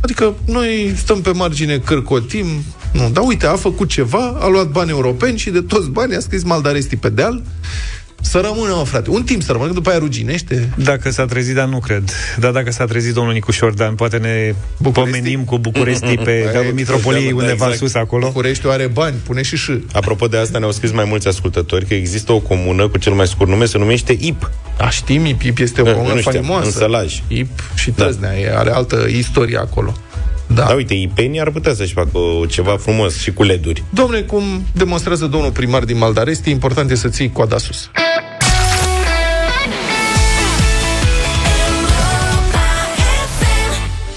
Adică 0.00 0.34
noi 0.44 0.94
stăm 0.96 1.20
pe 1.20 1.30
margine, 1.30 1.78
cârcotim, 1.78 2.46
nu, 2.92 3.10
dar 3.12 3.24
uite, 3.26 3.46
a 3.46 3.56
făcut 3.56 3.88
ceva, 3.88 4.36
a 4.40 4.48
luat 4.48 4.70
bani 4.70 4.90
europeni 4.90 5.38
și 5.38 5.50
de 5.50 5.60
toți 5.60 5.88
banii 5.88 6.16
a 6.16 6.20
scris 6.20 6.42
Maldaresti 6.42 6.96
pe 6.96 7.08
deal. 7.08 7.42
Să 8.20 8.40
rămână, 8.44 8.74
mă, 8.74 8.84
frate. 8.84 9.10
Un 9.10 9.22
timp 9.22 9.42
să 9.42 9.52
rămână, 9.52 9.68
că 9.68 9.74
după 9.74 9.90
aia 9.90 9.98
ruginește. 9.98 10.68
Dacă 10.76 11.10
s-a 11.10 11.24
trezit, 11.24 11.54
dar 11.54 11.66
nu 11.66 11.78
cred. 11.78 12.10
Dar 12.38 12.50
dacă 12.50 12.70
s-a 12.70 12.84
trezit 12.84 13.14
domnul 13.14 13.32
Nicușor 13.32 13.72
Dan, 13.72 13.94
poate 13.94 14.16
ne 14.16 14.54
pomenim 14.92 15.44
cu 15.44 15.58
Bucurestii 15.58 16.18
pe 16.18 16.30
Aia 16.42 16.50
dealul 16.50 16.68
e 16.70 16.72
Mitropoliei 16.72 17.28
da, 17.28 17.34
undeva 17.34 17.52
exact. 17.64 17.76
sus 17.76 17.94
acolo. 17.94 18.26
Bucureștiul 18.26 18.72
are 18.72 18.86
bani, 18.86 19.14
pune 19.26 19.42
și 19.42 19.56
și. 19.56 19.84
Apropo 19.92 20.26
de 20.26 20.36
asta, 20.36 20.58
ne-au 20.58 20.72
scris 20.72 20.90
mai 20.92 21.04
mulți 21.04 21.28
ascultători 21.28 21.84
că 21.84 21.94
există 21.94 22.32
o 22.32 22.38
comună 22.38 22.88
cu 22.88 22.98
cel 22.98 23.12
mai 23.12 23.26
scurt 23.26 23.50
nume, 23.50 23.64
se 23.64 23.78
numește 23.78 24.16
IP. 24.20 24.50
A, 24.78 24.88
știm, 24.88 25.24
IP, 25.24 25.42
IP 25.42 25.58
este 25.58 25.80
o 25.80 25.84
Da, 25.84 25.92
comună 25.92 26.14
nu 26.14 26.20
știam, 26.20 26.34
faimoasă. 26.44 26.66
în 26.66 26.72
Sălaj. 26.72 27.22
IP 27.28 27.60
și 27.74 27.90
Trăznea, 27.90 28.38
e, 28.38 28.56
are 28.56 28.70
altă 28.70 29.06
istorie 29.16 29.56
acolo. 29.58 29.94
Da. 30.54 30.64
Da, 30.64 30.74
uite, 30.74 30.94
ipenii 30.94 31.40
ar 31.40 31.50
putea 31.50 31.74
să-și 31.74 31.92
facă 31.92 32.18
ceva 32.48 32.76
frumos 32.76 33.18
și 33.18 33.32
cu 33.32 33.42
leduri. 33.42 33.84
Domnule, 33.90 34.22
cum 34.22 34.42
demonstrează 34.74 35.26
domnul 35.26 35.50
primar 35.50 35.84
din 35.84 35.98
Maldaresti, 35.98 36.50
important 36.50 36.90
e 36.90 36.94
să 36.94 37.08
ții 37.08 37.32
coada 37.32 37.58
sus. 37.58 37.90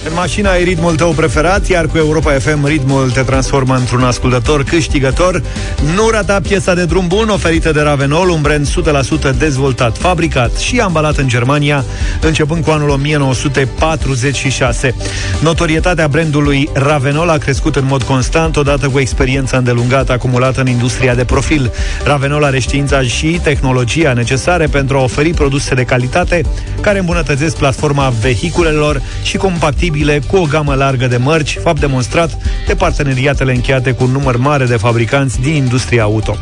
În 0.05 0.13
mașina 0.13 0.51
ai 0.51 0.63
ritmul 0.63 0.95
tău 0.95 1.11
preferat, 1.11 1.67
iar 1.67 1.85
cu 1.85 1.97
Europa 1.97 2.31
FM 2.31 2.65
ritmul 2.65 3.11
te 3.11 3.21
transformă 3.21 3.75
într-un 3.75 4.03
ascultător 4.03 4.63
câștigător. 4.63 5.43
Nu 5.95 6.09
rata 6.09 6.39
piesa 6.47 6.73
de 6.73 6.85
drum 6.85 7.07
bun 7.07 7.29
oferită 7.29 7.71
de 7.71 7.81
Ravenol, 7.81 8.29
un 8.29 8.41
brand 8.41 8.67
100% 9.33 9.37
dezvoltat, 9.37 9.97
fabricat 9.97 10.57
și 10.57 10.79
ambalat 10.79 11.17
în 11.17 11.27
Germania, 11.27 11.85
începând 12.21 12.63
cu 12.63 12.71
anul 12.71 12.89
1946. 12.89 14.95
Notorietatea 15.41 16.07
brandului 16.07 16.69
Ravenol 16.73 17.29
a 17.29 17.37
crescut 17.37 17.75
în 17.75 17.85
mod 17.85 18.03
constant, 18.03 18.55
odată 18.55 18.89
cu 18.89 18.99
experiența 18.99 19.57
îndelungată 19.57 20.11
acumulată 20.11 20.61
în 20.61 20.67
industria 20.67 21.15
de 21.15 21.25
profil. 21.25 21.71
Ravenol 22.03 22.43
are 22.43 22.59
știința 22.59 23.01
și 23.01 23.39
tehnologia 23.43 24.13
necesare 24.13 24.65
pentru 24.65 24.97
a 24.97 25.01
oferi 25.01 25.33
produse 25.33 25.75
de 25.75 25.83
calitate 25.83 26.41
care 26.81 26.99
îmbunătățesc 26.99 27.57
platforma 27.57 28.13
vehiculelor 28.21 29.01
și 29.23 29.37
compatibile 29.93 30.19
cu 30.27 30.37
o 30.37 30.45
gamă 30.45 30.73
largă 30.73 31.07
de 31.07 31.17
mărci, 31.17 31.57
fapt 31.61 31.79
demonstrat 31.79 32.37
de 32.67 32.75
parteneriatele 32.75 33.53
încheiate 33.53 33.91
cu 33.91 34.03
un 34.03 34.11
număr 34.11 34.37
mare 34.37 34.65
de 34.65 34.75
fabricanți 34.75 35.41
din 35.41 35.53
industria 35.53 36.03
auto. 36.03 36.37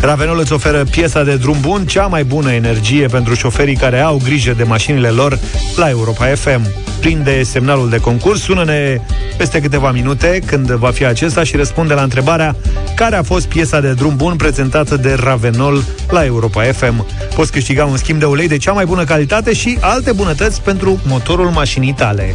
Ravenol 0.00 0.38
îți 0.38 0.52
oferă 0.52 0.84
piesa 0.90 1.22
de 1.22 1.36
drum 1.36 1.56
bun, 1.60 1.86
cea 1.86 2.06
mai 2.06 2.24
bună 2.24 2.52
energie 2.52 3.06
pentru 3.06 3.34
șoferii 3.34 3.76
care 3.76 4.00
au 4.00 4.20
grijă 4.24 4.52
de 4.56 4.62
mașinile 4.62 5.08
lor 5.08 5.38
la 5.76 5.88
Europa 5.88 6.26
FM. 6.26 6.72
Prinde 7.00 7.42
semnalul 7.42 7.88
de 7.88 7.96
concurs, 7.96 8.40
sună-ne 8.40 9.00
peste 9.36 9.60
câteva 9.60 9.90
minute 9.90 10.38
când 10.46 10.70
va 10.70 10.90
fi 10.90 11.04
acesta 11.04 11.44
și 11.44 11.56
răspunde 11.56 11.94
la 11.94 12.02
întrebarea 12.02 12.56
care 12.94 13.16
a 13.16 13.22
fost 13.22 13.46
piesa 13.46 13.80
de 13.80 13.92
drum 13.92 14.16
bun 14.16 14.36
prezentată 14.36 14.96
de 14.96 15.16
Ravenol 15.20 15.84
la 16.10 16.24
Europa 16.24 16.62
FM. 16.62 17.06
Poți 17.34 17.52
câștiga 17.52 17.84
un 17.84 17.96
schimb 17.96 18.18
de 18.18 18.24
ulei 18.24 18.48
de 18.48 18.56
cea 18.56 18.72
mai 18.72 18.84
bună 18.84 19.04
calitate 19.04 19.52
și 19.52 19.78
alte 19.80 20.12
bunătăți 20.12 20.62
pentru 20.62 21.00
motorul 21.06 21.50
mașinii 21.50 21.92
tale. 21.92 22.34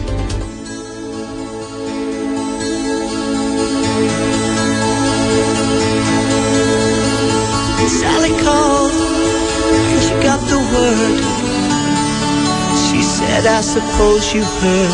I 13.50 13.62
suppose 13.62 14.34
you 14.34 14.44
heard 14.44 14.92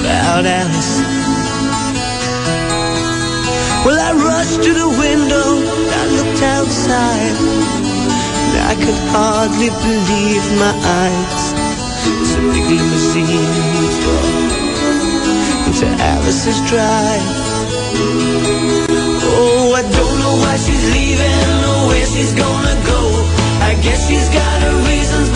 about 0.00 0.44
Alice. 0.44 1.00
Well, 3.86 3.98
I 3.98 4.12
rushed 4.12 4.62
to 4.64 4.72
the 4.74 4.88
window, 5.00 5.48
I 5.98 6.02
looked 6.18 6.42
outside, 6.42 7.36
and 8.44 8.54
I 8.68 8.74
could 8.84 9.00
hardly 9.16 9.70
believe 9.80 10.44
my 10.60 10.74
eyes. 11.02 11.44
It's 12.20 12.34
a 12.36 12.42
big 12.52 12.68
limousine 12.68 13.48
drove 14.04 14.52
into 15.66 15.88
Alice's 16.12 16.60
drive. 16.68 17.28
Oh, 19.34 19.72
I 19.74 19.82
don't 19.82 20.16
know 20.20 20.36
why 20.36 20.56
she's 20.58 20.84
leaving 20.92 21.64
or 21.64 21.88
where 21.88 22.06
she's 22.06 22.34
gonna 22.34 22.76
go. 22.86 23.01
Guess 23.82 24.08
she's 24.08 24.28
got 24.28 24.62
her 24.62 24.76
reasons, 24.88 25.31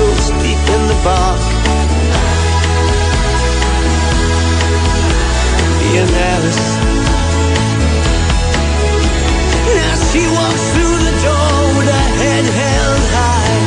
our 0.00 0.14
deep 0.42 0.62
in 0.74 0.82
the 0.86 0.98
bark. 1.02 1.40
And 5.98 6.10
Alice. 6.34 6.66
Now 9.78 9.94
she 10.10 10.22
walks 10.38 10.64
through 10.74 10.98
the 11.08 11.14
door 11.26 11.58
with 11.76 11.88
her 11.90 12.08
head 12.20 12.44
held 12.60 13.04
high. 13.18 13.58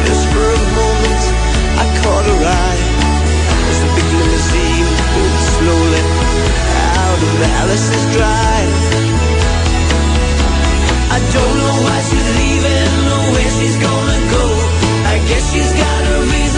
Just 0.00 0.24
for 0.32 0.46
a 0.60 0.64
moment, 0.80 1.22
I 1.82 1.84
caught 2.00 2.24
her 2.30 2.40
eye 2.40 2.80
as 3.70 3.78
the 3.82 3.90
big 3.96 4.08
limousine 4.18 4.90
pulled 5.12 5.40
slowly 5.56 6.04
out 7.04 7.20
of 7.28 7.42
Alice's 7.60 8.04
drive. 8.16 8.74
I 11.10 11.18
don't 11.34 11.56
know 11.60 11.76
why 11.84 11.98
she's 12.08 12.28
leaving 12.38 12.92
or 13.12 13.22
where 13.34 13.50
she's 13.58 13.76
gonna 13.76 13.94
go. 13.94 13.99
I 13.99 13.99
guess 15.30 15.52
she's 15.52 15.72
got 15.72 16.06
a 16.06 16.20
reasons, 16.22 16.49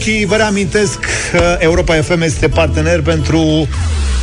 Alice 0.00 0.12
Smokey, 0.12 0.24
vă 0.24 0.36
reamintesc 0.36 0.98
că 1.30 1.56
Europa 1.58 1.94
FM 1.94 2.20
este 2.20 2.48
partener 2.48 3.02
pentru 3.02 3.68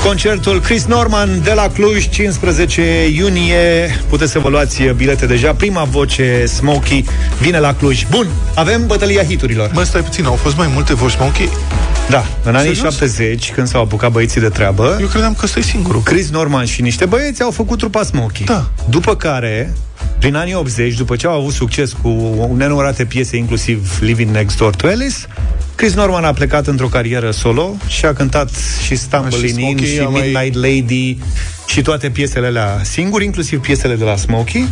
concertul 0.03 0.61
Chris 0.61 0.85
Norman 0.85 1.41
de 1.43 1.51
la 1.51 1.69
Cluj, 1.73 2.09
15 2.09 3.07
iunie. 3.07 3.99
Puteți 4.09 4.31
să 4.31 4.39
vă 4.39 4.49
luați 4.49 4.83
bilete 4.83 5.25
deja. 5.25 5.53
Prima 5.53 5.83
voce 5.83 6.45
Smokey 6.45 7.05
vine 7.41 7.59
la 7.59 7.73
Cluj. 7.73 8.05
Bun, 8.09 8.27
avem 8.55 8.85
bătălia 8.85 9.23
hiturilor. 9.23 9.71
Mă, 9.73 9.83
stai 9.83 10.01
puțin, 10.01 10.25
au 10.25 10.33
fost 10.33 10.57
mai 10.57 10.69
multe 10.73 10.93
voci 10.93 11.11
Smokey? 11.11 11.49
Da, 12.09 12.25
în 12.43 12.55
anii 12.55 12.75
Serios? 12.75 12.93
70, 12.93 13.51
când 13.51 13.67
s-au 13.67 13.81
apucat 13.81 14.11
băieții 14.11 14.41
de 14.41 14.49
treabă, 14.49 14.97
Eu 15.01 15.07
credeam 15.07 15.33
că 15.33 15.41
ăsta 15.43 15.59
e 15.59 15.61
singurul. 15.61 16.01
Chris 16.01 16.29
Norman 16.29 16.65
și 16.65 16.81
niște 16.81 17.05
băieți 17.05 17.41
au 17.41 17.51
făcut 17.51 17.77
trupa 17.77 18.03
Smokey. 18.03 18.45
Da. 18.45 18.69
După 18.89 19.15
care, 19.15 19.73
prin 20.19 20.35
anii 20.35 20.55
80, 20.55 20.93
după 20.93 21.15
ce 21.15 21.27
au 21.27 21.39
avut 21.39 21.53
succes 21.53 21.91
cu 22.01 22.09
nenumărate 22.57 23.05
piese, 23.05 23.37
inclusiv 23.37 23.97
Living 24.01 24.31
Next 24.31 24.57
Door 24.57 24.75
to 24.75 24.87
Alice, 24.87 25.17
Chris 25.77 25.93
Norman 25.93 26.23
a 26.23 26.33
plecat 26.33 26.67
într-o 26.67 26.87
carieră 26.87 27.31
solo 27.31 27.75
și 27.87 28.05
a 28.05 28.13
cântat 28.13 28.49
și 28.85 28.95
Stumbling 28.95 29.43
și 29.43 29.49
In 29.49 29.67
Smokey 29.67 29.87
și 29.93 29.99
a 29.99 30.07
mai- 30.09 30.21
Midnight 30.21 30.55
Lady 30.55 31.17
și 31.67 31.81
toate 31.81 32.09
piesele 32.09 32.45
alea 32.47 32.79
singuri, 32.83 33.25
inclusiv 33.25 33.59
piesele 33.59 33.95
de 33.95 34.03
la 34.03 34.15
Smokey. 34.15 34.67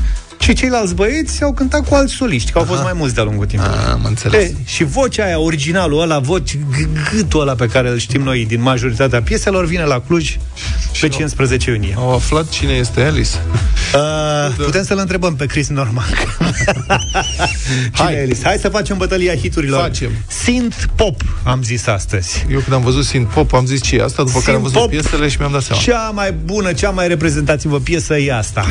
Și 0.46 0.54
ceilalți 0.54 0.94
băieți 0.96 1.44
au 1.44 1.54
cântat 1.54 1.88
cu 1.88 1.96
alți 1.96 2.14
soliști, 2.14 2.52
că 2.52 2.58
au 2.58 2.64
fost 2.64 2.82
mai 2.84 2.92
mulți 2.96 3.14
de-a 3.16 3.24
lungul 3.24 3.46
timpului. 3.46 3.76
Am 3.92 4.02
înțeles. 4.04 4.44
E, 4.44 4.54
și 4.66 4.84
vocea 4.84 5.26
aia, 5.26 5.40
originalul 5.40 6.02
ăla, 6.02 6.20
voci, 6.20 6.56
g- 6.58 7.12
gâtul 7.16 7.42
ăla 7.42 7.54
pe 7.54 7.68
care 7.68 7.90
îl 7.90 7.98
știm 7.98 8.22
noi 8.22 8.46
din 8.46 8.62
majoritatea 8.62 9.22
pieselor, 9.22 9.66
vine 9.66 9.84
la 9.84 10.00
Cluj 10.08 10.38
pe 11.00 11.08
15 11.08 11.70
iunie. 11.72 11.94
Au 11.98 12.14
aflat 12.14 12.50
cine 12.50 12.72
este 12.74 13.02
Alice. 13.02 13.30
Uh, 13.96 14.56
putem 14.66 14.84
să-l 14.84 14.98
întrebăm 14.98 15.36
pe 15.36 15.46
Chris 15.46 15.68
Norman. 15.68 16.06
Cine 17.96 18.06
Hai. 18.06 18.14
e 18.14 18.22
Alice? 18.22 18.40
Hai 18.44 18.58
să 18.62 18.70
facem 18.70 18.98
bătălia 18.98 19.36
hiturilor. 19.36 19.82
Facem. 19.82 20.10
Synth 20.28 20.76
pop, 20.96 21.22
am 21.44 21.64
zis 21.64 21.88
astăzi. 21.88 22.46
Eu 22.52 22.60
când 22.60 22.74
am 22.76 22.82
văzut 22.82 23.06
Synth 23.06 23.32
Pop 23.34 23.54
am 23.54 23.66
zis 23.66 23.82
ce 23.82 23.96
e 23.96 24.04
asta, 24.04 24.24
după 24.24 24.40
care 24.40 24.56
am 24.56 24.62
văzut 24.62 24.78
Synth-pop. 24.78 24.90
piesele 24.90 25.28
și 25.30 25.36
mi-am 25.40 25.52
dat 25.52 25.62
seama. 25.62 25.82
Cea 25.82 26.10
mai 26.14 26.32
bună, 26.34 26.74
cea 26.74 26.90
mai 26.90 27.08
reprezentativă 27.08 27.80
piesă 27.80 28.18
e 28.18 28.34
asta. 28.34 28.66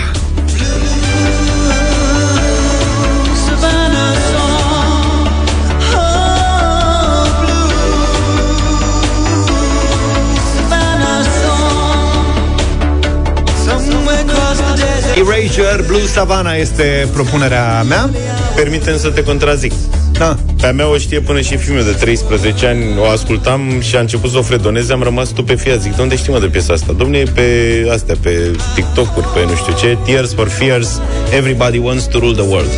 Erasure, 15.75 15.83
Blue 15.83 16.07
Savannah 16.07 16.59
este 16.59 17.09
propunerea 17.13 17.83
mea. 17.83 18.11
Permitem 18.57 18.99
să 18.99 19.11
te 19.11 19.23
contrazic. 19.23 19.73
Da. 20.13 20.37
Pe 20.61 20.67
a 20.67 20.73
mea 20.73 20.91
o 20.91 20.97
știe 20.97 21.21
până 21.21 21.41
și 21.41 21.57
fiul 21.57 21.75
meu 21.75 21.85
de 21.85 21.91
13 21.91 22.67
ani, 22.67 22.99
o 22.99 23.09
ascultam 23.09 23.81
și 23.81 23.97
a 23.97 24.01
început 24.01 24.31
să 24.31 24.39
o 24.39 24.43
fredoneze, 24.43 24.93
am 24.93 25.03
rămas 25.03 25.29
stupefiat. 25.29 25.81
Zic, 25.81 25.97
de 25.97 26.03
unde 26.03 26.17
știi 26.17 26.33
mă 26.33 26.39
de 26.41 26.47
piesa 26.47 26.73
asta? 26.73 26.93
Domne, 26.93 27.19
e 27.19 27.25
pe 27.35 27.49
astea, 27.93 28.15
pe 28.21 28.57
TikTok-uri, 28.75 29.27
pe 29.27 29.41
nu 29.49 29.55
știu 29.55 29.75
ce, 29.79 29.99
Tears 30.05 30.35
for 30.35 30.49
Fears, 30.49 31.01
Everybody 31.37 31.79
Wants 31.79 32.05
to 32.05 32.19
Rule 32.19 32.35
the 32.35 32.49
World. 32.49 32.71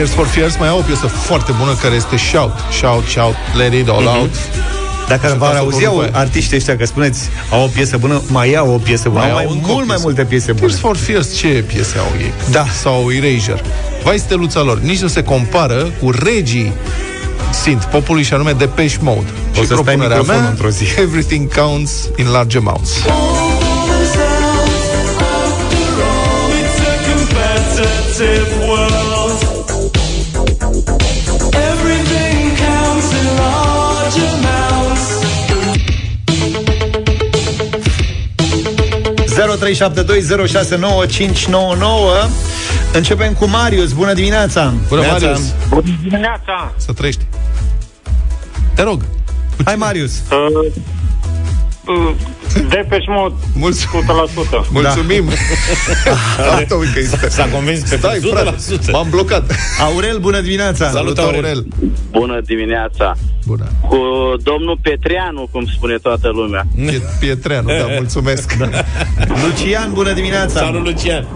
Tears 0.00 0.14
for 0.14 0.26
Fears 0.26 0.56
mai 0.58 0.68
au 0.68 0.78
o 0.78 0.82
piesă 0.82 1.06
foarte 1.06 1.52
bună 1.58 1.74
care 1.82 1.94
este 1.94 2.16
Shout, 2.16 2.52
Shout, 2.72 3.04
Shout, 3.06 3.34
Let 3.56 3.72
It 3.72 3.88
All 3.88 4.06
Out. 4.06 4.30
Dacă 5.08 5.26
Și 5.26 5.36
vă 5.36 5.44
asta 5.44 5.58
auziau 5.58 5.92
după 5.92 6.02
aia. 6.04 6.12
artiștii 6.14 6.56
ăștia 6.56 6.76
că 6.76 6.84
spuneți 6.86 7.20
au 7.50 7.62
o 7.62 7.66
piesă 7.66 7.96
bună, 7.96 8.22
mai 8.26 8.54
au 8.54 8.70
o 8.74 8.76
piesă 8.76 9.08
bună, 9.08 9.20
Mai 9.20 9.28
au 9.30 9.34
mai 9.34 9.44
au 9.44 9.50
încă 9.50 9.66
mult 9.66 9.82
o 9.82 9.86
mai 9.86 9.86
piesă. 9.86 10.02
multe 10.02 10.24
piese 10.24 10.52
bune. 10.52 10.66
Tears 10.66 10.78
for 10.78 10.96
Fears, 10.96 11.34
ce 11.36 11.46
piese 11.46 11.98
au 11.98 12.06
ei? 12.20 12.32
Da. 12.50 12.64
Sau 12.82 13.10
Erasure. 13.12 13.62
Vai 14.04 14.18
steluța 14.18 14.60
lor, 14.62 14.78
nici 14.78 14.98
nu 15.00 15.08
se 15.08 15.22
compară 15.22 15.86
cu 16.02 16.10
regii 16.10 16.72
synth 17.62 17.84
popului 17.90 18.22
și 18.22 18.34
anume 18.34 18.52
Depeche 18.52 18.96
Mode. 19.00 19.26
O 19.58 19.60
și 19.60 19.60
să 19.60 19.64
stai 19.64 19.74
propunerea 19.74 20.06
microfonul 20.06 20.40
mea, 20.40 20.50
într-o 20.50 20.68
zi. 20.68 20.84
Everything 21.04 21.54
counts 21.54 21.92
in 22.16 22.26
large 22.30 22.56
amounts. 22.58 22.90
Everything 28.20 28.59
0372069599 39.40 39.44
Începem 42.92 43.32
cu 43.32 43.46
Marius, 43.48 43.92
bună 43.92 44.12
dimineața 44.12 44.74
Bună, 44.88 45.00
Neața. 45.00 45.26
Marius. 45.26 45.52
Bună 45.68 45.82
dimineața! 46.02 46.72
Să 46.76 46.92
trăiești. 46.92 47.26
Te 48.74 48.82
rog. 48.82 49.02
Hai 49.64 49.74
Marius 49.76 50.12
Uh, 50.30 50.72
uh, 51.86 52.14
Depeche 52.54 53.04
Mode, 53.08 53.34
Mulțumim. 53.54 54.04
100%. 54.64 54.68
Mulțumim. 54.70 55.28
Asta 56.58 56.74
uite 56.74 56.92
că 56.92 56.98
este. 56.98 57.28
S-a 57.28 57.48
convins 57.52 57.80
pe 57.88 57.96
Stai, 57.96 58.18
100%. 58.18 58.20
frate, 58.30 58.90
m-am 58.90 59.06
blocat. 59.10 59.52
Aurel, 59.80 60.18
bună 60.18 60.40
dimineața 60.40 60.90
Salut, 60.90 61.18
Aurel. 61.18 61.66
Bună 62.10 62.40
dimineața! 62.44 63.16
Bună. 63.46 63.64
Cu 63.88 63.96
domnul 64.42 64.78
Petreanu, 64.82 65.48
cum 65.52 65.66
spune 65.76 65.96
toată 65.96 66.28
lumea. 66.28 66.66
Pie- 66.86 67.02
Pietreanu, 67.20 67.66
da, 67.68 67.86
mulțumesc. 67.96 68.56
Lucian, 69.44 69.92
bună 69.92 70.12
dimineața 70.12 70.58
Salut, 70.60 70.84
Lucian. 70.84 71.26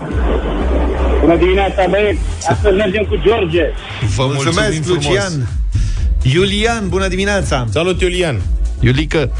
Bună 1.20 1.36
dimineața, 1.36 1.84
băieți! 1.90 2.18
Astăzi 2.50 2.76
mergem 2.76 3.02
cu 3.04 3.16
George. 3.16 3.62
Vă 4.16 4.24
mulțumim 4.24 4.34
Mulțumesc, 4.34 4.82
frumos. 4.82 5.04
Lucian 5.04 5.48
Iulian, 6.22 6.88
bună 6.88 7.08
dimineața 7.08 7.66
Salut, 7.70 8.00
Iulian. 8.00 8.40
Iulică, 8.80 9.30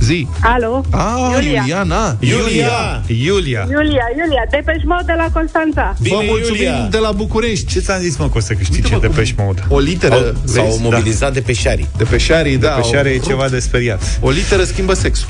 zi. 0.00 0.26
Alo? 0.42 0.84
Ah, 0.90 1.30
Iulia. 1.34 1.50
Iuliana. 1.60 2.16
Iulia 2.20 3.02
Iulia 3.06 3.66
Iulia, 3.70 4.04
Iulia, 4.18 4.44
Depeche 4.50 4.82
Mode 4.86 5.02
de 5.06 5.12
la 5.16 5.28
Constanța. 5.32 5.94
Bine, 6.00 6.16
Vă 6.16 6.22
mulțumim 6.26 6.62
Iulia. 6.62 6.86
de 6.90 6.98
la 6.98 7.12
București. 7.12 7.66
Ce 7.66 7.80
ți-am 7.80 8.00
zis, 8.00 8.16
mă, 8.16 8.24
că 8.28 8.32
o 8.36 8.40
să 8.40 8.52
câștige 8.54 8.98
de 8.98 9.06
pe 9.06 9.34
Mode? 9.36 9.62
O 9.68 9.78
literă, 9.78 10.14
Au, 10.14 10.34
s-au 10.44 10.64
vezi? 10.64 10.82
mobilizat 10.82 11.32
de 11.32 11.40
pe 11.40 11.52
șarii. 11.52 11.88
De 11.96 12.04
pe 12.04 12.16
șarii, 12.18 12.56
da. 12.56 12.68
Pe 12.68 12.82
șare 12.82 13.08
au 13.08 13.14
e 13.14 13.16
rupt. 13.16 13.26
ceva 13.26 13.48
de 13.48 13.58
speriat 13.58 14.18
O 14.20 14.30
literă 14.30 14.64
schimbă 14.64 14.94
sexul. 14.94 15.28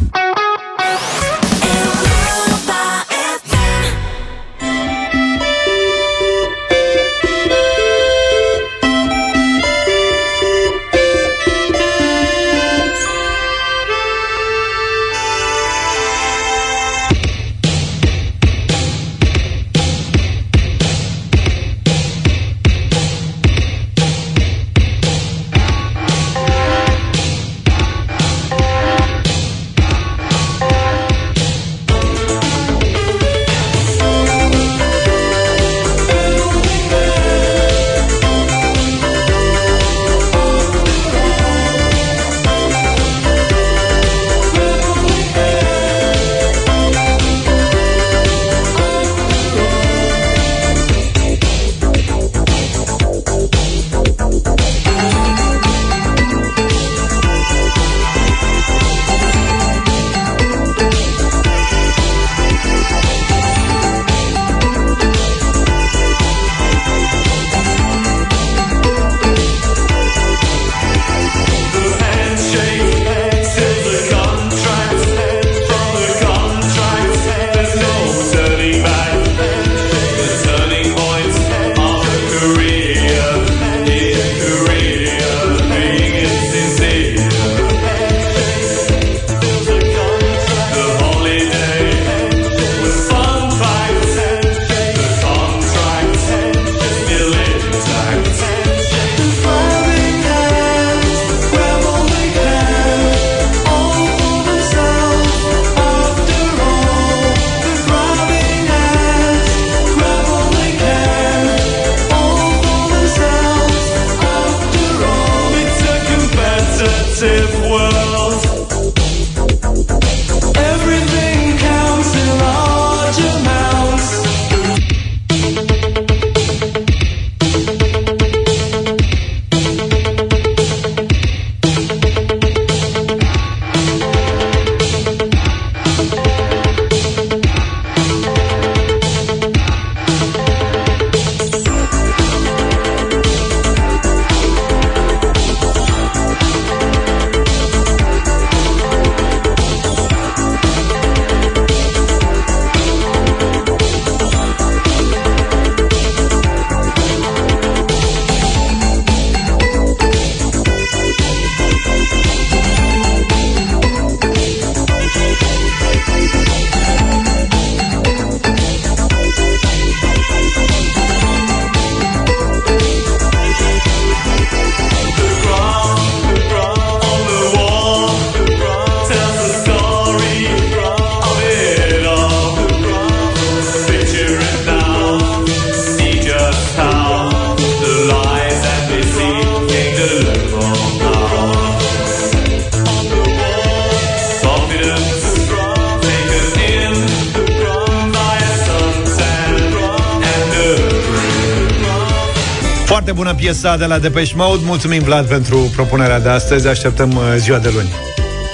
Piesa 203.64 203.78
de 203.78 203.86
la 203.86 203.98
Depeche 203.98 204.32
Mode. 204.36 204.62
Mulțumim, 204.64 205.02
Vlad, 205.02 205.26
pentru 205.26 205.56
propunerea 205.74 206.20
de 206.20 206.28
astăzi. 206.28 206.68
Așteptăm 206.68 207.10
uh, 207.10 207.22
ziua 207.36 207.58
de 207.58 207.70
luni. 207.74 207.92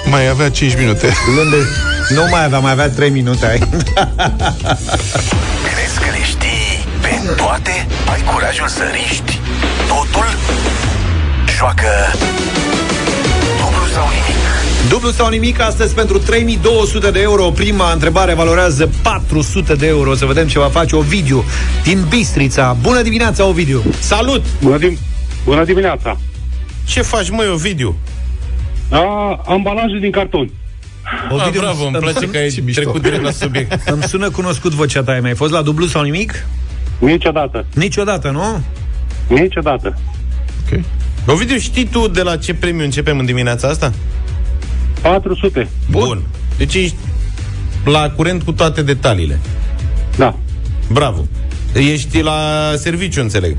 Mai 0.09 0.27
avea 0.27 0.49
5 0.49 0.77
minute. 0.77 1.13
Luni 1.35 1.49
de... 1.49 1.57
Nu 2.13 2.27
mai 2.29 2.43
avea, 2.43 2.59
mai 2.59 2.71
avea 2.71 2.89
3 2.89 3.09
minute. 3.09 3.45
Ai. 3.45 3.57
Crezi 5.67 5.99
că 5.99 6.09
le 6.11 6.23
știi 6.23 6.85
pe 7.01 7.33
toate? 7.35 7.87
Ai 8.11 8.23
curajul 8.33 8.67
să 8.67 8.83
riști 8.91 9.39
totul? 9.87 10.37
Joacă 11.57 11.89
dublu 13.57 13.85
sau 13.93 14.07
nimic. 14.07 14.60
Dublu 14.91 15.09
sau 15.09 15.29
nimic 15.29 15.59
astăzi 15.59 15.93
pentru 15.93 16.17
3200 16.17 17.11
de 17.11 17.19
euro. 17.21 17.49
Prima 17.49 17.91
întrebare 17.91 18.33
valorează 18.33 18.89
400 19.01 19.73
de 19.75 19.87
euro. 19.87 20.15
Să 20.15 20.25
vedem 20.25 20.47
ce 20.47 20.59
va 20.59 20.67
face 20.67 20.95
Ovidiu 20.95 21.43
din 21.83 22.05
Bistrița. 22.09 22.77
Bună 22.81 23.01
dimineața, 23.01 23.45
Ovidiu! 23.45 23.83
Salut! 23.99 24.45
Bună, 24.61 24.77
dim- 24.77 24.97
Bună 25.45 25.63
dimineața! 25.63 26.17
Ce 26.85 27.01
faci, 27.01 27.29
măi, 27.29 27.47
Ovidiu? 27.47 27.95
A, 28.89 29.41
ambalaje 29.45 29.97
din 29.99 30.11
carton. 30.11 30.49
Ah, 31.29 31.49
bravo, 31.57 31.83
îmi 31.85 31.97
place 31.97 32.25
că 32.29 32.37
ai 32.37 32.49
trecut 32.49 33.01
direct 33.01 33.21
la 33.21 33.31
subiect. 33.31 33.81
Îmi 33.93 34.03
sună 34.03 34.29
cunoscut 34.29 34.71
vocea 34.71 35.03
ta. 35.03 35.11
Ai 35.11 35.19
mai 35.19 35.35
fost 35.35 35.51
la 35.51 35.61
dublu 35.61 35.85
sau 35.85 36.01
nimic? 36.01 36.45
Niciodată. 36.99 37.65
Niciodată, 37.73 38.29
nu? 38.29 38.61
Niciodată. 39.27 39.97
Ovidiu, 41.25 41.57
știi 41.57 41.85
tu 41.85 42.07
de 42.07 42.21
la 42.21 42.37
ce 42.37 42.53
premiu 42.53 42.83
începem 42.83 43.19
în 43.19 43.25
dimineața 43.25 43.67
asta? 43.67 43.91
400. 45.01 45.67
Bun. 45.89 46.23
Deci 46.57 46.73
ești 46.73 46.95
la 47.85 48.09
curent 48.09 48.43
cu 48.43 48.51
toate 48.51 48.81
detaliile. 48.81 49.39
Da. 50.17 50.35
Bravo. 50.91 51.25
Ești 51.73 52.21
la 52.21 52.71
serviciu, 52.75 53.21
înțeleg. 53.21 53.57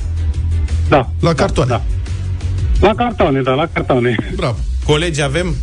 Da. 0.89 1.11
La 1.21 1.33
cartoane. 1.35 1.71
Da. 1.71 1.83
La 2.81 2.95
cartoane, 2.95 3.41
da, 3.43 3.53
la 3.53 3.67
cartoane. 3.73 4.15
Bravo. 4.37 4.57
Colegi 4.85 5.23
avem? 5.23 5.55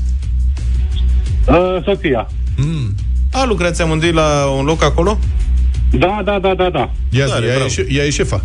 Uh, 1.47 1.83
Sofia. 1.85 2.27
Mm. 2.57 2.95
A, 3.31 3.45
lucrați 3.45 3.81
amândoi 3.81 4.11
la 4.11 4.45
un 4.57 4.65
loc 4.65 4.83
acolo? 4.83 5.19
Da, 5.91 6.21
da, 6.25 6.39
da, 6.39 6.53
da, 6.53 6.69
da. 6.69 6.91
Ia, 7.09 7.25
zi, 7.25 7.31
Tare, 7.31 7.45
ea, 7.45 7.51
e, 7.53 7.55
bravo. 7.55 7.69
șe- 7.69 7.87
ea 7.89 8.03
e 8.05 8.09
șefa. 8.09 8.43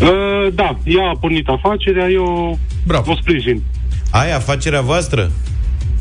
Uh, 0.00 0.08
da, 0.54 0.78
ea 0.84 1.08
a 1.14 1.16
pornit 1.20 1.48
afacerea, 1.48 2.08
eu 2.08 2.58
Bravo. 2.86 3.10
o 3.12 3.16
sprijin. 3.20 3.62
Ai 4.10 4.32
afacerea 4.34 4.80
voastră? 4.80 5.30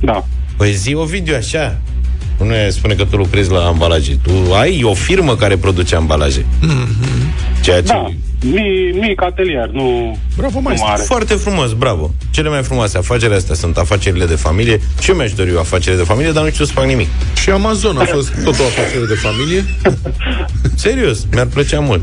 Da. 0.01 0.25
Păi 0.57 0.71
zi, 0.71 0.93
Ovidiu, 0.93 1.35
așa. 1.35 1.77
Nu 2.39 2.45
ne 2.45 2.69
spune 2.69 2.93
că 2.93 3.05
tu 3.05 3.15
lucrezi 3.15 3.51
la 3.51 3.65
ambalaje. 3.65 4.19
Tu 4.23 4.53
ai 4.53 4.83
o 4.83 4.93
firmă 4.93 5.35
care 5.35 5.57
produce 5.57 5.95
ambalaje. 5.95 6.45
Ceea 7.61 7.81
ce... 7.81 7.87
Da. 7.87 8.07
Mi, 8.43 8.91
mic 8.99 9.23
atelier, 9.23 9.69
nu, 9.69 10.17
Bravo, 10.37 10.53
nu 10.55 10.61
mai 10.61 10.75
mare. 10.79 11.03
Foarte 11.03 11.33
frumos, 11.33 11.73
bravo. 11.73 12.13
Cele 12.29 12.49
mai 12.49 12.63
frumoase 12.63 12.97
afaceri 12.97 13.33
astea 13.33 13.55
sunt 13.55 13.77
afacerile 13.77 14.25
de 14.25 14.35
familie. 14.35 14.81
Și 15.01 15.09
eu 15.09 15.15
mi-aș 15.15 15.33
dori 15.33 15.55
o 15.55 15.59
afacere 15.59 15.95
de 15.95 16.03
familie, 16.03 16.31
dar 16.31 16.43
nu 16.43 16.49
știu 16.49 16.65
să 16.65 16.71
fac 16.71 16.85
nimic. 16.85 17.07
Și 17.41 17.49
Amazon 17.49 17.97
a 17.97 18.05
fost 18.05 18.29
tot 18.43 18.59
o 18.59 18.63
afacere 18.63 19.05
de 19.07 19.13
familie. 19.13 19.65
Serios, 20.75 21.25
mi-ar 21.31 21.45
plăcea 21.45 21.79
mult 21.79 22.01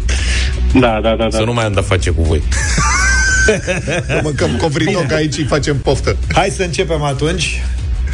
Da, 0.72 0.98
da, 1.02 1.14
da, 1.18 1.28
da. 1.30 1.36
să 1.36 1.44
nu 1.44 1.52
mai 1.52 1.64
am 1.64 1.72
de 1.72 1.80
face 1.80 2.10
cu 2.10 2.22
voi. 2.22 2.42
Că 4.06 4.20
mâncăm 4.22 4.50
covridog 4.60 5.12
aici 5.12 5.34
și 5.34 5.44
facem 5.44 5.76
poftă. 5.76 6.16
Hai 6.32 6.48
să 6.48 6.62
începem 6.62 7.02
atunci. 7.02 7.62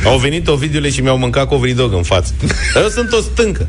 Au 0.05 0.19
venit 0.19 0.49
Ovidiule 0.49 0.91
și 0.91 1.01
mi-au 1.01 1.19
mâncat 1.19 1.47
covridog 1.47 1.93
în 1.93 2.03
față. 2.03 2.33
Dar 2.75 2.83
eu 2.83 2.89
sunt 2.89 3.13
o 3.13 3.21
stâncă. 3.21 3.69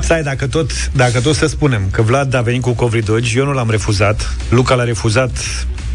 Stai, 0.00 0.22
dacă 0.22 0.46
tot, 0.46 0.70
dacă 0.92 1.20
tot 1.20 1.34
să 1.34 1.46
spunem 1.46 1.82
că 1.90 2.02
Vlad 2.02 2.34
a 2.34 2.40
venit 2.40 2.62
cu 2.62 2.70
covridogi, 2.72 3.38
eu 3.38 3.44
nu 3.44 3.52
l-am 3.52 3.70
refuzat. 3.70 4.36
Luca 4.48 4.74
l-a 4.74 4.84
refuzat 4.84 5.30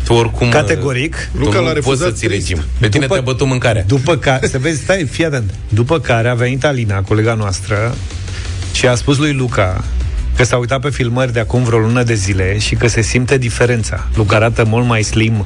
Tu 0.04 0.14
oricum... 0.14 0.50
categoric. 0.50 1.30
Tu 1.34 1.40
Luca 1.40 1.60
nu 1.60 1.66
l-a 1.66 1.72
poți 1.72 1.76
refuzat 1.76 2.08
să 2.08 2.14
ții 2.14 2.28
trist. 2.28 2.48
regim. 2.48 2.64
Pe 2.80 2.90
tine 2.90 3.02
După- 3.06 3.14
te-a 3.14 3.24
bătut 3.24 3.48
mâncarea. 3.48 3.84
După 3.88 4.18
care, 4.18 4.48
să 4.48 4.58
vezi, 4.58 4.82
stai, 4.82 5.04
fii 5.12 5.26
atent. 5.26 5.54
După 5.70 6.00
care 6.00 6.30
a 6.30 6.34
venit 6.34 6.66
Alina, 6.66 7.02
colega 7.02 7.34
noastră, 7.34 7.96
și 8.74 8.88
a 8.88 8.96
spus 8.96 9.18
lui 9.18 9.34
Luca 9.34 9.84
că 10.36 10.44
s-a 10.44 10.58
uitat 10.58 10.80
pe 10.82 10.90
filmări 10.90 11.34
de 11.34 11.40
acum 11.40 11.64
vreo 11.64 11.80
lună 11.80 12.04
de 12.04 12.14
zile 12.14 12.58
și 12.58 12.76
că 12.76 12.88
se 12.88 13.02
simte 13.02 13.38
diferența. 13.38 14.08
Luca 14.16 14.36
arată 14.36 14.64
mult 14.64 14.86
mai 14.86 15.04
slim 15.04 15.46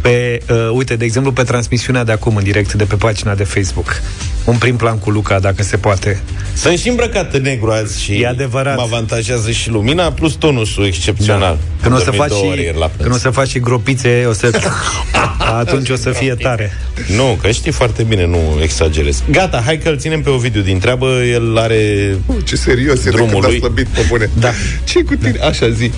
pe, 0.00 0.40
uh, 0.50 0.56
uite, 0.72 0.96
de 0.96 1.04
exemplu, 1.04 1.32
pe 1.32 1.42
transmisiunea 1.42 2.04
de 2.04 2.12
acum 2.12 2.36
în 2.36 2.42
direct 2.42 2.72
de 2.72 2.84
pe 2.84 2.94
pagina 2.94 3.34
de 3.34 3.44
Facebook. 3.44 4.00
Un 4.44 4.56
prim 4.56 4.76
plan 4.76 4.98
cu 4.98 5.10
Luca, 5.10 5.38
dacă 5.38 5.62
se 5.62 5.76
poate. 5.76 6.20
Sunt 6.54 6.78
și 6.78 6.88
îmbrăcat 6.88 7.34
în 7.34 7.42
negru 7.42 7.70
azi 7.70 8.02
și 8.02 8.12
E 8.22 8.26
adevărat. 8.26 8.76
mă 8.76 8.82
avantajează 8.82 9.50
și 9.50 9.70
lumina 9.70 10.12
plus 10.12 10.32
tonusul 10.32 10.84
excepțional. 10.86 11.58
Când 11.82 11.92
o, 11.94 11.96
Am 11.96 12.02
să 12.02 12.10
dormit 12.10 12.20
faci 12.20 12.30
două 12.30 12.50
ore 12.50 12.58
și, 12.60 12.64
ieri 12.64 12.78
la 12.78 12.90
când 13.02 13.14
o 13.14 13.16
să 13.18 13.30
faci 13.30 13.48
și 13.48 13.58
gropițe, 13.60 14.24
o 14.28 14.32
să... 14.32 14.50
atunci 15.58 15.88
o 15.88 15.96
să 15.96 16.10
fie 16.10 16.34
tare. 16.34 16.72
Nu, 17.16 17.38
că 17.42 17.50
știi 17.50 17.72
foarte 17.72 18.02
bine, 18.02 18.26
nu 18.26 18.38
exagerez. 18.62 19.22
Gata, 19.30 19.62
hai 19.64 19.78
că 19.78 19.88
îl 19.88 19.98
ținem 19.98 20.22
pe 20.22 20.30
Ovidiu 20.30 20.60
din 20.60 20.78
treabă, 20.78 21.06
el 21.32 21.58
are 21.58 22.14
Oh, 22.26 22.36
ce 22.44 22.56
serios 22.56 23.00
e 23.00 23.02
de 23.02 23.10
Drumul 23.10 23.30
când 23.32 23.44
a 23.44 23.48
lui. 23.48 23.58
slăbit 23.58 23.86
pe 23.86 24.04
bune. 24.08 24.30
Da. 24.38 24.50
ce 24.84 25.02
cu 25.02 25.14
tine? 25.14 25.38
Așa 25.48 25.70
zi. 25.70 25.90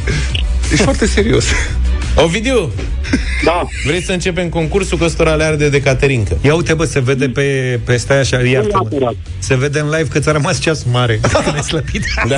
Ești 0.72 0.82
foarte 0.84 1.06
serios. 1.06 1.44
Ovidiu, 2.14 2.72
Da. 3.44 3.62
vrei 3.86 4.02
să 4.02 4.12
începem 4.12 4.48
concursul 4.48 4.98
că 4.98 5.04
ăstora 5.04 5.34
le 5.34 5.44
arde 5.44 5.68
de 5.68 5.80
Caterinca? 5.82 6.36
Ia 6.40 6.54
uite, 6.54 6.74
bă, 6.74 6.84
se 6.84 7.00
vede 7.00 7.28
pe, 7.28 7.80
pe 7.84 7.96
stai 7.96 8.18
așa, 8.18 8.40
iartă 8.40 8.68
Neapărat. 8.90 9.14
Se 9.38 9.54
vede 9.56 9.78
în 9.80 9.88
live 9.88 10.08
că 10.08 10.18
ți-a 10.18 10.32
rămas 10.32 10.58
ceas 10.60 10.82
mare. 10.82 11.20
Când 11.44 11.54
ai 11.54 11.62
slăbit. 11.62 12.04
Da. 12.28 12.36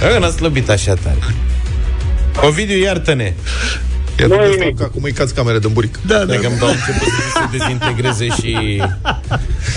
Că 0.00 0.18
n-a 0.18 0.28
slăbit 0.30 0.68
așa 0.68 0.94
tare. 0.94 1.18
Ovidiu, 2.46 2.78
iartă-ne. 2.78 3.32
Ia 4.20 4.26
Nu 4.26 4.36
nu 4.36 4.48
nimic. 4.56 4.76
că 4.76 4.82
acum 4.82 5.02
îi 5.02 5.12
cați 5.12 5.34
camere 5.34 5.58
de 5.58 5.68
buric. 5.68 5.98
Da, 6.06 6.18
da. 6.18 6.24
Dacă 6.24 6.46
îmi 6.46 6.58
dau 6.58 6.68
început 6.68 7.08
să 7.08 7.48
se 7.50 7.56
dezintegreze 7.58 8.26
și 8.26 8.82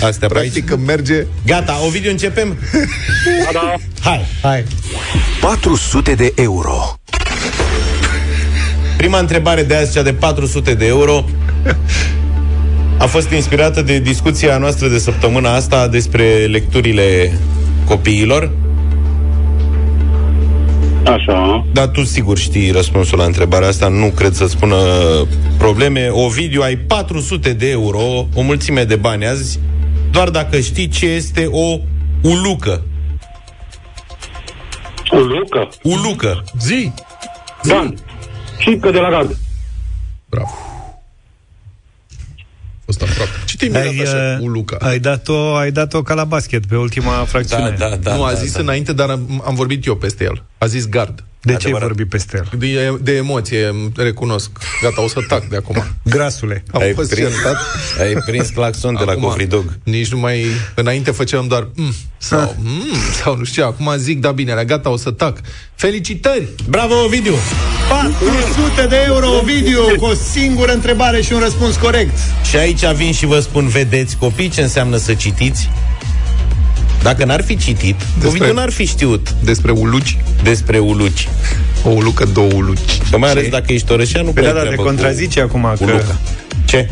astea 0.02 0.28
pe 0.28 0.38
aici. 0.38 0.50
Practic 0.50 0.66
când 0.66 0.86
merge 0.86 1.26
Gata, 1.46 1.80
Ovidiu, 1.86 2.10
începem? 2.10 2.58
Da, 3.44 3.50
da. 3.52 3.74
Hai! 4.02 4.26
Hai. 4.42 4.64
400 5.40 6.14
de 6.14 6.32
euro. 6.34 6.98
Prima 8.96 9.18
întrebare 9.18 9.62
de 9.62 9.74
azi, 9.74 9.92
cea 9.92 10.02
de 10.02 10.12
400 10.12 10.74
de 10.74 10.86
euro, 10.86 11.24
a 12.98 13.06
fost 13.06 13.30
inspirată 13.30 13.82
de 13.82 13.98
discuția 13.98 14.58
noastră 14.58 14.88
de 14.88 14.98
săptămâna 14.98 15.54
asta 15.54 15.88
despre 15.88 16.46
lecturile 16.50 17.32
copiilor. 17.84 18.50
Așa. 21.06 21.66
Dar 21.72 21.86
tu 21.86 22.04
sigur 22.04 22.38
știi 22.38 22.70
răspunsul 22.70 23.18
la 23.18 23.24
întrebarea 23.24 23.68
asta, 23.68 23.88
nu 23.88 24.10
cred 24.10 24.32
să 24.32 24.46
spună 24.46 24.76
probleme. 25.58 26.08
Ovidiu, 26.10 26.62
ai 26.62 26.76
400 26.76 27.52
de 27.52 27.70
euro, 27.70 28.26
o 28.34 28.42
mulțime 28.42 28.84
de 28.84 28.96
bani 28.96 29.26
azi, 29.26 29.58
doar 30.10 30.28
dacă 30.28 30.60
știi 30.60 30.88
ce 30.88 31.06
este 31.06 31.46
o 31.50 31.78
ulucă. 32.22 32.82
O 35.08 35.18
lucă. 35.18 35.68
Ulucă. 35.82 36.44
zi. 36.60 36.92
Da. 37.62 37.92
Șipcă 38.58 38.90
de 38.90 38.98
la 38.98 39.10
gard. 39.10 39.36
Bravo. 40.28 40.50
A 42.78 42.82
fost 42.84 43.02
aproape. 43.02 43.30
Ce 43.56 43.68
te-ai 43.68 43.88
mirat 43.88 44.06
Ai, 44.06 44.14
așa 44.14 44.34
uh, 44.34 44.40
cu 44.40 44.48
Luca? 44.48 44.76
ai, 44.80 44.98
dat-o, 44.98 45.54
ai 45.56 45.70
dat-o 45.70 46.02
ca 46.02 46.14
la 46.14 46.24
basket, 46.24 46.66
pe 46.66 46.76
ultima 46.76 47.12
fracțiune. 47.24 47.74
Da, 47.78 47.88
da, 47.88 47.96
da. 47.96 48.14
nu, 48.14 48.22
a 48.22 48.32
da, 48.32 48.38
zis 48.38 48.52
da. 48.52 48.60
înainte, 48.60 48.92
dar 48.92 49.10
am, 49.10 49.42
am 49.46 49.54
vorbit 49.54 49.86
eu 49.86 49.96
peste 49.96 50.24
el. 50.24 50.42
A 50.58 50.66
zis 50.66 50.88
gard. 50.88 51.24
De 51.46 51.52
ce 51.52 51.66
ai 51.66 51.72
Adevărat. 51.72 51.86
vorbit 51.86 52.08
peste 52.08 52.36
el? 52.36 52.58
De, 52.58 52.98
de 53.02 53.12
emoție, 53.16 53.90
recunosc. 53.96 54.50
Gata, 54.82 55.02
o 55.02 55.08
să 55.08 55.20
tac 55.28 55.44
de 55.48 55.56
acum. 55.56 55.84
Grasule. 56.02 56.64
Am 56.72 56.80
Ai 56.80 56.92
fost 56.92 57.10
prins, 57.10 57.28
certat. 57.34 57.56
ai 58.00 58.14
prins 58.26 58.48
claxon 58.48 58.94
de 58.94 59.04
la 59.04 59.10
Acum, 59.10 59.22
Cofridog. 59.22 59.78
Nici 59.82 60.08
nu 60.12 60.18
mai... 60.18 60.46
Înainte 60.74 61.10
făceam 61.10 61.46
doar 61.46 61.68
mm, 61.74 61.92
sau 62.18 62.56
mm, 62.58 62.96
sau 63.22 63.36
nu 63.36 63.44
știu, 63.44 63.64
acum 63.64 63.94
zic, 63.96 64.20
da 64.20 64.32
bine, 64.32 64.50
era 64.50 64.64
gata, 64.64 64.90
o 64.90 64.96
să 64.96 65.10
tac. 65.10 65.38
Felicitări! 65.74 66.48
Bravo, 66.68 66.94
Ovidiu! 67.04 67.34
400 67.88 68.86
de 68.88 68.96
euro, 69.06 69.36
Ovidiu, 69.36 69.80
cu 69.98 70.04
o 70.04 70.14
singură 70.14 70.72
întrebare 70.72 71.20
și 71.22 71.32
un 71.32 71.38
răspuns 71.40 71.76
corect. 71.76 72.16
Și 72.48 72.56
aici 72.56 72.84
vin 72.94 73.12
și 73.12 73.26
vă 73.26 73.40
spun, 73.40 73.68
vedeți 73.68 74.16
copii 74.16 74.48
ce 74.48 74.60
înseamnă 74.62 74.96
să 74.96 75.14
citiți? 75.14 75.70
Dacă 77.06 77.24
n-ar 77.24 77.42
fi 77.44 77.56
citit, 77.56 77.94
Despre- 78.20 78.28
Ovidiu 78.28 78.52
n-ar 78.52 78.70
fi 78.70 78.84
știut 78.86 79.34
Despre 79.44 79.70
uluci. 79.70 80.16
despre 80.42 80.78
uluci. 80.78 81.28
O 81.84 81.88
ulucă, 81.88 82.24
două 82.32 82.52
uluci. 82.54 82.98
Că 83.10 83.18
mai 83.18 83.30
ales 83.30 83.48
dacă 83.48 83.72
ești 83.72 83.92
orășean, 83.92 84.24
nu 84.24 84.30
Pe 84.30 84.40
prea 84.40 84.52
da, 84.52 84.58
ai 84.58 84.64
da, 84.64 84.68
te 84.70 84.74
treabă 84.74 84.90
contrazice 84.90 85.40
acum 85.40 85.60
cu, 85.62 85.68
că... 85.68 85.74
cu 85.84 85.90
Luca. 85.90 86.20
Ce? 86.64 86.88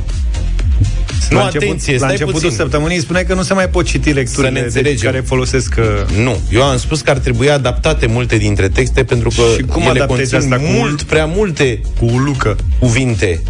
Nu, 1.31 1.37
la 1.39 1.45
început, 1.45 1.67
atenție, 1.69 1.93
la 1.93 1.99
stai 1.99 2.11
începutul 2.11 2.41
puțin. 2.41 2.57
săptămânii 2.57 3.01
spuneai 3.01 3.25
că 3.25 3.35
nu 3.35 3.43
se 3.43 3.55
mai 3.55 3.69
pot 3.69 3.85
citi 3.85 4.03
Să 4.09 4.15
ne 4.15 4.21
lecturile 4.21 4.53
de, 4.53 4.59
înțelegem. 4.65 5.11
care 5.11 5.23
folosesc 5.27 5.75
uh, 5.79 6.17
Nu, 6.25 6.37
eu 6.51 6.63
am 6.63 6.79
spus 6.79 7.01
că 7.01 7.11
ar 7.11 7.19
trebui 7.19 7.51
adaptate 7.51 8.07
multe 8.07 8.37
dintre 8.37 8.69
texte 8.69 9.05
pentru 9.05 9.29
că 9.29 9.43
Și 9.57 9.63
cum 9.63 9.83
ele 9.83 9.91
adaptezi 9.91 10.31
conțin 10.33 10.53
asta 10.53 10.65
cu- 10.67 10.73
mult 10.73 11.03
prea 11.03 11.25
multe 11.27 11.81
cu 11.99 12.05
ulucă. 12.13 12.57
cuvinte. 12.79 13.43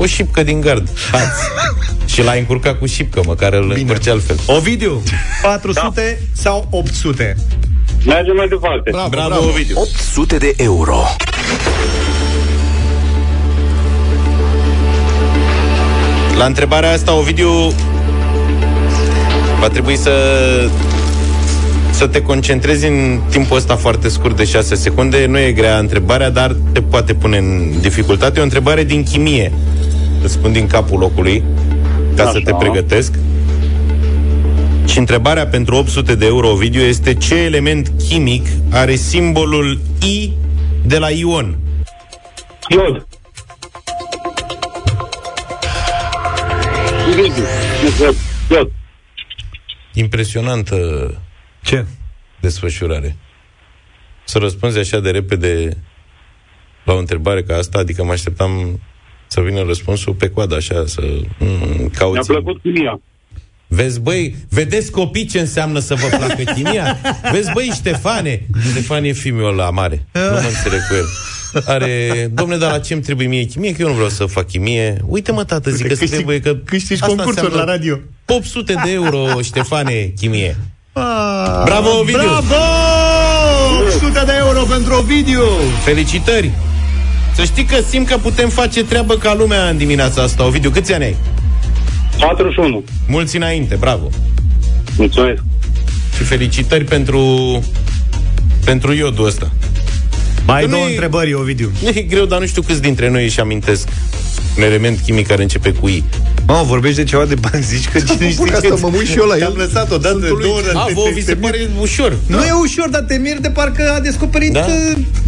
O 0.00 0.06
șipcă 0.06 0.42
din 0.42 0.60
gard. 0.60 0.88
Hați. 1.12 1.42
și 2.12 2.22
l-ai 2.22 2.38
încurcat 2.38 2.78
cu 2.78 2.86
șipcă, 2.86 3.20
măcar 3.26 3.52
îl 3.52 3.72
încurci 3.76 4.06
altfel. 4.08 4.36
Ovidiu, 4.46 5.02
400 5.42 6.20
sau 6.32 6.66
800? 6.70 7.36
Mergem 8.04 8.34
mai 8.36 8.48
departe. 8.48 8.90
Bravo, 8.90 9.08
Bravo, 9.08 9.28
bravo. 9.28 9.46
Ovidiu. 9.48 9.74
800 9.78 10.36
de 10.36 10.54
euro. 10.56 10.96
La 16.38 16.44
întrebarea 16.44 16.92
asta, 16.92 17.12
Ovidiu, 17.12 17.74
va 19.60 19.68
trebui 19.68 19.96
să 19.96 20.12
să 21.98 22.06
te 22.06 22.22
concentrezi 22.22 22.86
în 22.86 23.20
timpul 23.30 23.56
ăsta 23.56 23.76
foarte 23.76 24.08
scurt 24.08 24.36
de 24.36 24.44
6 24.44 24.74
secunde. 24.74 25.26
Nu 25.26 25.38
e 25.38 25.52
grea 25.52 25.78
întrebarea, 25.78 26.30
dar 26.30 26.56
te 26.72 26.82
poate 26.82 27.14
pune 27.14 27.36
în 27.36 27.80
dificultate. 27.80 28.38
E 28.38 28.40
o 28.40 28.44
întrebare 28.44 28.84
din 28.84 29.02
chimie. 29.02 29.52
Îți 30.22 30.32
spun 30.32 30.52
din 30.52 30.66
capul 30.66 30.98
locului, 30.98 31.42
ca 32.16 32.22
Așa. 32.22 32.30
să 32.30 32.40
te 32.44 32.54
pregătesc. 32.58 33.14
Și 34.86 34.98
întrebarea 34.98 35.46
pentru 35.46 35.74
800 35.74 36.14
de 36.14 36.26
euro, 36.26 36.50
Ovidiu, 36.50 36.80
este 36.80 37.14
ce 37.14 37.34
element 37.34 37.92
chimic 38.08 38.46
are 38.70 38.94
simbolul 38.94 39.80
I 40.02 40.32
de 40.86 40.98
la 40.98 41.10
ion? 41.10 41.58
Iod. 42.68 43.06
Iod. 48.50 48.70
Impresionantă 49.92 50.76
Ce? 51.62 51.84
desfășurare. 52.40 53.16
Să 54.24 54.38
răspunzi 54.38 54.78
așa 54.78 55.00
de 55.00 55.10
repede 55.10 55.76
la 56.84 56.92
o 56.92 56.98
întrebare 56.98 57.42
ca 57.42 57.56
asta, 57.56 57.78
adică 57.78 58.04
mă 58.04 58.12
așteptam 58.12 58.80
să 59.26 59.40
vină 59.40 59.62
răspunsul 59.62 60.12
pe 60.14 60.28
coadă, 60.30 60.54
așa, 60.54 60.84
să 60.86 61.00
mm, 61.38 61.48
Mi-a 61.78 61.88
cauți. 61.98 62.26
plăcut 62.28 62.60
chimia. 62.62 63.00
Vezi, 63.66 64.00
băi, 64.00 64.36
vedeți 64.48 64.90
copii 64.90 65.26
ce 65.26 65.40
înseamnă 65.40 65.78
să 65.78 65.94
vă 65.94 66.06
placă 66.16 66.42
chimia? 66.54 66.98
Vezi, 67.32 67.50
băi, 67.52 67.70
Ștefane. 67.74 68.46
Ștefan 68.70 69.04
e 69.04 69.12
filmul 69.12 69.46
ăla 69.52 69.70
mare. 69.70 70.06
Nu 70.12 70.20
mă 70.20 70.36
înțeleg 70.48 70.80
cu 70.88 70.94
el. 70.94 71.04
Are, 71.66 72.28
domne, 72.34 72.56
dar 72.56 72.70
la 72.70 72.78
ce 72.78 72.92
îmi 72.92 73.02
trebuie 73.02 73.26
mie 73.26 73.42
chimie? 73.44 73.72
Că 73.72 73.82
eu 73.82 73.88
nu 73.88 73.94
vreau 73.94 74.08
să 74.08 74.24
fac 74.26 74.46
chimie. 74.46 74.96
Uite, 75.06 75.32
mă, 75.32 75.44
tată, 75.44 75.70
zic 75.70 75.86
că 75.86 75.94
Câștig- 75.94 76.08
trebuie 76.10 76.40
că... 76.40 76.54
câștigi 76.54 76.92
asta 77.02 77.06
concursuri 77.06 77.44
înseamnă 77.44 77.64
la 77.64 77.72
radio. 77.76 77.98
800 78.26 78.74
de 78.84 78.90
euro, 78.90 79.42
Ștefane, 79.42 80.12
chimie. 80.16 80.56
Ah, 81.00 81.62
Bravo, 81.64 81.88
Ovidiu! 81.98 82.18
Bravo! 82.20 82.54
800 83.86 84.22
de 84.26 84.32
euro 84.38 84.62
pentru 84.62 84.94
Ovidiu! 84.94 85.40
Felicitări! 85.84 86.50
Să 87.34 87.42
știi 87.44 87.64
că 87.64 87.76
simt 87.88 88.06
că 88.08 88.16
putem 88.16 88.48
face 88.48 88.84
treabă 88.84 89.14
ca 89.14 89.34
lumea 89.34 89.68
în 89.68 89.76
dimineața 89.76 90.22
asta. 90.22 90.44
Ovidiu, 90.46 90.70
câți 90.70 90.92
ani 90.92 91.04
ai? 91.04 91.16
41. 92.18 92.84
Mulți 93.08 93.36
înainte, 93.36 93.74
bravo! 93.74 94.08
Mulțumesc. 94.96 95.42
Și 96.16 96.22
felicitări 96.22 96.84
pentru 96.84 97.22
pentru 98.64 98.92
iodul 98.92 99.26
ăsta. 99.26 99.50
Mai 100.46 100.62
Că 100.62 100.68
două 100.68 100.82
nu 100.82 100.88
e- 100.88 100.92
întrebări, 100.92 101.34
Ovidiu. 101.34 101.70
Nu 101.82 101.88
e 101.88 102.00
greu, 102.08 102.24
dar 102.24 102.40
nu 102.40 102.46
știu 102.46 102.62
câți 102.62 102.80
dintre 102.80 103.10
noi 103.10 103.24
își 103.24 103.40
amintesc 103.40 103.88
un 104.56 104.62
element 104.62 104.98
chimic 105.04 105.26
care 105.26 105.42
începe 105.42 105.72
cu 105.72 105.88
I. 105.88 106.04
Mă, 106.46 106.62
vorbești 106.66 106.96
de 106.96 107.04
ceva 107.04 107.24
de 107.24 107.34
bani, 107.34 107.62
zici 107.62 107.88
că 107.88 107.98
cine 108.08 108.30
știe 108.30 108.44
ca 108.44 108.58
să 108.60 108.76
mă 108.80 108.90
uit 108.98 109.06
și 109.08 109.16
eu 109.18 109.24
la 109.26 109.36
el. 109.36 109.44
Am 109.46 109.54
lăsat 109.56 109.90
odată, 109.92 110.18
două 110.40 110.54
ori. 110.56 110.64
A, 110.74 110.88
vouă 110.94 111.08
vi 111.14 111.22
se 111.24 111.34
pare 111.36 111.70
ușor. 111.80 112.16
Nu 112.26 112.44
e 112.44 112.50
ușor, 112.62 112.88
dar 112.88 113.00
te 113.02 113.16
miri 113.16 113.40
de 113.42 113.50
parcă 113.50 113.92
a 113.96 114.00
descoperit 114.00 114.52
Da? 114.52 114.60
că... 114.60 114.72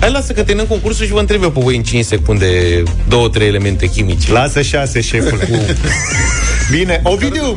Hai, 0.01 0.11
lasă 0.11 0.33
că 0.33 0.43
terminăm 0.43 0.67
concursul 0.69 1.07
și 1.07 1.13
vă 1.13 1.19
întreb 1.21 1.43
eu 1.43 1.51
pe 1.51 1.61
voi 1.63 1.77
în 1.77 1.83
5 1.83 2.05
secunde 2.05 2.83
două, 3.09 3.29
trei 3.29 3.47
elemente 3.49 3.87
chimice. 3.87 4.33
Lasă 4.33 4.63
șase, 4.63 5.01
șefule. 5.01 5.49
Bine, 6.77 7.01
Ovidiu, 7.05 7.57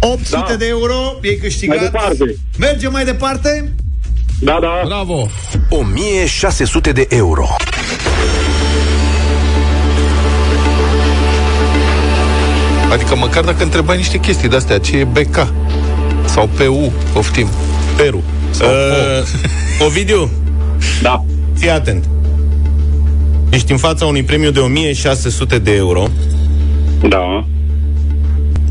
800 0.00 0.44
Da. 0.48 0.54
de 0.58 0.66
euro, 0.68 0.94
e 1.20 1.32
câștigat. 1.32 1.76
Mai 1.76 1.84
departe. 1.84 2.36
Mergem 2.58 2.92
mai 2.92 3.04
departe. 3.04 3.72
Da, 4.40 4.58
da. 4.60 4.82
Bravo! 4.86 5.26
1600 5.68 6.92
de 6.92 7.06
euro. 7.10 7.46
Adică 12.92 13.16
măcar 13.16 13.44
dacă 13.44 13.62
întrebai 13.62 13.96
niște 13.96 14.18
chestii 14.18 14.48
de-astea, 14.48 14.78
ce 14.78 14.96
e 14.96 15.04
BK? 15.04 15.52
Sau 16.24 16.48
PU, 16.56 16.92
poftim. 17.12 17.48
Peru. 17.96 18.22
Sau 18.50 18.68
Uh, 18.68 19.28
Ovidiu, 19.86 20.30
Da. 21.02 21.24
fii 21.58 21.70
atent. 21.70 22.04
Ești 23.50 23.72
în 23.72 23.78
fața 23.78 24.04
unui 24.06 24.22
premiu 24.22 24.50
de 24.50 24.58
1600 24.58 25.58
de 25.58 25.74
euro 25.74 26.06
Da. 27.08 27.46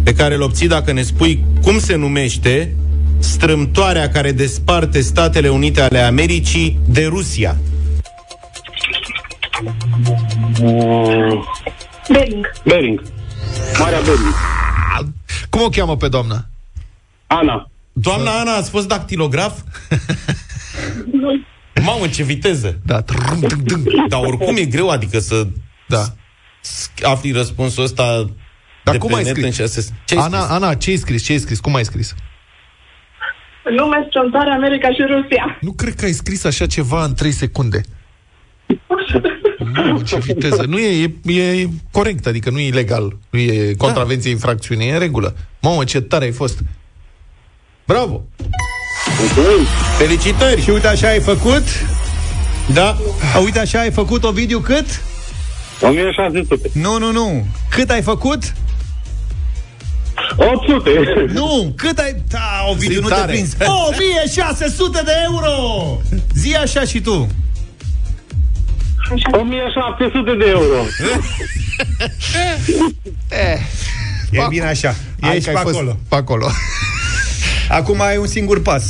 pe 0.03 0.13
care 0.13 0.35
îl 0.35 0.41
obții 0.41 0.67
dacă 0.67 0.91
ne 0.93 1.01
spui 1.01 1.43
cum 1.63 1.79
se 1.79 1.95
numește 1.95 2.75
strâmtoarea 3.19 4.09
care 4.09 4.31
desparte 4.31 5.01
Statele 5.01 5.49
Unite 5.49 5.81
ale 5.81 5.99
Americii 5.99 6.79
de 6.87 7.05
Rusia. 7.05 7.55
Bering. 12.09 12.45
Bering. 12.65 13.01
Marea 13.79 13.99
Bering. 13.99 14.33
Cum 15.49 15.61
o 15.61 15.69
cheamă 15.69 15.97
pe 15.97 16.07
doamna? 16.07 16.45
Ana. 17.27 17.69
Doamna 17.93 18.31
Ana, 18.39 18.51
ați 18.55 18.69
fost 18.69 18.87
dactilograf? 18.87 19.59
Mamă, 21.83 22.07
ce 22.07 22.23
viteză! 22.23 22.79
Da. 22.85 23.03
Dar 24.09 24.21
oricum 24.23 24.55
e 24.57 24.65
greu, 24.65 24.89
adică 24.89 25.19
să 25.19 25.47
Da. 25.87 26.03
afli 27.03 27.31
răspunsul 27.31 27.83
ăsta 27.83 28.29
Dar 28.83 28.93
de 28.93 28.97
cum 28.99 29.09
pe 29.09 29.15
ai 29.15 29.23
net 29.23 29.31
scris? 29.31 29.45
în 29.45 29.51
șase... 29.51 29.85
Ce 30.05 30.15
ai 30.17 30.21
Ana, 30.23 30.37
scris? 30.39 30.51
Ana, 30.55 30.73
ce 30.73 30.89
ai 30.89 30.95
scris? 30.97 31.23
Ce 31.23 31.31
ai 31.31 31.37
scris? 31.37 31.59
Cum 31.59 31.75
ai 31.75 31.85
scris? 31.85 32.13
Nume 33.75 34.05
strâmtoare 34.09 34.49
America 34.49 34.87
și 34.87 35.01
Rusia. 35.01 35.57
Nu 35.61 35.71
cred 35.71 35.95
că 35.95 36.05
ai 36.05 36.11
scris 36.11 36.43
așa 36.43 36.65
ceva 36.65 37.03
în 37.03 37.13
3 37.13 37.31
secunde. 37.31 37.81
Mamă, 39.73 40.01
ce 40.01 40.17
viteză. 40.17 40.65
Nu 40.67 40.77
e, 40.77 41.11
e, 41.23 41.41
e 41.41 41.67
corect, 41.91 42.27
adică 42.27 42.49
nu 42.49 42.59
e 42.59 42.67
ilegal. 42.67 43.17
Nu 43.29 43.39
e 43.39 43.73
contravenție 43.77 44.31
infracțiune, 44.31 44.85
e 44.85 44.93
în 44.93 44.99
regulă. 44.99 45.35
Mamă, 45.61 45.83
ce 45.83 46.01
tare 46.01 46.25
ai 46.25 46.31
fost. 46.31 46.59
Bravo! 47.85 48.23
Felicitări! 49.97 50.61
Și 50.61 50.69
uite 50.69 50.87
așa 50.87 51.07
ai 51.07 51.19
făcut. 51.19 51.63
Da? 52.73 52.97
A, 53.35 53.39
uite 53.39 53.59
așa 53.59 53.79
ai 53.79 53.91
făcut, 53.91 54.23
Ovidiu, 54.23 54.59
cât? 54.59 54.85
1600. 55.81 56.69
Nu, 56.73 56.97
nu, 56.97 57.11
nu. 57.11 57.45
Cât 57.69 57.89
ai 57.89 58.01
făcut? 58.01 58.53
800. 60.35 61.25
Nu, 61.33 61.73
cât 61.75 61.97
ai... 61.97 62.15
Da, 62.29 62.65
Ovidiu, 62.69 62.95
Zi 62.95 63.01
nu 63.01 63.07
te 63.07 63.13
tare. 63.13 63.31
prinzi. 63.31 63.55
1600 63.89 65.01
de 65.05 65.11
euro! 65.23 65.51
Zi 66.33 66.55
așa 66.55 66.81
și 66.83 66.99
tu. 67.01 67.27
1700 69.31 70.35
de 70.37 70.45
euro. 70.47 70.81
E 74.31 74.45
bine 74.49 74.65
așa. 74.65 74.95
Hai 75.21 75.35
Ești 75.35 75.45
că 75.45 75.51
pe 75.51 75.57
ai 75.57 75.63
fost 75.63 75.75
acolo. 75.75 75.97
Pe 76.09 76.15
acolo. 76.15 76.47
Acum 77.69 78.01
ai 78.01 78.17
un 78.17 78.27
singur 78.27 78.61
pas. 78.61 78.83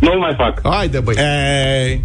Nu 0.00 0.18
mai 0.18 0.34
fac. 0.36 0.72
Haide, 0.72 1.00
băi. 1.00 1.14
Ei, 1.18 2.02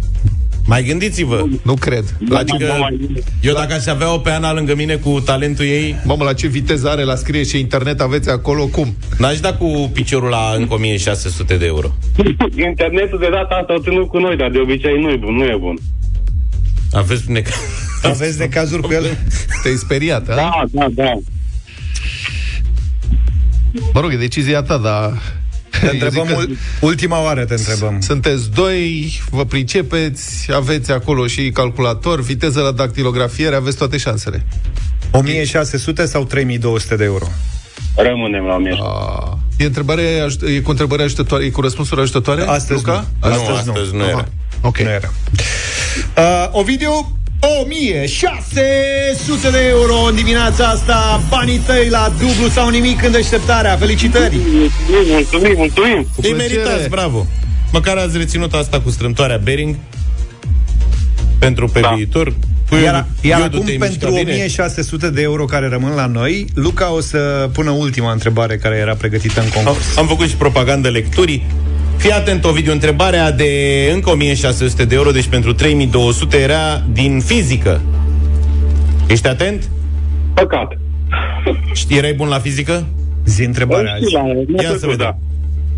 mai 0.66 0.84
gândiți-vă. 0.84 1.44
Nu 1.62 1.74
cred. 1.74 2.16
La 2.28 2.42
ce, 2.44 2.56
Nu 2.58 2.78
mai- 2.78 3.22
Eu 3.40 3.54
dacă 3.54 3.72
aș 3.72 3.86
avea 3.86 4.14
o 4.14 4.18
pe 4.18 4.30
Ana 4.30 4.52
lângă 4.52 4.74
mine 4.74 4.94
cu 4.94 5.20
talentul 5.20 5.64
ei, 5.64 5.96
mamă, 6.04 6.24
la 6.24 6.32
ce 6.32 6.46
viteză 6.46 6.88
are 6.88 7.02
la 7.02 7.14
scrie 7.14 7.42
și 7.44 7.58
internet 7.58 8.00
aveți 8.00 8.30
acolo? 8.30 8.66
Cum? 8.66 8.96
n-aș 9.18 9.40
da 9.40 9.54
cu 9.54 9.90
piciorul 9.92 10.28
la 10.28 10.54
încă 10.56 10.74
1600 10.74 11.56
de 11.56 11.66
euro. 11.66 11.94
Internetul 12.68 13.18
de 13.18 13.28
data 13.30 13.54
asta 13.60 13.74
o 13.74 13.82
ținut 13.82 14.08
cu 14.08 14.18
noi, 14.18 14.36
dar 14.36 14.50
de 14.50 14.58
obicei 14.58 15.00
nu 15.00 15.10
e 15.10 15.16
bun. 15.16 15.34
Nu 15.34 15.44
e 15.44 15.56
bun. 15.60 15.76
Aveți 16.92 17.30
neca... 17.30 17.50
Aveți 18.02 18.38
de 18.38 18.48
cazuri 18.48 18.82
cu 18.82 18.92
el? 18.92 19.04
Te-ai 19.62 19.74
speriat, 19.76 20.28
a? 20.28 20.34
Da, 20.34 20.64
da, 20.70 20.86
da. 20.94 21.12
Mă 23.94 24.00
rog, 24.00 24.12
e 24.12 24.16
decizia 24.16 24.62
ta, 24.62 24.76
dar... 24.78 25.22
Te 25.80 25.86
Eu 25.86 25.92
întrebăm 25.92 26.26
zic 26.26 26.34
că 26.36 26.40
ul- 26.40 26.56
ultima 26.80 27.22
oară, 27.22 27.44
te 27.44 27.54
întrebăm. 27.54 28.00
Sunteți 28.00 28.50
doi, 28.50 29.12
vă 29.30 29.44
pricepeți, 29.44 30.52
aveți 30.54 30.92
acolo 30.92 31.26
și 31.26 31.50
calculator, 31.50 32.20
viteză 32.20 32.60
la 32.60 32.70
dactilografiere, 32.70 33.54
aveți 33.56 33.76
toate 33.76 33.96
șansele. 33.96 34.44
1600 35.10 36.06
sau 36.06 36.24
3200 36.24 36.96
de 36.96 37.04
euro? 37.04 37.26
Rămânem 37.96 38.44
la 38.44 38.54
1000. 38.54 38.76
A, 38.82 39.38
e, 39.56 39.64
întrebare, 39.64 40.02
aj- 40.26 40.54
e 40.56 40.60
cu 40.60 40.70
întrebare 40.70 41.02
ajutătoare, 41.02 41.44
e 41.44 41.48
cu 41.48 41.60
răspunsuri 41.60 42.00
ajutătoare? 42.00 42.42
Astăzi 42.42 42.84
Luca? 42.84 43.06
nu. 43.22 43.28
Nu, 43.28 43.34
Astăzi 43.34 43.66
nu. 43.66 43.72
astăzi 43.72 43.94
nu 43.94 44.00
Aha. 44.02 44.08
era. 44.10 44.28
Ok. 44.60 44.78
Nu 44.78 44.88
era. 44.90 45.10
Uh, 46.16 46.48
Ovidiu, 46.50 47.18
1600 47.62 49.50
de 49.50 49.66
euro 49.68 49.94
în 50.08 50.14
dimineața 50.14 50.66
asta 50.66 51.22
Banii 51.28 51.58
tăi 51.58 51.88
la 51.90 52.12
dublu 52.18 52.48
sau 52.48 52.68
nimic 52.68 53.02
în 53.04 53.10
deșteptarea 53.12 53.76
Felicitări! 53.76 54.36
Mulțumim, 55.10 55.54
mulțumim. 55.56 55.96
Îi 55.96 56.06
plăcere. 56.32 56.36
meritați, 56.36 56.88
bravo. 56.88 57.26
Măcar 57.72 57.96
ați 57.96 58.16
reținut 58.16 58.52
asta 58.54 58.80
cu 58.80 58.90
strâmtoarea 58.90 59.40
Bering 59.42 59.76
pentru 61.38 61.68
pe 61.68 61.80
Da. 61.80 61.92
viitor. 61.96 62.34
Cu 62.68 62.74
Iar, 62.74 62.82
iodul- 62.94 63.06
iar 63.30 63.40
iodul 63.40 63.54
acum 63.54 63.66
te-ai 63.66 63.78
pentru 63.78 64.06
mișcat 64.08 64.24
bine? 64.24 64.36
1600 64.36 65.10
de 65.10 65.22
euro 65.22 65.44
care 65.44 65.68
rămân 65.68 65.92
la 65.94 66.06
noi 66.06 66.46
Luca 66.54 66.92
o 66.92 67.00
să 67.00 67.48
pună 67.52 67.70
ultima 67.70 68.12
întrebare 68.12 68.56
care 68.56 68.76
era 68.76 68.94
pregătită 68.94 69.40
în 69.40 69.46
Am, 69.56 69.64
concurs 69.64 69.96
am 69.96 70.06
făcut 70.06 70.28
și 70.28 70.34
propagandă 70.36 70.88
lecturii. 70.88 71.46
Fii 71.96 72.10
atent, 72.12 72.44
Ovidiu, 72.44 72.72
întrebarea 72.72 73.30
de 73.32 73.50
încă 73.92 74.10
1600 74.10 74.84
de 74.84 74.94
euro, 74.94 75.10
deci 75.10 75.26
pentru 75.26 75.52
3200 75.54 76.36
era 76.40 76.82
din 76.92 77.20
fizică. 77.20 77.80
Ești 79.06 79.26
atent? 79.28 79.68
Păcat. 80.34 80.78
Știi, 81.72 81.96
erai 81.96 82.12
bun 82.12 82.28
la 82.28 82.38
fizică? 82.38 82.86
Zi 83.24 83.42
întrebarea 83.44 83.94
Știu, 83.94 84.18
azi. 84.20 84.28
la- 84.28 84.42
mi-a 84.46 84.62
Ia 84.62 84.68
să 84.70 84.76
plăcut, 84.76 84.96
vedem. 84.96 84.96
da. 84.98 85.16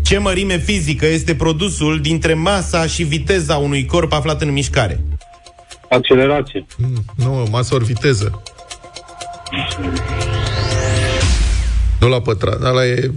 Ce 0.01 0.17
mărime 0.17 0.57
fizică 0.57 1.05
este 1.05 1.35
produsul 1.35 1.99
dintre 2.01 2.33
masa 2.33 2.85
și 2.85 3.03
viteza 3.03 3.55
unui 3.55 3.85
corp 3.85 4.13
aflat 4.13 4.41
în 4.41 4.51
mișcare? 4.51 4.99
Accelerație. 5.89 6.65
Mm, 6.77 7.03
Nu, 7.15 7.47
masă 7.51 7.73
ori 7.75 7.85
viteză. 7.85 8.41
Nu 11.99 12.07
la 12.09 12.21
pătrat, 12.21 12.61
ăla 12.63 12.85
e... 12.85 13.11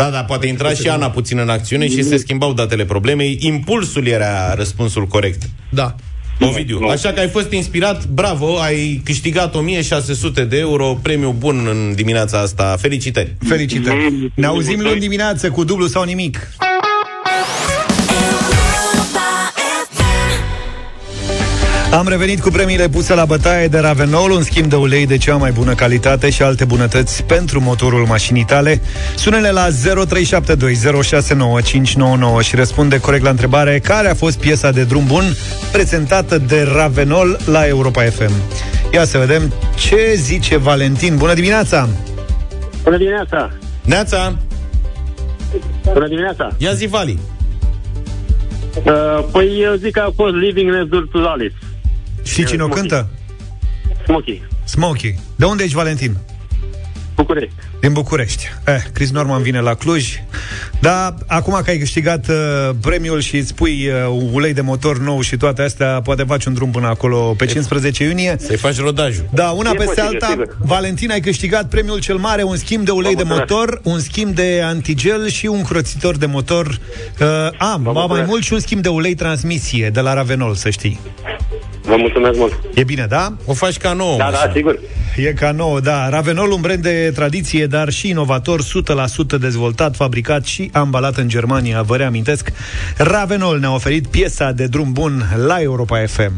Da, 0.00 0.10
da, 0.10 0.24
poate 0.24 0.46
intra 0.46 0.70
și 0.70 0.88
Ana 0.88 1.10
puțin 1.10 1.38
în 1.38 1.48
acțiune 1.48 1.88
și 1.88 2.02
se 2.02 2.16
schimbau 2.16 2.52
datele 2.52 2.84
problemei. 2.84 3.38
Impulsul 3.40 4.06
era 4.06 4.54
răspunsul 4.54 5.06
corect. 5.06 5.42
Da. 5.70 5.94
Ovidiu, 6.40 6.78
așa 6.78 7.12
că 7.12 7.20
ai 7.20 7.28
fost 7.28 7.52
inspirat, 7.52 8.06
bravo, 8.06 8.58
ai 8.60 9.00
câștigat 9.04 9.54
1600 9.54 10.44
de 10.44 10.58
euro, 10.58 10.98
premiu 11.02 11.34
bun 11.38 11.66
în 11.70 11.94
dimineața 11.94 12.38
asta. 12.38 12.76
Felicitări! 12.80 13.36
Felicitări! 13.48 14.32
Ne 14.34 14.46
auzim 14.46 14.80
luni 14.80 15.00
dimineață 15.00 15.50
cu 15.50 15.64
dublu 15.64 15.86
sau 15.86 16.04
nimic. 16.04 16.38
Am 21.92 22.08
revenit 22.08 22.40
cu 22.40 22.50
premiile 22.50 22.88
puse 22.88 23.14
la 23.14 23.24
bătaie 23.24 23.68
de 23.68 23.78
Ravenol, 23.78 24.30
un 24.30 24.42
schimb 24.42 24.66
de 24.66 24.76
ulei 24.76 25.06
de 25.06 25.16
cea 25.16 25.36
mai 25.36 25.50
bună 25.50 25.74
calitate 25.74 26.30
și 26.30 26.42
alte 26.42 26.64
bunătăți 26.64 27.24
pentru 27.24 27.60
motorul 27.60 28.06
mașinii 28.06 28.44
tale. 28.44 28.80
Sună-ne 29.16 29.50
la 29.50 29.66
0372069599 29.68 29.72
și 32.40 32.56
răspunde 32.56 33.00
corect 33.00 33.22
la 33.22 33.30
întrebare 33.30 33.78
care 33.78 34.08
a 34.08 34.14
fost 34.14 34.38
piesa 34.40 34.70
de 34.70 34.84
drum 34.84 35.06
bun 35.06 35.24
prezentată 35.72 36.38
de 36.38 36.68
Ravenol 36.74 37.38
la 37.46 37.66
Europa 37.66 38.02
FM. 38.02 38.32
Ia 38.92 39.04
să 39.04 39.18
vedem 39.18 39.52
ce 39.76 40.12
zice 40.14 40.56
Valentin. 40.56 41.16
Bună 41.16 41.34
dimineața! 41.34 41.88
Bună 42.82 42.96
dimineața! 42.96 43.50
Neața! 43.84 44.36
Bună 45.92 46.08
dimineața! 46.08 46.50
Ia 46.58 46.72
zi, 46.72 46.86
Vali! 46.86 47.18
Uh, 48.84 49.24
păi 49.32 49.60
eu 49.62 49.74
zic 49.74 49.92
că 49.92 50.00
a 50.00 50.12
fost 50.16 50.34
Living 50.34 50.70
Next 50.70 50.88
Door 50.88 51.08
to 51.12 51.18
Alice. 51.18 51.54
Știi 52.30 52.44
cine 52.44 52.62
o 52.62 52.68
cântă? 52.68 53.08
Smokey. 54.04 54.42
Smokey. 54.64 55.18
De 55.36 55.44
unde 55.44 55.62
ești, 55.62 55.74
Valentin? 55.76 56.16
București. 57.16 57.54
Din 57.80 57.92
București. 57.92 58.44
Eh, 58.66 58.74
Chris 58.92 59.10
Norman 59.10 59.42
vine 59.42 59.60
la 59.60 59.74
Cluj. 59.74 60.14
Da, 60.80 61.14
acum 61.26 61.60
că 61.64 61.70
ai 61.70 61.78
câștigat 61.78 62.28
uh, 62.28 62.70
premiul 62.80 63.20
și 63.20 63.36
îți 63.36 63.54
pui 63.54 63.88
uh, 64.08 64.28
ulei 64.32 64.52
de 64.52 64.60
motor 64.60 64.98
nou 64.98 65.20
și 65.20 65.36
toate 65.36 65.62
astea, 65.62 66.00
poate 66.00 66.22
faci 66.22 66.44
un 66.44 66.54
drum 66.54 66.70
până 66.70 66.86
acolo 66.86 67.34
pe 67.36 67.46
15 67.46 68.04
iunie. 68.04 68.36
Să-i 68.38 68.56
faci 68.56 68.78
rodajul. 68.80 69.28
Da, 69.32 69.48
una 69.50 69.70
E 69.70 69.74
peste 69.74 69.94
posibil, 70.00 70.18
alta, 70.22 70.26
sigur. 70.26 70.56
Valentin, 70.58 71.10
ai 71.10 71.20
câștigat 71.20 71.68
premiul 71.68 72.00
cel 72.00 72.16
mare, 72.16 72.42
un 72.42 72.56
schimb 72.56 72.84
de 72.84 72.90
ulei 72.90 73.14
Vă 73.14 73.22
de 73.22 73.28
mulțumesc. 73.28 73.50
motor, 73.50 73.80
un 73.84 74.00
schimb 74.00 74.34
de 74.34 74.60
antigel 74.64 75.28
și 75.28 75.46
un 75.46 75.62
croțitor 75.62 76.16
de 76.16 76.26
motor. 76.26 76.66
Uh, 76.66 77.26
am, 77.58 77.82
ba 77.82 77.92
mai 77.92 77.92
mulțumesc. 77.92 78.28
mult 78.28 78.42
și 78.42 78.52
un 78.52 78.60
schimb 78.60 78.82
de 78.82 78.88
ulei 78.88 79.14
transmisie 79.14 79.90
de 79.90 80.00
la 80.00 80.14
Ravenol, 80.14 80.54
să 80.54 80.70
știi. 80.70 81.00
Vă 81.90 81.96
mulțumesc 81.96 82.38
mult. 82.38 82.52
E 82.74 82.84
bine, 82.84 83.06
da? 83.08 83.32
O 83.44 83.52
faci 83.54 83.76
ca 83.76 83.92
nouă, 83.92 84.16
Da, 84.16 84.24
mașină. 84.24 84.46
da, 84.46 84.52
sigur. 84.54 84.78
E 85.16 85.32
ca 85.32 85.50
nou, 85.52 85.80
da. 85.80 86.08
Ravenol, 86.08 86.50
un 86.50 86.60
brand 86.60 86.82
de 86.82 87.12
tradiție, 87.14 87.66
dar 87.66 87.88
și 87.90 88.08
inovator, 88.08 88.60
100% 88.62 89.38
dezvoltat, 89.40 89.96
fabricat 89.96 90.44
și 90.44 90.70
ambalat 90.72 91.16
în 91.16 91.28
Germania. 91.28 91.82
Vă 91.82 91.96
reamintesc, 91.96 92.52
Ravenol 92.96 93.58
ne-a 93.58 93.74
oferit 93.74 94.06
piesa 94.06 94.52
de 94.52 94.66
drum 94.66 94.92
bun 94.92 95.24
la 95.46 95.60
Europa 95.60 96.04
FM. 96.06 96.32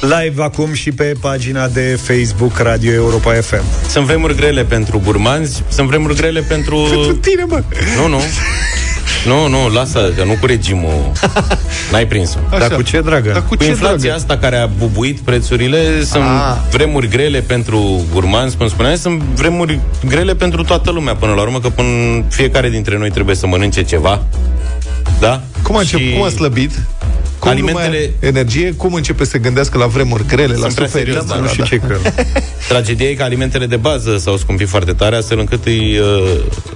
Live 0.00 0.42
acum 0.42 0.72
și 0.72 0.92
pe 0.92 1.12
pagina 1.20 1.68
de 1.68 1.98
Facebook 2.02 2.58
Radio 2.58 2.92
Europa 2.92 3.32
FM. 3.32 3.62
Sunt 3.88 4.04
vremuri 4.06 4.34
grele 4.36 4.64
pentru 4.64 5.00
gurmanzi, 5.04 5.62
sunt 5.68 5.88
vremuri 5.88 6.14
grele 6.16 6.40
pentru... 6.40 6.76
Pentru 6.90 7.14
tine, 7.16 7.44
mă! 7.48 7.62
Nu, 7.96 8.06
nu. 8.08 8.20
Nu, 9.26 9.48
nu, 9.48 9.68
lasă, 9.68 10.12
că 10.16 10.24
nu 10.24 10.36
cu 10.40 10.46
regimul. 10.46 11.12
N-ai 11.92 12.06
prins-o. 12.06 12.38
Dar 12.58 12.74
cu 12.74 12.82
ce, 12.82 13.00
dragă? 13.00 13.30
Dar 13.32 13.42
cu 13.42 13.48
Cu 13.48 13.56
ce, 13.56 13.68
inflația 13.68 13.96
dragă? 13.98 14.14
asta 14.16 14.36
care 14.36 14.56
a 14.56 14.66
bubuit 14.66 15.18
prețurile, 15.20 16.02
sunt 16.04 16.22
Ah. 16.24 16.56
vremuri 16.70 17.08
grele 17.08 17.40
pentru 17.40 18.04
gurmanzi, 18.12 18.56
cum 18.56 18.68
spuneai, 18.68 18.96
sunt 18.96 19.20
vremuri 19.22 19.80
grele 20.08 20.34
pentru 20.34 20.62
toată 20.62 20.90
lumea 20.90 21.14
până 21.14 21.32
la 21.32 21.40
urmă, 21.40 21.60
că 21.60 21.68
până 21.68 21.88
fiecare 22.28 22.68
dintre 22.68 22.98
noi 22.98 23.10
trebuie 23.10 23.34
să 23.34 23.46
mănânce 23.46 23.82
ceva. 23.82 24.22
Da? 25.20 25.40
Cum 25.62 25.76
a, 25.76 25.80
încep, 25.80 25.98
Și 25.98 26.12
cum 26.12 26.22
a 26.22 26.28
slăbit? 26.28 26.70
Cum 27.46 27.54
Alimentele- 27.54 27.86
lumea, 28.20 28.28
energie, 28.38 28.72
cum 28.76 28.94
începe 28.94 29.24
să 29.24 29.38
gândească 29.38 29.78
la 29.78 29.86
vremuri 29.86 30.26
grele, 30.26 30.52
la 30.54 30.58
Sunt 30.60 30.74
prea 30.74 30.86
suferință? 30.86 31.18
serios, 31.26 31.36
da, 31.36 31.42
Nu 31.42 31.48
știu 31.48 31.64
ce 31.64 31.76
că... 31.86 31.96
Tragedia 32.68 33.08
e 33.08 33.14
că 33.14 33.22
alimentele 33.22 33.66
de 33.66 33.76
bază 33.76 34.16
s-au 34.18 34.36
scumpit 34.36 34.68
foarte 34.68 34.92
tare, 34.92 35.16
astfel 35.16 35.38
încât 35.38 35.64
îi, 35.66 35.98
uh, 35.98 36.30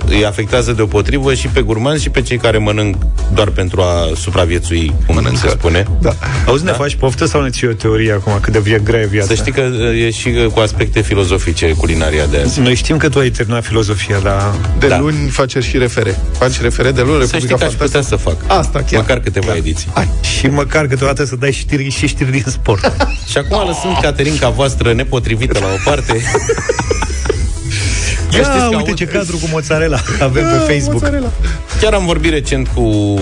îi 0.09 0.25
afectează 0.27 0.73
deopotrivă 0.73 1.35
și 1.35 1.47
pe 1.47 1.61
gurmanzi 1.61 2.03
și 2.03 2.11
pe 2.11 2.23
cei 2.23 2.37
care 2.37 2.59
mănânc 2.59 2.97
doar 3.35 3.49
pentru 3.49 3.81
a 3.81 4.09
supraviețui, 4.17 4.93
cum 5.07 5.15
Mănâncă. 5.15 5.39
se 5.43 5.49
spune. 5.49 5.87
Da. 6.01 6.15
Auzi, 6.47 6.65
ne 6.65 6.73
faci 6.73 6.95
poftă 6.95 7.25
sau 7.27 7.43
ne 7.43 7.51
ții 7.51 7.67
o 7.69 7.73
teorie 7.73 8.13
acum 8.13 8.39
cât 8.41 8.53
de 8.53 8.59
vie 8.59 8.81
grea 8.85 9.01
e 9.01 9.07
viața? 9.07 9.27
Să 9.29 9.35
știi 9.35 9.53
că 9.53 9.61
uh, 9.61 10.03
e 10.05 10.11
și 10.11 10.29
uh, 10.29 10.47
cu 10.47 10.59
aspecte 10.61 11.01
filozofice 11.01 11.73
culinaria 11.73 12.27
de 12.27 12.39
azi. 12.45 12.61
Noi 12.61 12.75
știm 12.75 12.97
că 12.97 13.09
tu 13.09 13.19
ai 13.19 13.31
terminat 13.31 13.65
filozofia, 13.65 14.19
dar... 14.23 14.55
De 14.79 14.87
Da. 14.87 14.99
luni 14.99 15.29
faci 15.29 15.57
și 15.57 15.79
refere. 15.79 16.19
Faci 16.39 16.61
refere 16.61 16.91
de 16.91 17.01
luni, 17.03 17.19
Să 17.19 17.37
știi 17.37 17.39
Republica 17.39 17.57
că 17.57 17.65
aș 17.65 17.73
putea 17.89 18.01
să 18.03 18.17
fac. 18.17 18.37
Asta 18.47 18.83
chiar. 18.91 19.01
Măcar 19.01 19.21
câteva 19.21 19.55
ediții. 19.57 19.89
Hai. 19.95 20.09
Și 20.39 20.47
măcar 20.61 20.87
câteodată 20.87 21.25
să 21.25 21.37
dai 21.37 21.53
știri 21.53 21.91
și 21.91 22.07
știri 22.07 22.31
din 22.31 22.45
sport. 22.47 22.93
Și 23.31 23.39
acum 23.39 23.67
lăsând 23.67 23.97
Caterinca 24.03 24.49
voastră 24.49 24.93
nepotrivită 24.93 25.59
la 25.59 25.67
o 25.67 25.79
parte, 25.85 26.13
Ia, 28.35 28.43
știți 28.43 28.69
că 28.71 28.77
uite 28.77 28.91
aud- 28.91 28.97
ce 28.97 29.05
cadru 29.05 29.37
cu 29.37 29.49
mozzarella 29.53 29.99
avem 30.21 30.43
pe 30.43 30.73
Facebook. 30.73 30.93
Mozzarella. 31.03 31.31
chiar 31.81 31.93
am 31.93 32.07
vorbit 32.07 32.33
recent 32.33 32.69
cu 32.75 33.19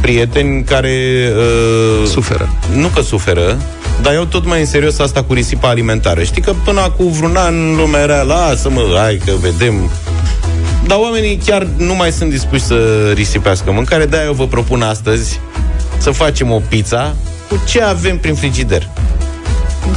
prieteni 0.00 0.64
care... 0.64 0.94
Uh, 1.36 2.08
Suferă. 2.08 2.48
Nu 2.74 2.86
că 2.86 3.00
suferă, 3.00 3.56
dar 4.02 4.12
iau 4.12 4.24
tot 4.24 4.44
mai 4.46 4.60
în 4.60 4.66
serios 4.66 4.98
asta 4.98 5.22
cu 5.22 5.32
risipa 5.32 5.68
alimentară. 5.68 6.22
Știi 6.22 6.42
că 6.42 6.52
până 6.64 6.80
acum 6.80 7.12
vreun 7.12 7.36
an 7.36 7.76
lumea 7.76 8.00
era, 8.00 8.22
lasă-mă, 8.22 8.80
hai 8.96 9.20
că 9.24 9.32
vedem. 9.40 9.90
Dar 10.86 10.98
oamenii 11.00 11.40
chiar 11.44 11.66
nu 11.76 11.94
mai 11.94 12.12
sunt 12.12 12.30
dispuși 12.30 12.62
să 12.64 13.10
risipească 13.14 13.70
mâncare, 13.72 14.04
de-aia 14.06 14.24
eu 14.26 14.32
vă 14.32 14.46
propun 14.46 14.82
astăzi 14.82 15.40
să 15.98 16.10
facem 16.10 16.50
o 16.50 16.60
pizza 16.68 17.16
cu 17.48 17.62
ce 17.66 17.82
avem 17.82 18.18
prin 18.18 18.34
frigider. 18.34 18.88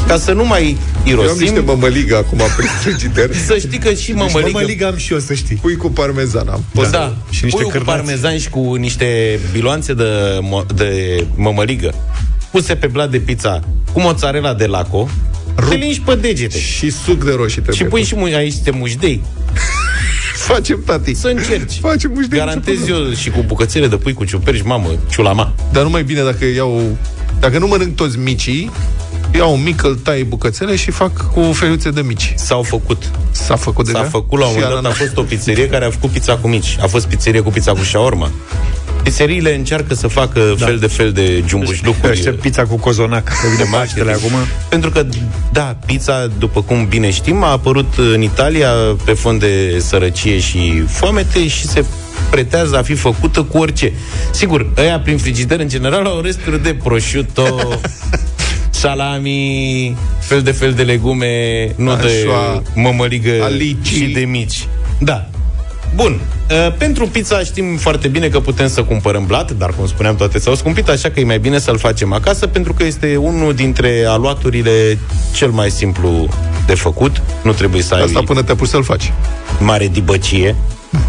Ca 0.07 0.17
să 0.17 0.31
nu 0.31 0.45
mai 0.45 0.77
Eu 1.05 1.17
am 1.19 1.23
irosim, 1.23 1.39
niște 1.41 1.59
mămăligă 1.59 2.15
acum 2.17 2.37
pe 2.37 2.63
frigider. 2.81 3.35
să 3.47 3.57
știi 3.57 3.77
că 3.79 3.93
și 3.93 4.11
mămăligă... 4.11 4.49
Mămăligă 4.53 4.85
am 4.85 4.97
și 4.97 5.13
eu, 5.13 5.19
să 5.19 5.33
știi. 5.33 5.55
Pui 5.55 5.75
cu 5.75 5.89
parmezan 5.89 6.47
am. 6.47 6.63
Da. 6.73 6.79
Poți 6.79 6.91
da. 6.91 7.15
Și 7.29 7.43
niște 7.43 7.57
Puiul 7.57 7.71
cu 7.71 7.77
cârnați. 7.77 7.97
parmezan 7.97 8.37
și 8.37 8.49
cu 8.49 8.73
niște 8.73 9.39
biloanțe 9.51 9.93
de, 9.93 10.39
mo- 10.41 10.75
de 10.75 11.23
mămăligă 11.35 11.93
puse 12.51 12.75
pe 12.75 12.87
blat 12.87 13.09
de 13.09 13.17
pizza 13.17 13.59
cu 13.93 13.99
mozzarella 14.01 14.53
de 14.53 14.65
laco, 14.65 15.09
te 15.69 15.75
lingi 15.75 16.01
pe 16.01 16.15
degete. 16.15 16.59
Și 16.59 16.89
suc 16.91 17.23
de 17.23 17.31
roșii 17.35 17.61
trebuie 17.61 17.75
Și 17.75 17.83
pui 17.83 17.99
pus. 17.99 18.07
și 18.07 18.15
mu- 18.15 18.23
aici 18.25 18.53
niște 18.53 18.71
mușdei. 18.71 19.23
Facem, 20.53 20.81
tati. 20.85 21.13
Să 21.13 21.27
încerci. 21.27 21.79
Facem 21.79 22.11
mușdei. 22.13 22.37
Garantez 22.39 22.87
eu 22.87 23.11
și 23.13 23.29
cu 23.29 23.43
bucățele 23.47 23.87
de 23.87 23.95
pui 23.95 24.13
cu 24.13 24.25
ciuperci, 24.25 24.61
mamă, 24.63 24.87
ciulama. 25.09 25.53
Dar 25.71 25.83
nu 25.83 25.89
mai 25.89 26.03
bine 26.03 26.21
dacă 26.21 26.45
iau... 26.45 26.97
Dacă 27.39 27.57
nu 27.57 27.67
mănânc 27.67 27.95
toți 27.95 28.17
micii, 28.17 28.71
iau 29.35 29.53
un 29.53 29.63
mic, 29.63 29.83
îl 29.83 29.95
tai 29.95 30.23
bucățele 30.23 30.75
și 30.75 30.91
fac 30.91 31.31
cu 31.31 31.41
feliuțe 31.41 31.89
de 31.89 32.01
mici. 32.01 32.33
S-au 32.35 32.61
făcut. 32.61 33.11
S-a 33.31 33.55
făcut 33.55 33.85
S-a 33.87 33.91
deja? 33.91 34.03
făcut 34.05 34.39
la 34.39 34.45
un 34.45 34.51
Și 34.51 34.57
moment 34.59 34.73
dat, 34.75 34.83
a 34.83 34.87
ananas. 34.87 34.97
fost 34.97 35.17
o 35.17 35.21
pizzerie 35.21 35.67
care 35.67 35.85
a 35.85 35.89
făcut 35.89 36.09
pizza 36.09 36.37
cu 36.37 36.47
mici. 36.47 36.77
A 36.81 36.87
fost 36.87 37.07
pizzerie 37.07 37.41
cu 37.41 37.49
pizza 37.49 37.71
cu 37.71 37.83
shawarma. 37.83 38.31
Pizzeriile 39.03 39.55
încearcă 39.55 39.93
să 39.93 40.07
facă 40.07 40.55
da. 40.59 40.65
fel 40.65 40.77
de 40.77 40.87
fel 40.87 41.11
de 41.11 41.43
jumbușlucuri. 41.47 42.11
Aștept 42.11 42.41
pizza 42.41 42.63
cu 42.63 42.75
cozonac, 42.75 43.23
că 43.23 43.47
vine 43.55 43.69
Paștele 43.71 44.11
acum. 44.11 44.31
Pentru 44.69 44.89
că, 44.89 45.05
da, 45.51 45.77
pizza, 45.85 46.27
după 46.39 46.61
cum 46.61 46.85
bine 46.87 47.11
știm, 47.11 47.43
a 47.43 47.51
apărut 47.51 47.93
în 48.13 48.21
Italia 48.21 48.69
pe 49.05 49.13
fond 49.13 49.39
de 49.39 49.79
sărăcie 49.79 50.39
și 50.39 50.83
foamete 50.87 51.47
și 51.47 51.67
se 51.67 51.85
pretează 52.29 52.77
a 52.77 52.81
fi 52.81 52.93
făcută 52.93 53.43
cu 53.43 53.57
orice. 53.57 53.91
Sigur, 54.31 54.73
ăia 54.77 54.99
prin 54.99 55.17
frigider, 55.17 55.59
în 55.59 55.67
general, 55.67 56.05
au 56.05 56.21
resturi 56.21 56.63
de 56.63 56.73
prosciutto, 56.83 57.77
salami, 58.69 59.97
fel 60.19 60.41
de 60.41 60.51
fel 60.51 60.73
de 60.73 60.83
legume, 60.83 61.67
nu 61.75 61.95
de 61.95 62.01
Anșoa, 62.01 62.63
mămăligă 62.75 63.31
alici. 63.43 63.87
și 63.87 64.05
de 64.05 64.19
mici. 64.19 64.67
Da. 64.99 65.29
Bun. 65.95 66.19
Uh, 66.51 66.73
pentru 66.77 67.07
pizza 67.07 67.39
știm 67.39 67.77
foarte 67.77 68.07
bine 68.07 68.27
că 68.27 68.39
putem 68.39 68.67
să 68.67 68.83
cumpărăm 68.83 69.25
blat, 69.25 69.51
dar 69.51 69.69
cum 69.77 69.87
spuneam, 69.87 70.15
toate 70.15 70.39
s-au 70.39 70.55
scumpit, 70.55 70.89
așa 70.89 71.09
că 71.09 71.19
e 71.19 71.23
mai 71.23 71.39
bine 71.39 71.59
să-l 71.59 71.77
facem 71.77 72.13
acasă, 72.13 72.47
pentru 72.47 72.73
că 72.73 72.83
este 72.83 73.15
unul 73.15 73.53
dintre 73.53 74.03
aluaturile 74.07 74.97
cel 75.33 75.49
mai 75.49 75.69
simplu 75.71 76.27
de 76.65 76.75
făcut. 76.75 77.21
Nu 77.43 77.51
trebuie 77.51 77.81
să 77.81 77.93
ai 77.93 78.01
Asta 78.01 78.21
până 78.25 78.41
te-a 78.43 78.55
pus 78.55 78.69
să-l 78.69 78.83
faci. 78.83 79.13
mare 79.59 79.87
dibăcie. 79.87 80.55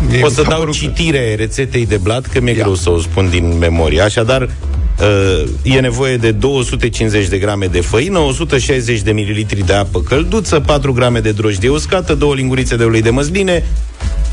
Mie 0.09 0.23
O 0.23 0.27
mi 0.27 0.33
să 0.33 0.43
s-a 0.43 0.49
dau 0.49 0.59
părut- 0.59 0.75
citire 0.75 1.35
rețetei 1.35 1.87
de 1.87 1.97
blat, 1.97 2.27
că 2.27 2.41
mi-e 2.41 2.53
greu 2.55 2.75
să 2.75 2.91
o 2.91 3.01
spun 3.01 3.29
din 3.31 3.59
memorie. 3.59 4.01
Așadar, 4.01 4.43
uh, 4.43 5.49
e 5.63 5.81
nevoie 5.81 6.17
de 6.17 6.31
250 6.31 7.27
de 7.29 7.39
grame 7.39 7.67
de 7.67 7.81
făină, 7.81 8.19
160 8.19 9.01
de 9.01 9.13
mililitri 9.13 9.67
de 9.67 9.73
apă 9.73 10.01
călduță, 10.01 10.61
4 10.61 10.93
grame 10.93 11.21
de 11.21 11.31
drojdie 11.33 11.69
uscată, 11.69 12.15
două 12.15 12.35
lingurițe 12.35 12.77
de 12.77 12.85
ulei 12.85 13.03
de 13.03 13.11
măsline, 13.11 13.65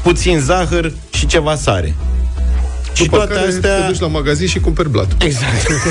puțin 0.04 0.39
zahăr 0.39 0.91
și 1.14 1.26
ceva 1.26 1.56
sare. 1.56 1.95
Și 2.93 3.04
După 3.04 3.16
toate 3.16 3.34
care 3.34 3.47
astea... 3.47 3.80
te 3.80 3.88
duci 3.88 4.00
la 4.00 4.08
magazin 4.08 4.47
și 4.47 4.60
cumperi 4.60 4.89
blatul. 4.89 5.18
Exact. 5.20 5.68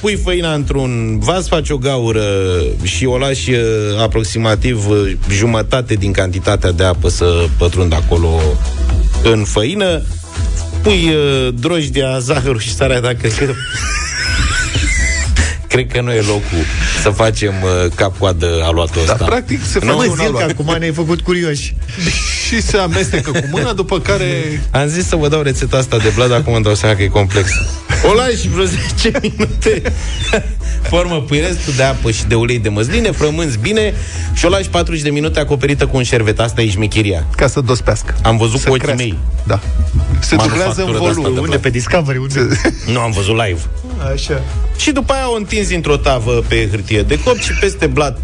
Pui 0.00 0.16
făina 0.16 0.54
într-un 0.54 1.18
vas, 1.18 1.48
faci 1.48 1.70
o 1.70 1.76
gaură 1.76 2.24
și 2.82 3.04
o 3.04 3.18
lași 3.18 3.50
uh, 3.50 3.58
aproximativ 4.00 4.88
uh, 4.88 5.12
jumătate 5.30 5.94
din 5.94 6.12
cantitatea 6.12 6.72
de 6.72 6.84
apă 6.84 7.08
să 7.08 7.46
pătrundă 7.58 7.94
acolo 7.94 8.40
în 9.22 9.44
făină. 9.44 10.02
Pui 10.82 11.08
uh, 11.08 11.54
drojdia, 11.54 12.18
zahărul 12.18 12.60
și 12.60 12.74
sarea 12.74 13.00
dacă 13.00 13.28
că... 13.38 13.44
Cred 15.76 15.92
că 15.92 16.00
nu 16.00 16.12
e 16.12 16.20
locul 16.20 16.64
să 17.02 17.10
facem 17.10 17.54
uh, 17.62 17.90
cap-coadă 17.94 18.60
aluatul 18.64 19.00
ăsta. 19.00 19.14
Dar, 19.18 19.28
practic, 19.28 19.64
se 19.64 19.78
Nu? 19.82 19.86
face 19.92 19.96
Mă, 20.06 20.10
un 20.10 20.16
zil 20.16 20.30
că 20.30 20.36
aluat. 20.36 20.50
acum 20.50 20.76
ne-ai 20.78 20.92
făcut 20.92 21.20
curioși. 21.20 21.74
și 22.46 22.62
se 22.62 22.76
amestecă 22.76 23.30
cu 23.30 23.44
mâna, 23.50 23.72
după 23.72 24.00
care... 24.00 24.60
Am 24.70 24.86
zis 24.86 25.06
să 25.06 25.16
vă 25.16 25.28
dau 25.28 25.42
rețeta 25.42 25.76
asta 25.76 25.96
de 25.96 26.12
blat, 26.14 26.30
acum 26.30 26.54
îmi 26.54 26.64
dau 26.64 26.74
seama 26.74 26.94
că 26.94 27.02
e 27.02 27.06
complex. 27.06 27.50
O 28.10 28.14
lași 28.14 28.48
vreo 28.48 28.64
10 28.64 29.10
minute. 29.22 29.82
Formă 30.90 31.20
pui 31.20 31.40
restul 31.40 31.72
de 31.76 31.82
apă 31.82 32.10
și 32.10 32.24
de 32.24 32.34
ulei 32.34 32.58
de 32.58 32.68
măsline, 32.68 33.10
frămânzi 33.10 33.58
bine 33.58 33.94
și 34.34 34.44
o 34.44 34.48
lași 34.48 34.68
40 34.68 35.02
de 35.02 35.10
minute 35.10 35.40
acoperită 35.40 35.86
cu 35.86 35.96
un 35.96 36.02
șervet. 36.02 36.40
Asta 36.40 36.62
e 36.62 36.68
șmecheria. 36.70 37.26
Ca 37.36 37.46
să 37.46 37.60
dospească. 37.60 38.14
Am 38.22 38.36
văzut 38.36 38.60
Să 38.60 38.66
cu 38.68 38.72
ochii 38.74 38.82
crească. 38.82 39.02
mei. 39.04 39.18
Da. 39.46 39.60
Se 40.20 40.36
dublează 40.36 40.80
în 40.80 40.86
Manufactură 40.86 40.98
de 40.98 41.08
asta 41.08 41.20
volum. 41.20 41.22
de 41.34 41.38
Unde? 41.40 41.40
blat. 41.50 41.60
Pe 41.60 41.70
Discovery? 41.70 42.18
Unde? 42.18 42.60
Nu 42.92 43.00
am 43.00 43.10
văzut 43.10 43.34
live. 43.46 43.60
Așa. 44.12 44.42
Și 44.78 44.90
după 44.92 45.12
aia 45.12 45.30
o 45.30 45.34
întinzi 45.34 45.74
într-o 45.74 45.96
tavă 45.96 46.44
pe 46.48 46.68
hârtie 46.70 47.02
de 47.02 47.18
copt 47.24 47.42
și 47.42 47.52
peste 47.60 47.86
blat 47.86 48.18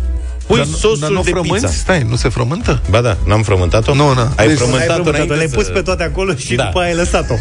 pui 0.47 0.57
Dar 0.57 0.67
nu- 0.67 0.73
sosul 0.77 0.99
dar 1.01 1.11
nu 1.11 1.23
de 1.23 1.31
frămânți? 1.31 1.53
pizza. 1.65 1.69
Stai, 1.69 2.07
nu 2.09 2.17
se 2.17 2.29
frământă? 2.29 2.83
Ba 2.91 3.01
da, 3.01 3.17
n-am 3.27 3.43
frământat-o? 3.43 3.95
Nu, 3.95 4.15
nu. 4.15 4.21
Ai 4.37 4.47
Deci- 4.47 4.57
frământat-o 4.57 4.75
Ai 4.77 4.87
frământat-o, 4.87 5.09
înainte 5.11 5.35
le-ai 5.35 5.49
pus 5.49 5.65
să- 5.65 5.71
pe 5.71 5.81
toate 5.83 6.03
acolo 6.03 6.35
și 6.35 6.55
Da. 6.55 6.65
după 6.65 6.79
aia 6.79 6.89
ai 6.89 6.95
lăsat-o. 6.97 7.35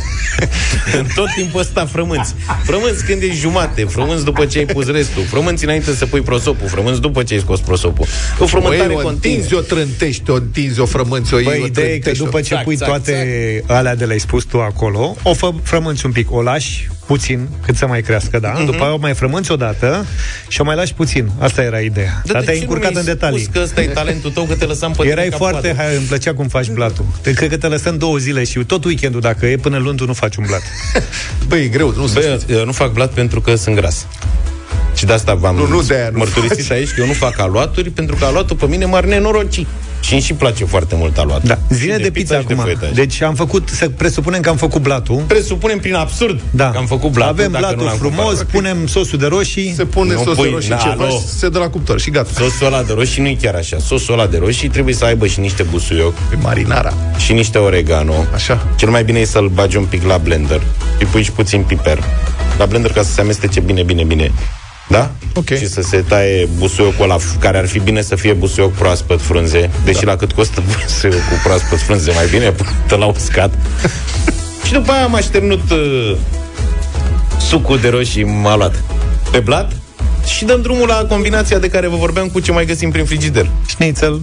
În 1.00 1.06
tot 1.16 1.28
timpul 1.36 1.60
ăsta 1.60 1.86
frămânți. 1.86 2.34
Frămânți 2.64 3.06
când 3.06 3.22
ești 3.22 3.36
jumate, 3.40 3.84
frămânți 3.84 4.24
după 4.24 4.46
ce 4.46 4.58
ai 4.58 4.66
pus 4.66 4.86
restul, 4.86 5.24
frămânți 5.24 5.64
înainte 5.64 5.94
să 5.96 6.06
pui 6.06 6.22
prosopul, 6.22 6.68
frămânți 6.68 7.02
după 7.02 7.24
ce 7.24 7.34
ai 7.34 7.40
scos 7.40 7.60
prosopul. 7.60 8.06
O 8.40 8.46
frământare 8.46 8.86
Băi, 8.86 8.96
o 8.96 9.02
continuă. 9.02 9.12
întinzi, 9.12 9.54
o 9.54 9.60
trântești, 9.60 10.30
o 10.30 10.34
întinzi, 10.36 10.80
o 10.80 10.86
frămânți, 10.86 11.34
o 11.34 11.38
iei, 11.38 11.46
Băi, 11.46 11.60
o 11.62 11.66
ideea 11.66 11.88
e 11.88 11.90
că 11.98 12.00
trântești, 12.00 12.24
după 12.24 12.38
o- 12.38 12.42
ce 12.42 12.54
Zac, 12.56 12.64
pui 12.64 12.76
zac, 12.76 12.88
toate 12.88 13.64
alea 13.68 13.96
de 13.96 14.06
le-ai 14.06 14.20
spus 14.20 14.44
tu 14.44 14.60
acolo, 14.60 15.16
o 15.24 15.34
fă, 15.34 15.50
frămânți 15.64 16.06
un 16.06 16.12
pic, 16.12 16.32
o 16.32 16.42
lași 16.42 16.90
puțin, 17.06 17.48
cât 17.66 17.76
să 17.76 17.88
mai 17.88 18.02
crească, 18.02 18.40
da? 18.40 18.52
Mhm. 18.56 18.66
După 18.66 18.84
aia 18.84 18.94
o 18.94 18.98
mai 18.98 19.14
frămânți 19.14 19.52
o 19.52 19.56
dată 19.56 20.06
și 20.48 20.62
o 20.62 20.64
mai 20.64 20.76
lași 20.76 20.94
puțin. 20.94 21.30
Asta 21.40 21.62
era 21.64 21.80
ideea. 21.80 22.22
Dar 22.26 22.32
Dar 22.34 22.40
de 22.40 22.46
te-ai 22.46 22.58
ce 22.60 22.64
nu 22.66 22.70
încurcat 22.72 22.92
mi-ai 22.92 23.04
în 23.08 23.14
detalii. 23.14 23.40
spus 23.42 23.54
că 23.56 23.62
ăsta 23.64 23.82
e 23.82 23.88
talentul 23.88 24.32
tău, 24.32 24.44
că 24.44 24.56
te 24.56 24.66
lăsam 24.66 24.92
pe 24.92 25.08
Erai 25.08 25.24
tine 25.24 25.36
foarte, 25.36 25.68
cap-coadă? 25.68 25.88
hai, 25.90 25.96
îmi 25.98 26.06
plăcea 26.06 26.34
cum 26.34 26.48
faci 26.48 26.70
blatul. 26.70 27.06
Te, 27.22 27.32
cred 27.34 27.50
că 27.50 27.58
te 27.58 27.68
lăsăm 27.68 27.98
două 27.98 28.18
zile 28.18 28.44
și 28.44 28.60
tot 28.60 28.84
weekendul, 28.86 29.22
dacă 29.22 29.46
e, 29.46 29.56
până 29.56 29.78
luni 29.78 29.98
tu 29.98 30.06
nu 30.06 30.14
faci 30.14 30.36
un 30.36 30.44
blat. 30.48 30.62
Băi, 31.48 31.64
e 31.64 31.68
greu, 31.68 31.94
nu 31.98 32.10
Băi, 32.14 32.38
eu 32.48 32.66
nu 32.66 32.72
fac 32.72 32.92
blat 32.94 33.12
pentru 33.14 33.42
că 33.42 33.56
sunt 33.56 33.76
gras. 33.76 34.06
Și 34.96 35.06
de 35.06 35.14
asta 35.14 35.34
v-am 35.34 35.56
Nu, 35.56 35.68
nu 35.68 35.82
de 35.82 35.94
aia 35.96 36.10
nu 36.10 36.18
mărturisit 36.18 36.66
faci. 36.66 36.78
aici 36.78 36.90
că 36.90 37.02
eu 37.02 37.06
nu 37.08 37.14
fac 37.14 37.40
aluaturi, 37.40 37.90
pentru 37.90 38.16
că 38.16 38.26
aluatul 38.26 38.56
pe 38.56 38.66
mine 38.66 38.86
m-ar 38.86 39.04
nenoroci. 39.04 39.66
Și 40.02 40.14
îmi 40.14 40.22
și 40.22 40.34
place 40.34 40.66
foarte 40.66 40.96
mult 40.98 41.18
aluatul. 41.18 41.48
Da. 41.48 41.54
Și 41.76 41.80
Zine 41.82 41.98
de, 41.98 42.12
pizza 42.12 42.40
și 42.40 42.46
de 42.46 42.54
acum. 42.54 42.64
făietaj. 42.64 42.90
deci 42.92 43.22
am 43.22 43.36
făcut, 43.36 43.70
să 43.70 43.90
presupunem 43.90 44.42
că 44.42 44.50
am 44.50 44.56
făcut 44.56 44.82
blatul. 44.82 45.24
Presupunem 45.28 45.80
prin 45.80 45.94
absurd 45.96 46.42
Da. 46.52 46.70
că 46.72 46.78
am 46.78 46.86
făcut 46.86 47.12
blatul. 47.12 47.34
Avem 47.34 47.52
dacă 47.52 47.64
nu 47.66 47.70
blatul 47.76 47.86
l-am 47.86 47.98
frumos, 47.98 48.26
cumpărat. 48.38 48.46
punem 48.52 48.88
sosul 48.88 49.18
de 49.20 49.26
roșii. 49.26 49.74
Se 49.76 49.86
pune 49.86 50.14
Nu 50.14 50.18
sosul 50.20 50.36
pui, 50.36 50.50
roșii 50.54 50.70
na, 50.70 50.76
ceva 50.78 51.04
alo. 51.04 51.10
și 51.10 51.28
se 51.28 51.50
dă 51.50 51.60
la 51.60 51.70
cuptor 51.70 52.00
și 52.00 52.10
gata. 52.10 52.30
Sosul 52.38 52.66
ăla 52.66 52.84
de 52.84 52.94
roșii 52.94 53.22
nu 53.22 53.28
e 53.28 53.38
chiar 53.42 53.56
așa. 53.56 53.78
Sosul 53.80 54.14
ăla 54.14 54.28
de 54.28 54.38
roșii 54.38 54.70
trebuie 54.70 54.94
să 54.94 55.06
aibă 55.06 55.28
și 55.28 55.40
niște 55.40 55.64
busuioc 55.64 56.14
Pe 56.14 56.36
marinara. 56.42 56.94
și 57.18 57.34
niște 57.34 57.58
oregano. 57.58 58.14
Așa. 58.34 58.68
Cel 58.76 58.90
mai 58.90 59.04
bine 59.04 59.20
e 59.20 59.26
să-l 59.26 59.48
bagi 59.48 59.78
un 59.78 59.86
pic 59.86 60.04
la 60.04 60.18
blender. 60.18 60.62
Îi 61.00 61.06
pui 61.06 61.24
și 61.24 61.32
puțin 61.32 61.62
piper. 61.62 62.04
La 62.58 62.66
blender 62.66 62.92
ca 62.92 63.04
să 63.04 63.12
se 63.12 63.22
amestece 63.22 63.60
bine, 63.60 63.84
bine, 63.84 64.04
bine. 64.04 64.32
Da? 64.92 65.12
Ok. 65.36 65.50
Și 65.50 65.68
să 65.68 65.82
se 65.82 65.98
taie 66.08 66.48
busuiocul 66.58 67.04
ăla, 67.04 67.18
care 67.40 67.58
ar 67.58 67.68
fi 67.68 67.80
bine 67.80 68.02
să 68.02 68.16
fie 68.16 68.34
busuioc 68.34 68.74
proaspăt 68.74 69.22
frunze, 69.22 69.70
deși 69.86 70.06
la 70.06 70.16
cât 70.16 70.32
costă 70.32 70.64
busuiocul 70.68 71.38
proaspăt 71.44 71.80
frunze, 71.80 72.12
mai 72.12 72.28
bine 72.32 72.52
până 72.88 73.00
la 73.00 73.06
uscat. 73.06 73.54
și 74.66 74.72
după 74.72 74.92
aia 74.92 75.04
am 75.04 75.16
așternut 75.16 75.72
uh, 75.72 76.18
sucul 77.40 77.80
de 77.80 77.90
roșii 77.90 78.24
m-a 78.24 78.56
luat 78.56 78.84
pe 79.32 79.40
blat 79.40 79.81
și 80.26 80.46
dăm 80.46 80.62
drumul 80.62 80.88
la 80.88 81.06
combinația 81.10 81.60
de 81.60 81.70
care 81.70 81.88
vă 81.88 81.96
vorbeam 81.96 82.28
cu 82.28 82.40
ce 82.40 82.52
mai 82.52 82.66
găsim 82.66 82.92
prin 82.92 83.06
frigider. 83.06 83.50
Schnitzel. 83.68 84.22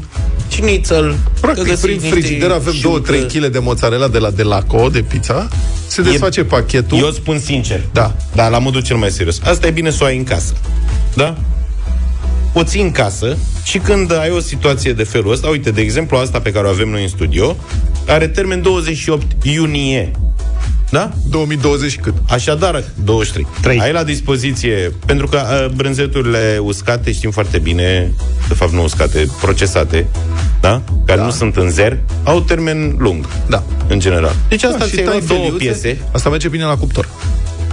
Schnitzel. 0.49 1.11
că 1.11 1.40
Practic, 1.40 1.64
găsiți 1.64 1.82
prin 1.82 1.94
niște 1.94 2.09
frigider 2.09 2.51
avem 2.51 2.72
șuncă. 2.72 3.12
2-3 3.12 3.26
kg 3.32 3.46
de 3.46 3.59
mozzarella 3.59 4.09
de 4.09 4.18
la 4.18 4.30
Delaco, 4.30 4.88
de 4.88 5.01
pizza. 5.01 5.49
Se 5.86 6.03
desface 6.03 6.44
pachetul. 6.44 6.99
Eu 6.99 7.11
spun 7.11 7.38
sincer. 7.38 7.80
Da. 7.92 8.14
Da, 8.34 8.49
la 8.49 8.59
modul 8.59 8.82
cel 8.82 8.96
mai 8.96 9.11
serios. 9.11 9.40
Asta 9.44 9.66
e 9.66 9.70
bine 9.70 9.90
să 9.90 9.99
o 10.03 10.05
ai 10.05 10.16
în 10.16 10.24
casă. 10.24 10.53
Da? 11.14 11.36
O 12.53 12.62
ții 12.62 12.82
în 12.82 12.90
casă 12.90 13.36
și 13.64 13.78
când 13.78 14.12
ai 14.12 14.30
o 14.30 14.40
situație 14.40 14.92
de 14.92 15.05
felul 15.05 15.32
ăsta, 15.32 15.49
uite, 15.49 15.70
de 15.70 15.80
exemplu, 15.80 16.16
asta 16.16 16.40
pe 16.40 16.53
care 16.53 16.66
o 16.66 16.70
avem 16.70 16.88
noi 16.88 17.03
în 17.03 17.09
studio, 17.09 17.57
are 18.07 18.28
termen 18.28 18.62
28 18.62 19.26
iunie. 19.42 20.11
Da? 20.91 21.11
2020 21.30 21.99
cât? 22.01 22.14
Așadar, 22.28 22.84
23. 23.05 23.47
3. 23.61 23.80
Ai 23.80 23.93
la 23.93 24.05
dispoziție, 24.05 24.93
pentru 25.07 25.26
că 25.26 25.43
uh, 25.43 25.74
brânzeturile 25.74 26.59
uscate 26.62 27.12
știm 27.12 27.30
foarte 27.30 27.59
bine, 27.59 28.12
de 28.49 28.55
fapt 28.55 28.72
nu 28.72 28.82
uscate, 28.82 29.26
procesate, 29.41 30.07
da? 30.61 30.82
Care 31.07 31.18
da. 31.18 31.24
nu 31.24 31.30
sunt 31.30 31.57
în 31.57 31.70
zer, 31.70 31.99
au 32.24 32.41
termen 32.41 32.95
lung. 32.99 33.26
Da. 33.49 33.62
În 33.89 34.01
general. 34.01 34.34
Deci 34.49 34.62
asta 34.62 34.78
Da, 34.78 34.84
da, 34.84 34.91
și 34.91 34.95
ți-ai 34.95 35.05
tai 35.05 35.14
luat 35.14 35.26
două 35.26 35.41
feliuțe. 35.41 35.64
piese. 35.64 35.99
Asta 36.12 36.28
merge 36.28 36.49
bine 36.49 36.64
la 36.64 36.76
cuptor. 36.76 37.09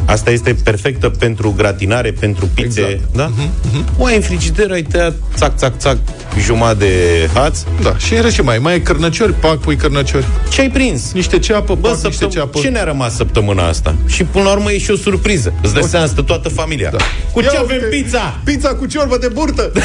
Asta 0.05 0.29
este 0.29 0.55
perfectă 0.63 1.09
pentru 1.09 1.53
gratinare, 1.57 2.11
pentru 2.11 2.49
pizze, 2.53 2.81
Exact. 2.81 2.99
da? 3.15 3.29
Uh-huh, 3.31 3.83
O 3.97 4.05
ai 4.05 4.15
în 4.15 4.21
frigider, 4.21 4.71
ai 4.71 4.81
tăiat, 4.81 5.13
țac, 5.35 5.57
țac, 5.57 5.77
țac, 5.77 5.97
jumătate 6.39 6.77
de 6.77 7.29
haț. 7.33 7.59
Da, 7.81 7.97
și 7.97 8.13
în 8.15 8.29
ce 8.29 8.41
mai? 8.41 8.57
Mai 8.57 8.73
ai 8.73 8.81
cărnăciori, 8.81 9.33
pac, 9.33 9.57
pui 9.57 9.75
cărnăciori. 9.75 10.25
Ce 10.49 10.61
ai 10.61 10.69
prins? 10.69 11.11
Niște 11.13 11.39
ceapă, 11.39 11.75
Bă, 11.75 11.87
pac, 11.87 11.91
niște 11.95 12.11
săptăm... 12.11 12.29
ceapă. 12.29 12.59
ce 12.59 12.67
ne-a 12.67 12.83
rămas 12.83 13.15
săptămâna 13.15 13.67
asta? 13.67 13.95
Și 14.05 14.23
până 14.23 14.43
la 14.43 14.51
urmă 14.51 14.71
e 14.71 14.77
și 14.77 14.91
o 14.91 14.95
surpriză. 14.95 15.53
Îți 15.61 15.73
dai 15.73 15.83
seama, 15.83 16.05
stă 16.05 16.21
toată 16.21 16.49
familia. 16.49 16.89
Da. 16.89 16.97
Cu 17.31 17.41
ce 17.41 17.49
Ia 17.53 17.59
avem 17.59 17.75
uite, 17.83 17.95
pizza? 17.95 18.39
Pizza 18.43 18.69
cu 18.69 18.85
ciorbă 18.85 19.17
de 19.17 19.27
burtă! 19.27 19.71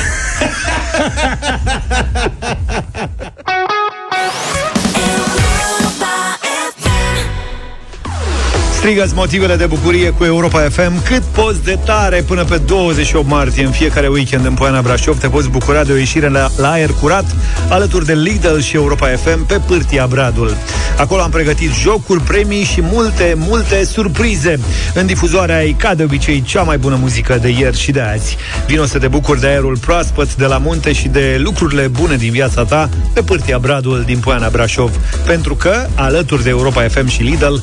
Strigă-ți 8.80 9.14
motivele 9.14 9.56
de 9.56 9.66
bucurie 9.66 10.10
cu 10.10 10.24
Europa 10.24 10.60
FM 10.60 11.02
Cât 11.02 11.22
poți 11.22 11.64
de 11.64 11.78
tare 11.84 12.22
până 12.22 12.44
pe 12.44 12.56
28 12.56 13.28
martie 13.28 13.64
În 13.64 13.70
fiecare 13.70 14.08
weekend 14.08 14.44
în 14.44 14.54
Poiana 14.54 14.80
Brașov 14.80 15.18
Te 15.18 15.28
poți 15.28 15.48
bucura 15.48 15.84
de 15.84 15.92
o 15.92 15.96
ieșire 15.96 16.28
la, 16.28 16.48
la 16.56 16.70
aer 16.70 16.90
curat 17.00 17.24
Alături 17.68 18.06
de 18.06 18.12
Lidl 18.12 18.58
și 18.58 18.76
Europa 18.76 19.06
FM 19.06 19.46
Pe 19.46 19.60
pârtia 19.66 20.06
Bradul. 20.06 20.56
Acolo 21.00 21.22
am 21.22 21.30
pregătit 21.30 21.70
jocuri, 21.72 22.20
premii 22.20 22.62
și 22.62 22.80
multe, 22.80 23.34
multe 23.36 23.84
surprize. 23.84 24.58
În 24.94 25.06
difuzoarea 25.06 25.56
ai, 25.56 25.76
ca 25.78 25.94
de 25.94 26.02
obicei, 26.02 26.42
cea 26.42 26.62
mai 26.62 26.78
bună 26.78 26.96
muzică 27.00 27.38
de 27.42 27.48
ieri 27.48 27.78
și 27.78 27.90
de 27.92 28.00
azi. 28.00 28.36
Vino 28.66 28.84
să 28.84 28.98
te 28.98 29.08
bucuri 29.08 29.40
de 29.40 29.46
aerul 29.46 29.78
proaspăt 29.78 30.34
de 30.34 30.44
la 30.44 30.58
munte 30.58 30.92
Și 30.92 31.08
de 31.08 31.36
lucrurile 31.42 31.86
bune 31.86 32.16
din 32.16 32.30
viața 32.30 32.64
ta 32.64 32.88
Pe 33.12 33.22
pârtia 33.22 33.58
Bradul 33.58 34.02
din 34.06 34.18
Poiana 34.18 34.48
Brașov. 34.48 34.90
Pentru 35.26 35.54
că, 35.54 35.86
alături 35.94 36.42
de 36.42 36.48
Europa 36.48 36.88
FM 36.88 37.06
și 37.06 37.22
Lidl 37.22 37.54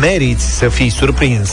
Meriți 0.00 0.44
să 0.44 0.63
fii 0.68 0.90
surprins 0.90 1.50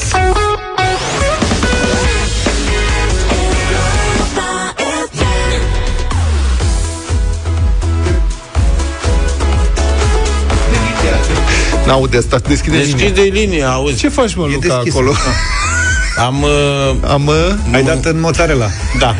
N-aude 11.86 12.18
asta, 12.18 12.38
deschide 12.48 12.78
linia. 12.78 12.96
Deschide 12.96 13.22
linia, 13.22 13.72
auzi. 13.72 13.98
Ce 13.98 14.10
faci, 14.10 14.36
mă, 14.36 14.48
E 14.50 14.54
Luca, 14.54 14.68
deschis. 14.68 14.94
acolo? 14.94 15.14
Am... 16.28 16.42
Uh, 16.42 17.10
Am... 17.10 17.28
uh, 17.28 17.74
Ai 17.74 17.84
dat 17.84 18.06
în 18.06 18.20
mozzarella 18.20 18.70
da. 19.00 19.16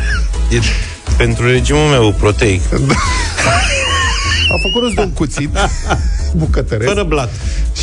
E 0.50 0.58
pentru 1.16 1.46
regimul 1.46 1.88
meu 1.88 2.12
proteic. 2.18 2.60
A 4.52 4.56
făcut 4.62 4.82
rost 4.82 4.94
de 4.94 5.00
un 5.00 5.10
cuțit 5.12 5.50
bucătăresc. 6.36 6.88
Fără 6.88 7.02
blat. 7.02 7.30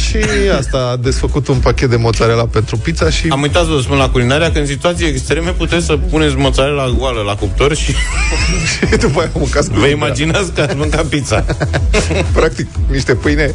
Și 0.08 0.18
asta 0.58 0.78
a 0.78 0.95
desfăcut 0.95 1.47
un 1.47 1.58
pachet 1.58 1.89
de 1.89 1.95
mozzarella 1.95 2.45
pentru 2.45 2.78
pizza 2.78 3.10
și... 3.10 3.28
Am 3.30 3.41
uitat 3.41 3.64
să 3.64 3.72
vă 3.72 3.80
spun 3.80 3.97
la 3.97 4.10
culinarea 4.10 4.52
că 4.52 4.60
în 4.60 4.66
situații 4.66 5.08
extreme 5.08 5.50
puteți 5.50 5.86
să 5.86 5.97
puneți 5.97 6.36
mozzarella 6.36 6.95
goală 6.97 7.22
la 7.22 7.36
cuptor 7.36 7.76
și 7.76 7.93
și 8.72 8.95
după 9.00 9.20
aia 9.20 9.30
mâncați 9.34 9.70
cu 9.70 9.80
vă 9.80 9.88
imaginați 9.88 10.52
că 10.52 10.62
ați 10.62 10.76
mâncat 10.76 11.06
pizza. 11.06 11.45
Practic, 12.34 12.68
niște 12.91 13.16
pâine 13.16 13.54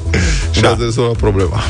și 0.50 0.60
da. 0.60 0.70
ați 0.70 0.82
rezolvat 0.82 1.16
problema. 1.16 1.62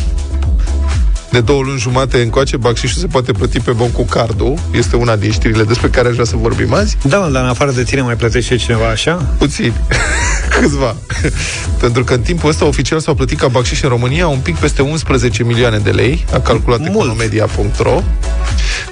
De 1.35 1.41
două 1.41 1.63
luni 1.63 1.79
jumate 1.79 2.23
încoace, 2.23 2.57
bacșișul 2.57 3.01
se 3.01 3.07
poate 3.07 3.33
plăti 3.33 3.61
pe 3.61 3.71
bon 3.71 3.91
cu 3.91 4.05
cardul. 4.05 4.55
Este 4.73 4.97
una 4.97 5.17
din 5.17 5.31
știrile 5.31 5.63
despre 5.63 5.89
care 5.89 6.09
aș 6.09 6.13
vrea 6.13 6.25
să 6.25 6.37
vorbim 6.37 6.75
azi. 6.75 6.97
Da, 7.03 7.19
mă, 7.19 7.29
dar 7.29 7.43
în 7.43 7.49
afară 7.49 7.71
de 7.71 7.83
tine 7.83 8.01
mai 8.01 8.17
plătește 8.17 8.57
cineva 8.57 8.89
așa? 8.89 9.15
Puțin. 9.39 9.73
Câțiva. 10.61 10.97
Pentru 11.81 12.05
că 12.05 12.15
în 12.15 12.21
timpul 12.21 12.49
ăsta 12.49 12.65
oficial 12.65 13.01
s-au 13.01 13.15
plătit 13.15 13.39
ca 13.39 13.49
bacșiș 13.49 13.83
în 13.83 13.89
România 13.89 14.29
un 14.29 14.39
pic 14.39 14.57
peste 14.57 14.83
11 14.83 15.45
milioane 15.45 15.79
de 15.79 15.91
lei, 15.91 16.25
a 16.33 16.39
calculat 16.39 16.87
economedia.ro. 16.87 18.03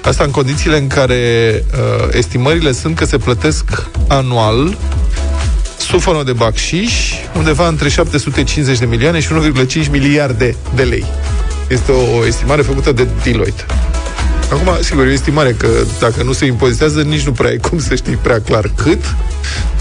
Asta 0.03 0.25
în 0.25 0.31
condițiile 0.31 0.79
în 0.79 0.87
care 0.87 1.21
uh, 1.73 2.09
estimările 2.13 2.73
sunt 2.73 2.97
că 2.97 3.05
se 3.05 3.19
plătesc 3.19 3.89
anual 4.09 4.77
sub 5.79 6.01
formă 6.01 6.23
de 6.23 6.33
bacșiș 6.33 6.93
undeva 7.37 7.69
între 7.69 7.89
750 7.89 8.79
de 8.79 8.85
milioane 8.85 9.21
și 9.21 9.29
1,5 9.85 9.91
miliarde 9.91 10.57
de 10.75 10.83
lei. 10.83 11.05
Este 11.73 11.93
o 11.93 12.27
estimare 12.27 12.63
făcută 12.63 12.93
de 12.93 13.07
Deloitte. 13.25 13.65
Acum, 14.51 14.83
sigur, 14.83 15.05
e 15.05 15.09
o 15.09 15.13
estimare 15.13 15.53
că 15.53 15.69
dacă 16.01 16.23
nu 16.23 16.33
se 16.33 16.45
impozitează, 16.45 17.03
nici 17.03 17.27
nu 17.27 17.33
prea 17.33 17.51
e 17.51 17.57
cum 17.57 17.79
să 17.79 17.95
știi 17.95 18.15
prea 18.15 18.41
clar 18.41 18.71
cât, 18.77 19.15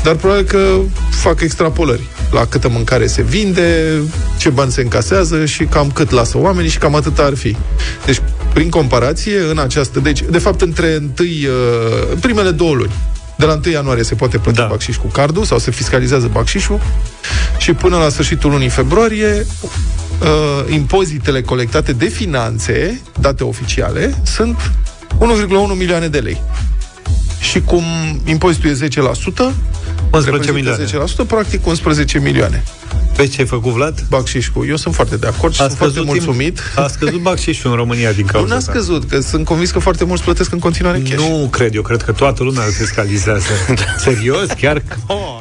dar 0.03 0.15
probabil 0.15 0.43
că 0.43 0.77
fac 1.09 1.41
extrapolări 1.41 2.01
la 2.31 2.45
câtă 2.45 2.69
mâncare 2.69 3.07
se 3.07 3.21
vinde, 3.21 4.01
ce 4.37 4.49
bani 4.49 4.71
se 4.71 4.81
încasează 4.81 5.45
și 5.45 5.63
cam 5.63 5.91
cât 5.91 6.11
lasă 6.11 6.37
oamenii 6.37 6.69
și 6.69 6.77
cam 6.77 6.95
atât 6.95 7.19
ar 7.19 7.35
fi. 7.35 7.57
Deci, 8.05 8.21
prin 8.53 8.69
comparație, 8.69 9.39
în 9.49 9.57
această... 9.57 9.99
Deci, 9.99 10.23
de 10.29 10.37
fapt, 10.37 10.61
între 10.61 10.95
întâi, 10.95 11.47
uh, 11.47 12.17
primele 12.19 12.51
două 12.51 12.73
luni, 12.73 12.91
de 13.41 13.47
la 13.47 13.59
1 13.65 13.73
ianuarie 13.73 14.03
se 14.03 14.15
poate 14.15 14.37
plăti 14.37 14.57
da. 14.57 14.65
bacșiș 14.65 14.95
cu 14.95 15.07
cardul 15.07 15.43
sau 15.43 15.57
se 15.57 15.71
fiscalizează 15.71 16.29
bacșișul 16.31 16.79
și 17.57 17.73
până 17.73 17.97
la 17.97 18.09
sfârșitul 18.09 18.51
lunii 18.51 18.69
februarie 18.69 19.45
uh, 20.21 20.73
impozitele 20.73 21.41
colectate 21.41 21.91
de 21.93 22.05
finanțe, 22.05 23.01
date 23.19 23.43
oficiale, 23.43 24.21
sunt 24.23 24.71
1,1 25.19 25.77
milioane 25.77 26.07
de 26.07 26.19
lei. 26.19 26.41
Și 27.39 27.61
cum 27.61 27.83
impozitul 28.25 28.69
e 28.69 28.87
10%, 28.87 29.53
11 30.11 30.51
milioane. 30.51 30.83
10%, 30.85 31.27
practic 31.27 31.65
11 31.67 32.19
milioane. 32.19 32.63
Pe 33.15 33.27
ce 33.27 33.41
ai 33.41 33.47
făcut, 33.47 33.71
Vlad? 33.71 34.03
Bacșișul. 34.09 34.65
Eu 34.69 34.75
sunt 34.75 34.95
foarte 34.95 35.17
de 35.17 35.27
acord 35.27 35.53
și 35.53 35.61
A 35.61 35.65
sunt 35.65 35.77
foarte 35.77 35.93
scăzut 35.99 36.13
timp- 36.13 36.25
mulțumit. 36.25 36.59
A 36.75 36.87
scăzut 36.87 37.21
bacșișul 37.21 37.69
în 37.69 37.75
România 37.75 38.11
din 38.11 38.25
Nu 38.25 38.31
cauza 38.31 38.49
n-a 38.49 38.55
asta. 38.55 38.71
scăzut, 38.71 39.09
că 39.09 39.19
sunt 39.19 39.45
convins 39.45 39.71
că 39.71 39.79
foarte 39.79 40.03
mulți 40.05 40.23
plătesc 40.23 40.51
în 40.51 40.59
continuare 40.59 40.99
cash. 41.09 41.15
Nu 41.27 41.47
cred, 41.51 41.75
eu 41.75 41.81
cred 41.81 42.01
că 42.01 42.11
toată 42.11 42.43
lumea 42.43 42.65
îl 42.65 42.71
fiscalizează. 42.71 43.45
Serios? 43.97 44.45
Chiar? 44.61 44.81
Oh. 45.07 45.37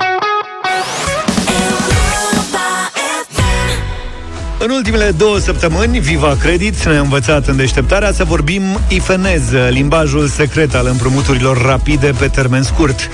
În 4.62 4.70
ultimele 4.70 5.10
două 5.10 5.38
săptămâni, 5.38 5.98
Viva 5.98 6.36
Credit 6.40 6.86
ne-a 6.86 7.00
învățat 7.00 7.46
în 7.46 7.56
deșteptarea 7.56 8.12
să 8.12 8.24
vorbim 8.24 8.62
ifenez, 8.88 9.42
limbajul 9.70 10.28
secret 10.28 10.74
al 10.74 10.86
împrumuturilor 10.86 11.62
rapide 11.62 12.12
pe 12.18 12.26
termen 12.26 12.62
scurt. 12.62 13.10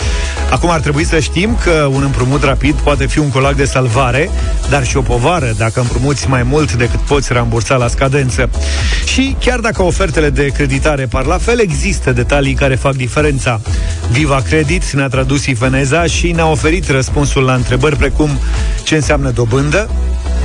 Acum 0.50 0.70
ar 0.70 0.80
trebui 0.80 1.04
să 1.04 1.18
știm 1.18 1.58
că 1.62 1.88
un 1.90 2.02
împrumut 2.02 2.42
rapid 2.42 2.74
poate 2.74 3.06
fi 3.06 3.18
un 3.18 3.30
colac 3.30 3.54
de 3.54 3.64
salvare, 3.64 4.30
dar 4.70 4.86
și 4.86 4.96
o 4.96 5.00
povară 5.00 5.54
dacă 5.58 5.80
împrumuți 5.80 6.28
mai 6.28 6.42
mult 6.42 6.72
decât 6.72 7.00
poți 7.00 7.32
rambursa 7.32 7.76
la 7.76 7.88
scadență. 7.88 8.50
Și 9.04 9.36
chiar 9.40 9.58
dacă 9.58 9.82
ofertele 9.82 10.30
de 10.30 10.46
creditare 10.46 11.06
par 11.06 11.24
la 11.24 11.38
fel, 11.38 11.60
există 11.60 12.12
detalii 12.12 12.54
care 12.54 12.74
fac 12.74 12.94
diferența. 12.94 13.60
Viva 14.10 14.42
Credit 14.48 14.90
ne-a 14.92 15.08
tradus 15.08 15.46
ifeneza 15.46 16.04
și 16.04 16.32
ne-a 16.32 16.50
oferit 16.50 16.90
răspunsul 16.90 17.42
la 17.42 17.54
întrebări 17.54 17.96
precum 17.96 18.30
ce 18.82 18.94
înseamnă 18.94 19.30
dobândă, 19.30 19.88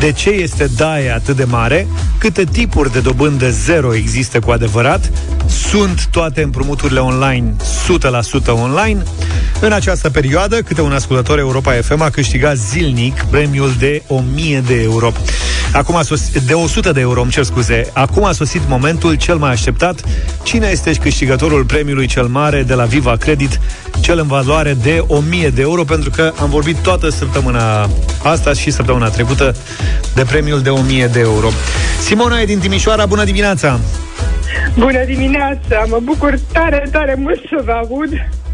de 0.01 0.11
ce 0.11 0.29
este 0.29 0.69
DAE 0.77 1.13
atât 1.13 1.35
de 1.35 1.43
mare, 1.43 1.87
câte 2.17 2.43
tipuri 2.43 2.91
de 2.91 2.99
dobândă 2.99 3.49
zero 3.49 3.95
există 3.95 4.39
cu 4.39 4.51
adevărat, 4.51 5.11
sunt 5.69 6.05
toate 6.05 6.41
împrumuturile 6.41 6.99
online 6.99 7.55
100% 8.41 8.45
online. 8.45 9.03
În 9.59 9.71
această 9.71 10.09
perioadă, 10.09 10.61
câte 10.61 10.81
un 10.81 10.91
ascultător 10.91 11.39
Europa 11.39 11.71
FM 11.71 12.01
a 12.01 12.09
câștigat 12.09 12.57
zilnic 12.57 13.23
premiul 13.29 13.73
de 13.79 14.03
1000 14.07 14.63
de 14.67 14.81
euro. 14.81 15.11
Acum 15.73 15.95
a 15.95 16.01
sosit, 16.01 16.41
de 16.41 16.53
100 16.53 16.91
de 16.91 16.99
euro, 16.99 17.21
îmi 17.21 17.31
cer 17.31 17.43
scuze. 17.43 17.89
Acum 17.93 18.25
a 18.25 18.31
sosit 18.31 18.61
momentul 18.67 19.13
cel 19.13 19.35
mai 19.35 19.51
așteptat. 19.51 20.01
Cine 20.43 20.67
este 20.71 20.91
câștigătorul 20.91 21.65
premiului 21.65 22.07
cel 22.07 22.25
mare 22.25 22.63
de 22.63 22.73
la 22.73 22.83
Viva 22.83 23.15
Credit, 23.15 23.59
cel 23.99 24.19
în 24.19 24.27
valoare 24.27 24.73
de 24.73 25.03
1000 25.07 25.49
de 25.49 25.61
euro, 25.61 25.83
pentru 25.83 26.09
că 26.09 26.33
am 26.41 26.49
vorbit 26.49 26.77
toată 26.77 27.09
săptămâna 27.09 27.89
asta 28.23 28.53
și 28.53 28.71
săptămâna 28.71 29.09
trecută 29.09 29.55
de 30.15 30.23
premiul 30.23 30.61
de 30.61 30.69
1000 30.69 31.07
de 31.07 31.19
euro. 31.19 31.47
Simona 32.01 32.39
e 32.39 32.45
din 32.45 32.59
Timișoara, 32.59 33.05
bună 33.05 33.23
dimineața! 33.23 33.79
Bună 34.77 35.03
dimineața! 35.05 35.85
Mă 35.87 35.99
bucur 36.03 36.39
tare, 36.53 36.87
tare 36.91 37.15
mult 37.17 37.39
să 37.49 37.61
vă 37.65 37.71
aud. 37.71 38.09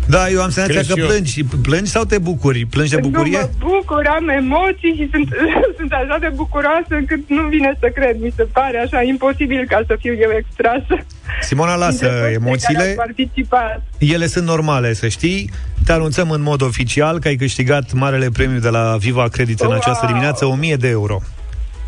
Da, 0.09 0.29
eu 0.29 0.41
am 0.41 0.49
senzația 0.49 0.81
Cred 0.81 0.87
că 0.87 0.93
și 0.93 0.99
eu. 0.99 1.07
plângi. 1.07 1.43
Plângi 1.61 1.89
sau 1.89 2.03
te 2.03 2.17
bucuri? 2.17 2.65
Plângi 2.65 2.89
de 2.95 2.99
Nu 3.01 3.07
bucurie? 3.07 3.39
mă 3.39 3.49
bucur, 3.59 4.05
am 4.17 4.27
emoții 4.29 4.93
și 4.97 5.07
sunt, 5.11 5.27
sunt 5.77 5.91
așa 5.91 6.17
de 6.19 6.31
bucuroasă 6.35 6.87
încât 7.01 7.19
nu 7.29 7.47
vine 7.47 7.71
să 7.79 7.87
cred. 7.93 8.15
Mi 8.21 8.33
se 8.35 8.43
pare 8.43 8.77
așa 8.77 9.01
imposibil 9.01 9.65
ca 9.69 9.81
să 9.87 9.95
fiu 9.99 10.13
eu 10.13 10.29
extrasă. 10.37 10.95
Simona, 11.41 11.75
lasă 11.75 12.05
Dintre 12.05 12.07
toți 12.07 12.19
cei 12.19 12.29
care 12.29 12.33
emoțiile. 12.33 12.83
au 12.89 12.95
participat. 13.05 13.83
Ele 13.97 14.27
sunt 14.27 14.45
normale, 14.45 14.93
să 14.93 15.07
știi. 15.07 15.49
Te 15.85 15.91
anunțăm 15.91 16.29
în 16.31 16.41
mod 16.41 16.61
oficial 16.61 17.19
că 17.19 17.27
ai 17.27 17.35
câștigat 17.35 17.93
marele 17.93 18.29
premiu 18.29 18.59
de 18.59 18.69
la 18.69 18.95
Viva 18.99 19.27
Credit 19.27 19.59
în 19.59 19.67
Wow! 19.67 19.75
această 19.77 20.05
dimineață, 20.05 20.45
1000 20.45 20.75
de 20.75 20.87
euro. 20.89 21.21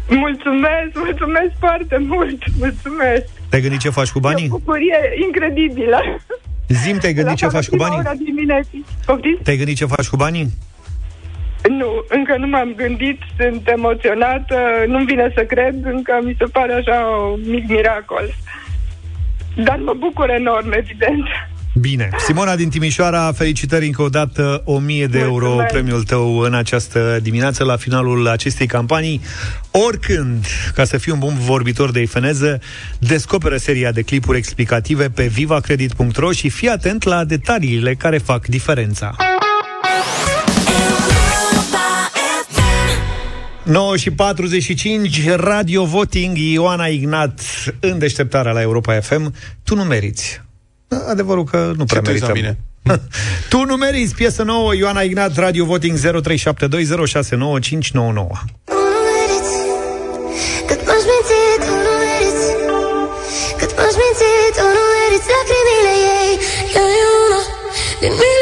Mulțumesc, 0.09 0.89
mulțumesc 0.95 1.51
foarte 1.59 1.97
mult, 2.07 2.43
mulțumesc. 2.57 3.23
Te-ai 3.49 3.61
gândit 3.61 3.79
ce 3.79 3.89
faci 3.89 4.09
cu 4.09 4.17
E 4.17 4.21
banii? 4.21 4.47
o 4.51 4.57
bucurie 4.57 4.97
incredibilă. 5.25 5.99
Zim, 6.69 6.97
te-ai 6.97 7.13
gândit 7.13 7.35
ce 7.35 7.45
La 7.45 7.51
faci 7.51 7.67
cu 7.69 7.75
prima 7.75 7.87
banii? 7.87 8.03
ora 8.05 8.15
dimineții. 8.25 8.85
Poftiți? 9.05 9.43
Te-ai 9.43 9.57
gândit 9.57 9.75
ce 9.75 9.85
faci 9.85 10.07
cu 10.07 10.15
banii? 10.15 10.47
Nu, 11.69 11.87
încă 12.07 12.37
nu 12.37 12.47
m-am 12.47 12.73
gândit, 12.75 13.19
sunt 13.37 13.67
emoționată, 13.67 14.57
nu-mi 14.87 15.05
vine 15.05 15.31
să 15.35 15.43
cred, 15.43 15.75
încă 15.85 16.19
mi 16.23 16.35
se 16.37 16.45
pare 16.45 16.73
așa 16.73 16.99
un 17.33 17.41
mic 17.49 17.67
miracol. 17.69 18.33
Dar 19.55 19.77
mă 19.77 19.93
bucur 19.97 20.29
enorm, 20.29 20.71
evident. 20.71 21.25
Bine. 21.79 22.09
Simona 22.25 22.55
din 22.55 22.69
Timișoara, 22.69 23.31
felicitări 23.31 23.85
încă 23.85 24.01
o 24.01 24.09
dată, 24.09 24.61
1000 24.65 25.07
de 25.07 25.19
euro 25.19 25.45
Mulțumesc. 25.45 25.71
premiul 25.73 26.03
tău 26.03 26.37
în 26.37 26.53
această 26.53 27.19
dimineață, 27.21 27.63
la 27.63 27.75
finalul 27.75 28.27
acestei 28.27 28.67
campanii. 28.67 29.21
Oricând, 29.71 30.45
ca 30.73 30.83
să 30.83 30.97
fii 30.97 31.11
un 31.11 31.19
bun 31.19 31.37
vorbitor 31.39 31.91
de 31.91 32.01
ifeneză, 32.01 32.61
descoperă 32.99 33.57
seria 33.57 33.91
de 33.91 34.01
clipuri 34.01 34.37
explicative 34.37 35.09
pe 35.09 35.27
vivacredit.ro 35.27 36.31
și 36.31 36.49
fii 36.49 36.69
atent 36.69 37.03
la 37.03 37.23
detaliile 37.23 37.95
care 37.95 38.17
fac 38.17 38.45
diferența. 38.47 39.15
9 43.63 43.97
și 43.97 44.11
45, 44.11 45.29
Radio 45.29 45.85
Voting, 45.85 46.37
Ioana 46.37 46.85
Ignat 46.85 47.41
în 47.79 47.99
deșteptarea 47.99 48.51
la 48.51 48.61
Europa 48.61 48.99
FM. 48.99 49.33
Tu 49.63 49.75
nu 49.75 49.83
meriți. 49.83 50.41
Adevărul 51.09 51.43
că 51.43 51.73
nu 51.77 51.85
prea 51.85 52.01
te 52.01 52.11
uiți 52.11 52.21
la 52.21 52.27
merităm. 52.31 52.57
tu 53.49 53.65
nu 53.65 53.75
meriți 53.75 54.15
piesă 54.15 54.43
nouă, 54.43 54.75
Ioana 54.75 55.01
Ignat, 55.01 55.37
Radio 55.37 55.65
Voting 55.65 55.97
0372069599. 55.97 56.03
Cât 60.67 60.81
m-aș 60.87 61.03
minți, 61.09 61.35
tu 61.65 61.71
nu 61.85 61.93
meriți 62.03 62.47
Cât 63.59 63.71
m-aș 63.77 63.95
minți, 64.01 64.25
tu 64.57 64.63
nu 64.75 64.83
meriți 64.93 65.27
Lacrimile 65.33 65.93
ei 66.17 66.33
Ea 66.75 66.85
e 67.01 67.05
una 67.25 67.41
din 68.01 68.13
milioane 68.21 68.38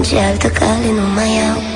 Doi 0.00 0.08
nebuni 0.08 0.22
și 0.22 0.30
altă 0.30 0.48
cale 0.48 0.92
nu 0.92 1.06
mai 1.14 1.34
iau 1.34 1.69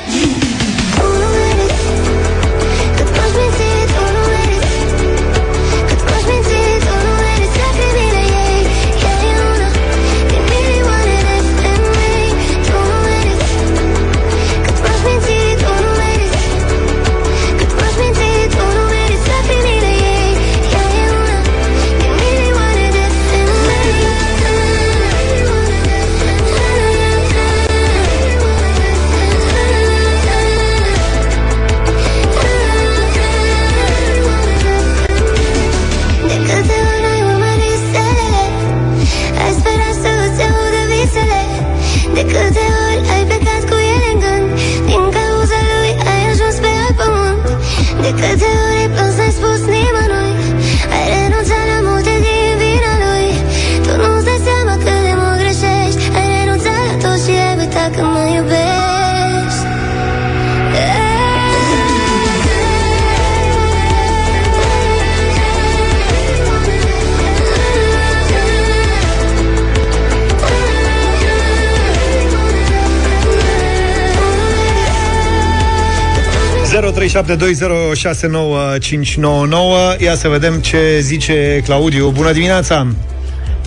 Ia 79.98 80.14
să 80.14 80.28
vedem 80.28 80.60
ce 80.60 80.98
zice 81.00 81.60
Claudiu. 81.64 82.10
Bună 82.10 82.32
dimineața! 82.32 82.86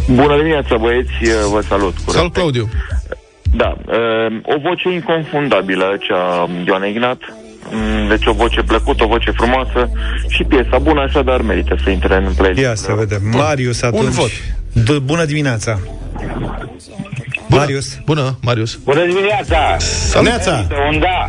Bună 0.08 0.38
dimineața, 0.38 0.78
băieți, 0.78 1.12
vă 1.52 1.62
salut. 1.68 1.96
Cu 2.06 2.12
Salut, 2.12 2.34
Claudiu. 2.34 2.70
Da, 3.56 3.76
uh, 3.88 3.96
o 4.56 4.60
voce 4.62 4.92
inconfundabilă, 4.94 5.98
cea 6.00 6.50
Ioana 6.66 6.86
Ignat. 6.86 7.18
Mm, 7.72 8.08
Deci 8.08 8.26
o 8.26 8.32
voce 8.32 8.62
plăcută, 8.62 9.04
o 9.04 9.08
voce 9.08 9.32
frumoasă 9.32 9.90
și 10.30 10.44
piesa 10.44 10.78
bună, 10.78 11.02
așadar 11.02 11.42
merită 11.42 11.76
să 11.84 11.90
intre 11.90 12.16
în 12.16 12.34
playlist. 12.38 12.62
Ia 12.62 12.76
să 12.76 12.94
vedem. 12.94 13.22
Marius 13.32 13.82
atunci. 13.82 14.04
Un 14.04 14.10
vot. 14.10 14.30
D- 14.84 15.04
bună 15.04 15.26
dimineața! 15.26 15.80
Bună. 17.50 17.62
Marius. 17.62 17.98
Bună, 18.06 18.38
Marius. 18.42 18.76
Bună 18.84 19.06
dimineața! 19.06 19.78
Neața. 20.22 20.60
Este 20.60 20.76
un 20.92 21.00
da. 21.00 21.28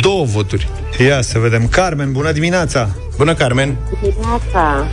Două 0.00 0.24
voturi. 0.24 0.68
Ia 0.98 1.20
să 1.22 1.38
vedem. 1.38 1.68
Carmen, 1.68 2.12
bună 2.12 2.32
dimineața! 2.32 2.88
Bună, 3.16 3.34
Carmen! 3.34 3.76
Dimineața. 4.02 4.86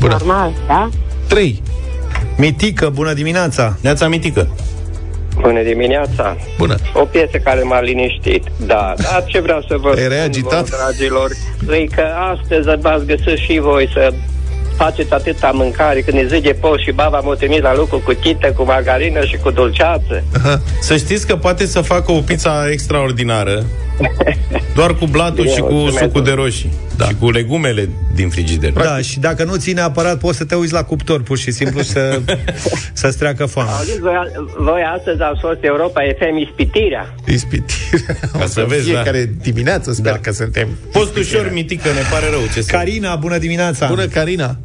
Bună. 0.00 0.12
Normal, 0.18 0.52
da? 0.66 0.88
Trei. 1.28 1.62
Mitică, 2.36 2.88
bună 2.88 3.12
dimineața! 3.12 3.76
Neața 3.80 4.08
Mitică! 4.08 4.48
Bună 5.40 5.62
dimineața! 5.62 6.36
Bună! 6.58 6.74
O 6.94 7.04
piesă 7.04 7.36
care 7.44 7.62
m-a 7.62 7.80
liniștit. 7.80 8.42
Da, 8.66 8.94
dar 8.96 9.24
ce 9.26 9.40
vreau 9.40 9.64
să 9.68 9.76
vă 9.76 9.94
Erai 10.00 10.16
spun, 10.16 10.26
agitat? 10.28 10.68
vă, 10.68 10.76
dragilor, 10.76 11.30
e 11.70 11.84
că 11.84 12.04
astăzi 12.38 12.80
v-ați 12.80 13.04
găsit 13.06 13.38
și 13.38 13.58
voi 13.58 13.90
să 13.92 14.12
faceți 14.76 15.12
atâta 15.12 15.50
mâncare 15.50 16.00
când 16.00 16.18
îi 16.18 16.28
zice 16.36 16.52
post 16.54 16.82
și 16.82 16.90
baba 16.92 17.18
m-a 17.18 17.34
trimis 17.34 17.60
la 17.60 17.74
lucru 17.74 17.98
cu 17.98 18.12
chită, 18.20 18.52
cu 18.56 18.62
margarină 18.64 19.24
și 19.24 19.36
cu 19.36 19.50
dulceață. 19.50 20.22
Să 20.80 20.96
știți 20.96 21.26
că 21.26 21.36
poate 21.36 21.66
să 21.66 21.80
facă 21.80 22.12
o 22.12 22.20
pizza 22.20 22.70
extraordinară 22.70 23.64
Doar 24.74 24.94
cu 24.94 25.06
blatul 25.06 25.42
Bine, 25.44 25.54
și 25.54 25.60
cu 25.60 25.72
mulțumesc. 25.72 26.04
sucul 26.04 26.24
de 26.24 26.30
roșii 26.30 26.72
da. 26.96 27.04
Și 27.04 27.14
cu 27.20 27.30
legumele 27.30 27.88
din 28.14 28.28
frigider 28.28 28.72
Da, 28.72 28.98
și 28.98 29.18
dacă 29.18 29.44
nu 29.44 29.56
ții 29.56 29.72
neapărat, 29.72 30.18
poți 30.18 30.36
să 30.36 30.44
te 30.44 30.54
uiți 30.54 30.72
la 30.72 30.82
cuptor, 30.82 31.22
pur 31.22 31.38
și 31.38 31.50
simplu, 31.50 31.82
să, 31.82 32.20
să-ți 32.92 33.18
treacă 33.18 33.46
foamea. 33.46 33.72
Auziți, 33.74 34.00
voi, 34.00 34.12
voi 34.58 34.80
astăzi 34.96 35.22
ați 35.22 35.40
fost 35.40 35.58
Europa 35.60 36.00
FM 36.18 36.36
ispitirea. 36.36 37.14
Ispitirea. 37.26 38.16
Ca 38.38 38.46
să 38.46 38.64
vezi, 38.68 38.84
Fiecare 38.84 39.24
da. 39.24 39.32
dimineață 39.42 39.92
sper 39.92 40.12
Da. 40.12 40.18
că 40.18 40.32
suntem. 40.32 40.68
Fost 40.92 41.16
ușor, 41.16 41.50
Mitică, 41.52 41.88
ne 41.88 42.00
pare 42.10 42.26
rău 42.30 42.40
ce 42.54 42.60
să... 42.62 42.72
Carina, 42.72 43.14
bună 43.16 43.38
dimineața! 43.38 43.86
Bună, 43.86 44.04
Carina! 44.06 44.56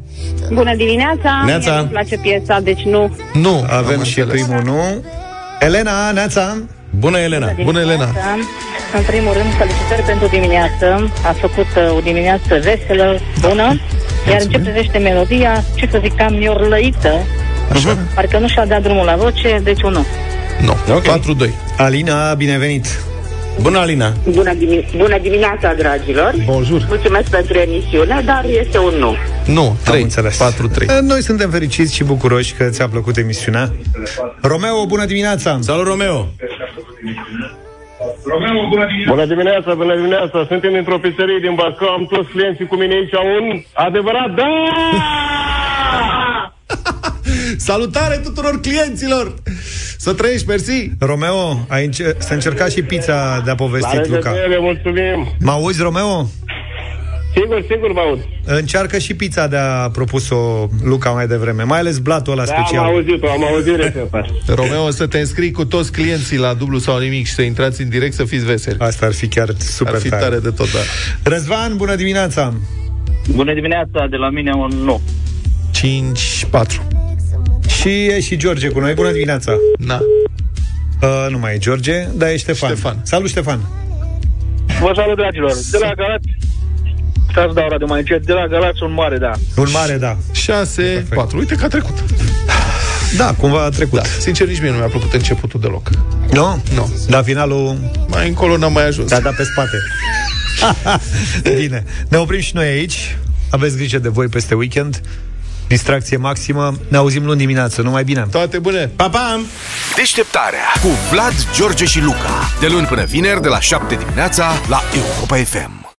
Bună 0.52 0.74
dimineața! 0.76 1.42
Neața. 1.46 1.70
Mie 1.70 1.80
îmi 1.80 1.88
place 1.90 2.16
piesa, 2.16 2.60
deci 2.60 2.82
nu. 2.82 3.16
Nu, 3.32 3.64
Avem 3.68 3.98
am 3.98 4.04
și 4.04 4.20
înțeles. 4.20 4.42
primul 4.42 4.62
nu. 4.64 5.04
Elena, 5.60 6.10
Neața! 6.12 6.56
Bună, 6.90 7.18
Elena! 7.18 7.52
Bună, 7.64 7.80
Elena! 7.80 8.08
În 8.94 9.02
primul 9.06 9.32
rând, 9.32 9.52
felicitări 9.58 10.02
pentru 10.06 10.26
dimineață. 10.26 11.10
A 11.24 11.32
făcut 11.32 11.66
uh, 11.76 11.96
o 11.96 12.00
dimineață 12.00 12.60
veselă, 12.62 13.18
bună. 13.40 13.80
Iar 14.30 14.40
în 14.40 14.48
ce 14.48 14.58
privește 14.58 14.98
melodia, 14.98 15.64
ce 15.74 15.88
să 15.90 15.98
zic, 16.02 16.16
cam 16.16 16.34
miorlăită. 16.34 17.12
Așa? 17.72 17.98
Parcă 18.14 18.38
nu 18.38 18.48
și-a 18.48 18.66
dat 18.66 18.82
drumul 18.82 19.04
la 19.04 19.16
voce, 19.16 19.60
deci 19.62 19.82
un 19.82 19.92
nu. 19.92 20.06
Nu, 20.64 20.94
okay. 20.94 21.20
4-2. 21.48 21.50
Alina, 21.76 22.34
binevenit! 22.34 22.86
Bună, 23.60 23.78
Alina! 23.78 24.12
Bună, 24.28 24.54
dimi- 24.54 24.96
bună 24.96 25.18
dimineața, 25.22 25.74
dragilor! 25.78 26.34
Bonjour! 26.44 26.84
Mulțumesc 26.88 27.28
pentru 27.30 27.58
emisiune, 27.58 28.22
dar 28.24 28.44
este 28.60 28.78
un 28.78 28.94
nu. 28.98 29.14
Nu, 29.46 29.76
3. 29.84 29.96
Am 29.96 30.02
înțeles. 30.02 30.38
4-3. 30.38 31.00
Noi 31.02 31.22
suntem 31.22 31.50
fericiți 31.50 31.94
și 31.94 32.04
bucuroși 32.04 32.54
că 32.54 32.64
ți-a 32.64 32.88
plăcut 32.88 33.16
emisiunea. 33.16 33.72
Romeo, 34.40 34.86
bună 34.86 35.04
dimineața! 35.04 35.58
Salut, 35.62 35.86
Romeo! 35.86 36.28
Bună 39.08 39.26
dimineața, 39.26 39.74
bună 39.74 39.96
dimineața. 39.96 40.44
Suntem 40.48 40.74
într-o 40.74 40.98
pizzerie 40.98 41.38
din 41.40 41.54
Bacău, 41.54 41.88
am 41.88 42.06
toți 42.06 42.28
clienții 42.28 42.66
cu 42.66 42.76
mine 42.76 42.94
aici 42.94 43.12
un 43.12 43.62
adevărat 43.72 44.34
da! 44.34 44.48
Salutare 47.68 48.20
tuturor 48.24 48.60
clienților! 48.60 49.34
Să 49.98 50.14
trăiești, 50.14 50.46
mersi! 50.46 50.90
Romeo, 51.00 51.66
ai 51.68 51.84
înce- 51.84 52.14
să 52.18 52.32
încercat 52.34 52.70
și 52.70 52.82
pizza 52.82 53.40
de-a 53.44 53.54
povestit, 53.54 54.06
Luca. 54.08 54.32
mulțumim. 54.60 55.26
Mă 55.40 55.50
auzi, 55.50 55.82
Romeo? 55.82 56.26
Sigur, 57.34 57.64
sigur 57.70 57.92
vă 57.92 58.00
aud. 58.00 58.18
Încearcă 58.44 58.98
și 58.98 59.14
pizza 59.14 59.46
de-a 59.46 59.90
propus-o 59.92 60.68
Luca 60.84 61.10
mai 61.10 61.26
devreme, 61.26 61.62
mai 61.62 61.78
ales 61.78 61.98
blatul 61.98 62.32
ăla 62.32 62.44
Da, 62.44 62.52
special. 62.52 62.84
am 62.84 62.90
auzit-o, 62.94 63.30
am 63.30 63.44
auzit 63.44 63.76
rețeta. 63.82 64.24
Romeo, 64.46 64.90
să 64.90 65.06
te 65.06 65.18
înscrii 65.18 65.50
cu 65.50 65.64
toți 65.64 65.92
clienții 65.92 66.38
la 66.38 66.54
dublu 66.54 66.78
sau 66.78 66.98
nimic 66.98 67.26
și 67.26 67.32
să 67.32 67.42
intrați 67.42 67.82
în 67.82 67.88
direct 67.88 68.14
să 68.14 68.24
fiți 68.24 68.44
veseli. 68.44 68.76
Asta 68.78 69.06
ar 69.06 69.12
fi 69.12 69.26
chiar 69.28 69.48
super 69.58 69.94
Ar 69.94 70.00
fi 70.00 70.08
tare. 70.08 70.22
tare 70.22 70.38
de 70.38 70.50
tot, 70.50 70.72
da. 70.72 70.78
Răzvan, 71.22 71.76
bună 71.76 71.94
dimineața! 71.94 72.54
Bună 73.34 73.54
dimineața, 73.54 74.06
de 74.10 74.16
la 74.16 74.30
mine 74.30 74.52
un 74.52 74.70
nu. 74.84 75.00
5-4. 75.74 76.82
Și 77.80 77.88
e 77.88 78.20
și 78.20 78.36
George 78.36 78.68
cu 78.68 78.80
noi, 78.80 78.94
bună 78.94 79.10
dimineața! 79.12 79.52
Na. 79.78 79.98
Uh, 81.02 81.26
nu 81.30 81.38
mai 81.38 81.54
e 81.54 81.58
George, 81.58 82.06
dar 82.14 82.28
e 82.28 82.36
Ștefan. 82.36 82.68
Ștefan. 82.70 83.00
Salut, 83.02 83.28
Ștefan! 83.28 83.60
Vă 84.80 84.92
salut, 84.94 85.16
dragilor. 85.16 85.52
De 85.70 85.78
la 85.80 85.92
Galați, 85.94 86.28
ca 87.34 87.44
să 87.48 87.52
dau 87.54 87.68
radio 87.68 87.86
mai 87.86 87.98
încet, 87.98 88.26
de 88.26 88.32
la 88.32 88.46
Galați 88.46 88.82
un 88.82 88.92
mare, 88.92 89.18
da. 89.18 89.30
Un 89.56 89.68
mare, 89.72 89.96
da. 89.96 90.16
6-4. 90.32 91.36
Uite 91.36 91.54
că 91.54 91.64
a 91.64 91.68
trecut. 91.68 91.98
Da, 93.16 93.34
cumva 93.38 93.64
a 93.64 93.68
trecut. 93.68 93.98
Da. 93.98 94.04
Sincer, 94.18 94.46
nici 94.46 94.60
mie 94.60 94.70
nu 94.70 94.76
mi-a 94.76 94.86
plăcut 94.86 95.12
începutul 95.12 95.60
deloc. 95.60 95.88
Nu? 96.32 96.62
Nu. 96.74 96.92
Dar 97.08 97.22
finalul 97.24 97.78
Mai 98.08 98.28
încolo 98.28 98.56
n-am 98.56 98.72
mai 98.72 98.86
ajuns. 98.86 99.08
te-a 99.08 99.20
dat 99.20 99.34
pe 99.36 99.42
spate. 99.44 99.76
Bine. 101.58 101.84
Ne 102.08 102.16
oprim 102.16 102.40
și 102.40 102.54
noi 102.54 102.66
aici. 102.66 103.16
Aveți 103.50 103.76
grijă 103.76 103.98
de 103.98 104.08
voi 104.08 104.26
peste 104.26 104.54
weekend. 104.54 105.00
Distracție 105.66 106.16
maximă. 106.16 106.74
Ne 106.88 106.96
auzim 106.96 107.24
luni 107.24 107.38
dimineață. 107.38 107.82
Numai 107.82 108.04
bine. 108.04 108.26
Toate 108.30 108.58
bune! 108.58 108.90
Pa, 108.96 109.08
pa! 109.08 109.40
Deșteptarea 109.96 110.72
cu 110.82 110.88
Vlad, 111.10 111.32
George 111.54 111.84
și 111.84 112.00
Luca. 112.00 112.50
De 112.60 112.66
luni 112.66 112.86
până 112.86 113.04
vineri, 113.04 113.42
de 113.42 113.48
la 113.48 113.60
7 113.60 113.94
dimineața, 113.94 114.52
la 114.68 114.82
Europa 114.94 115.36
FM. 115.36 115.79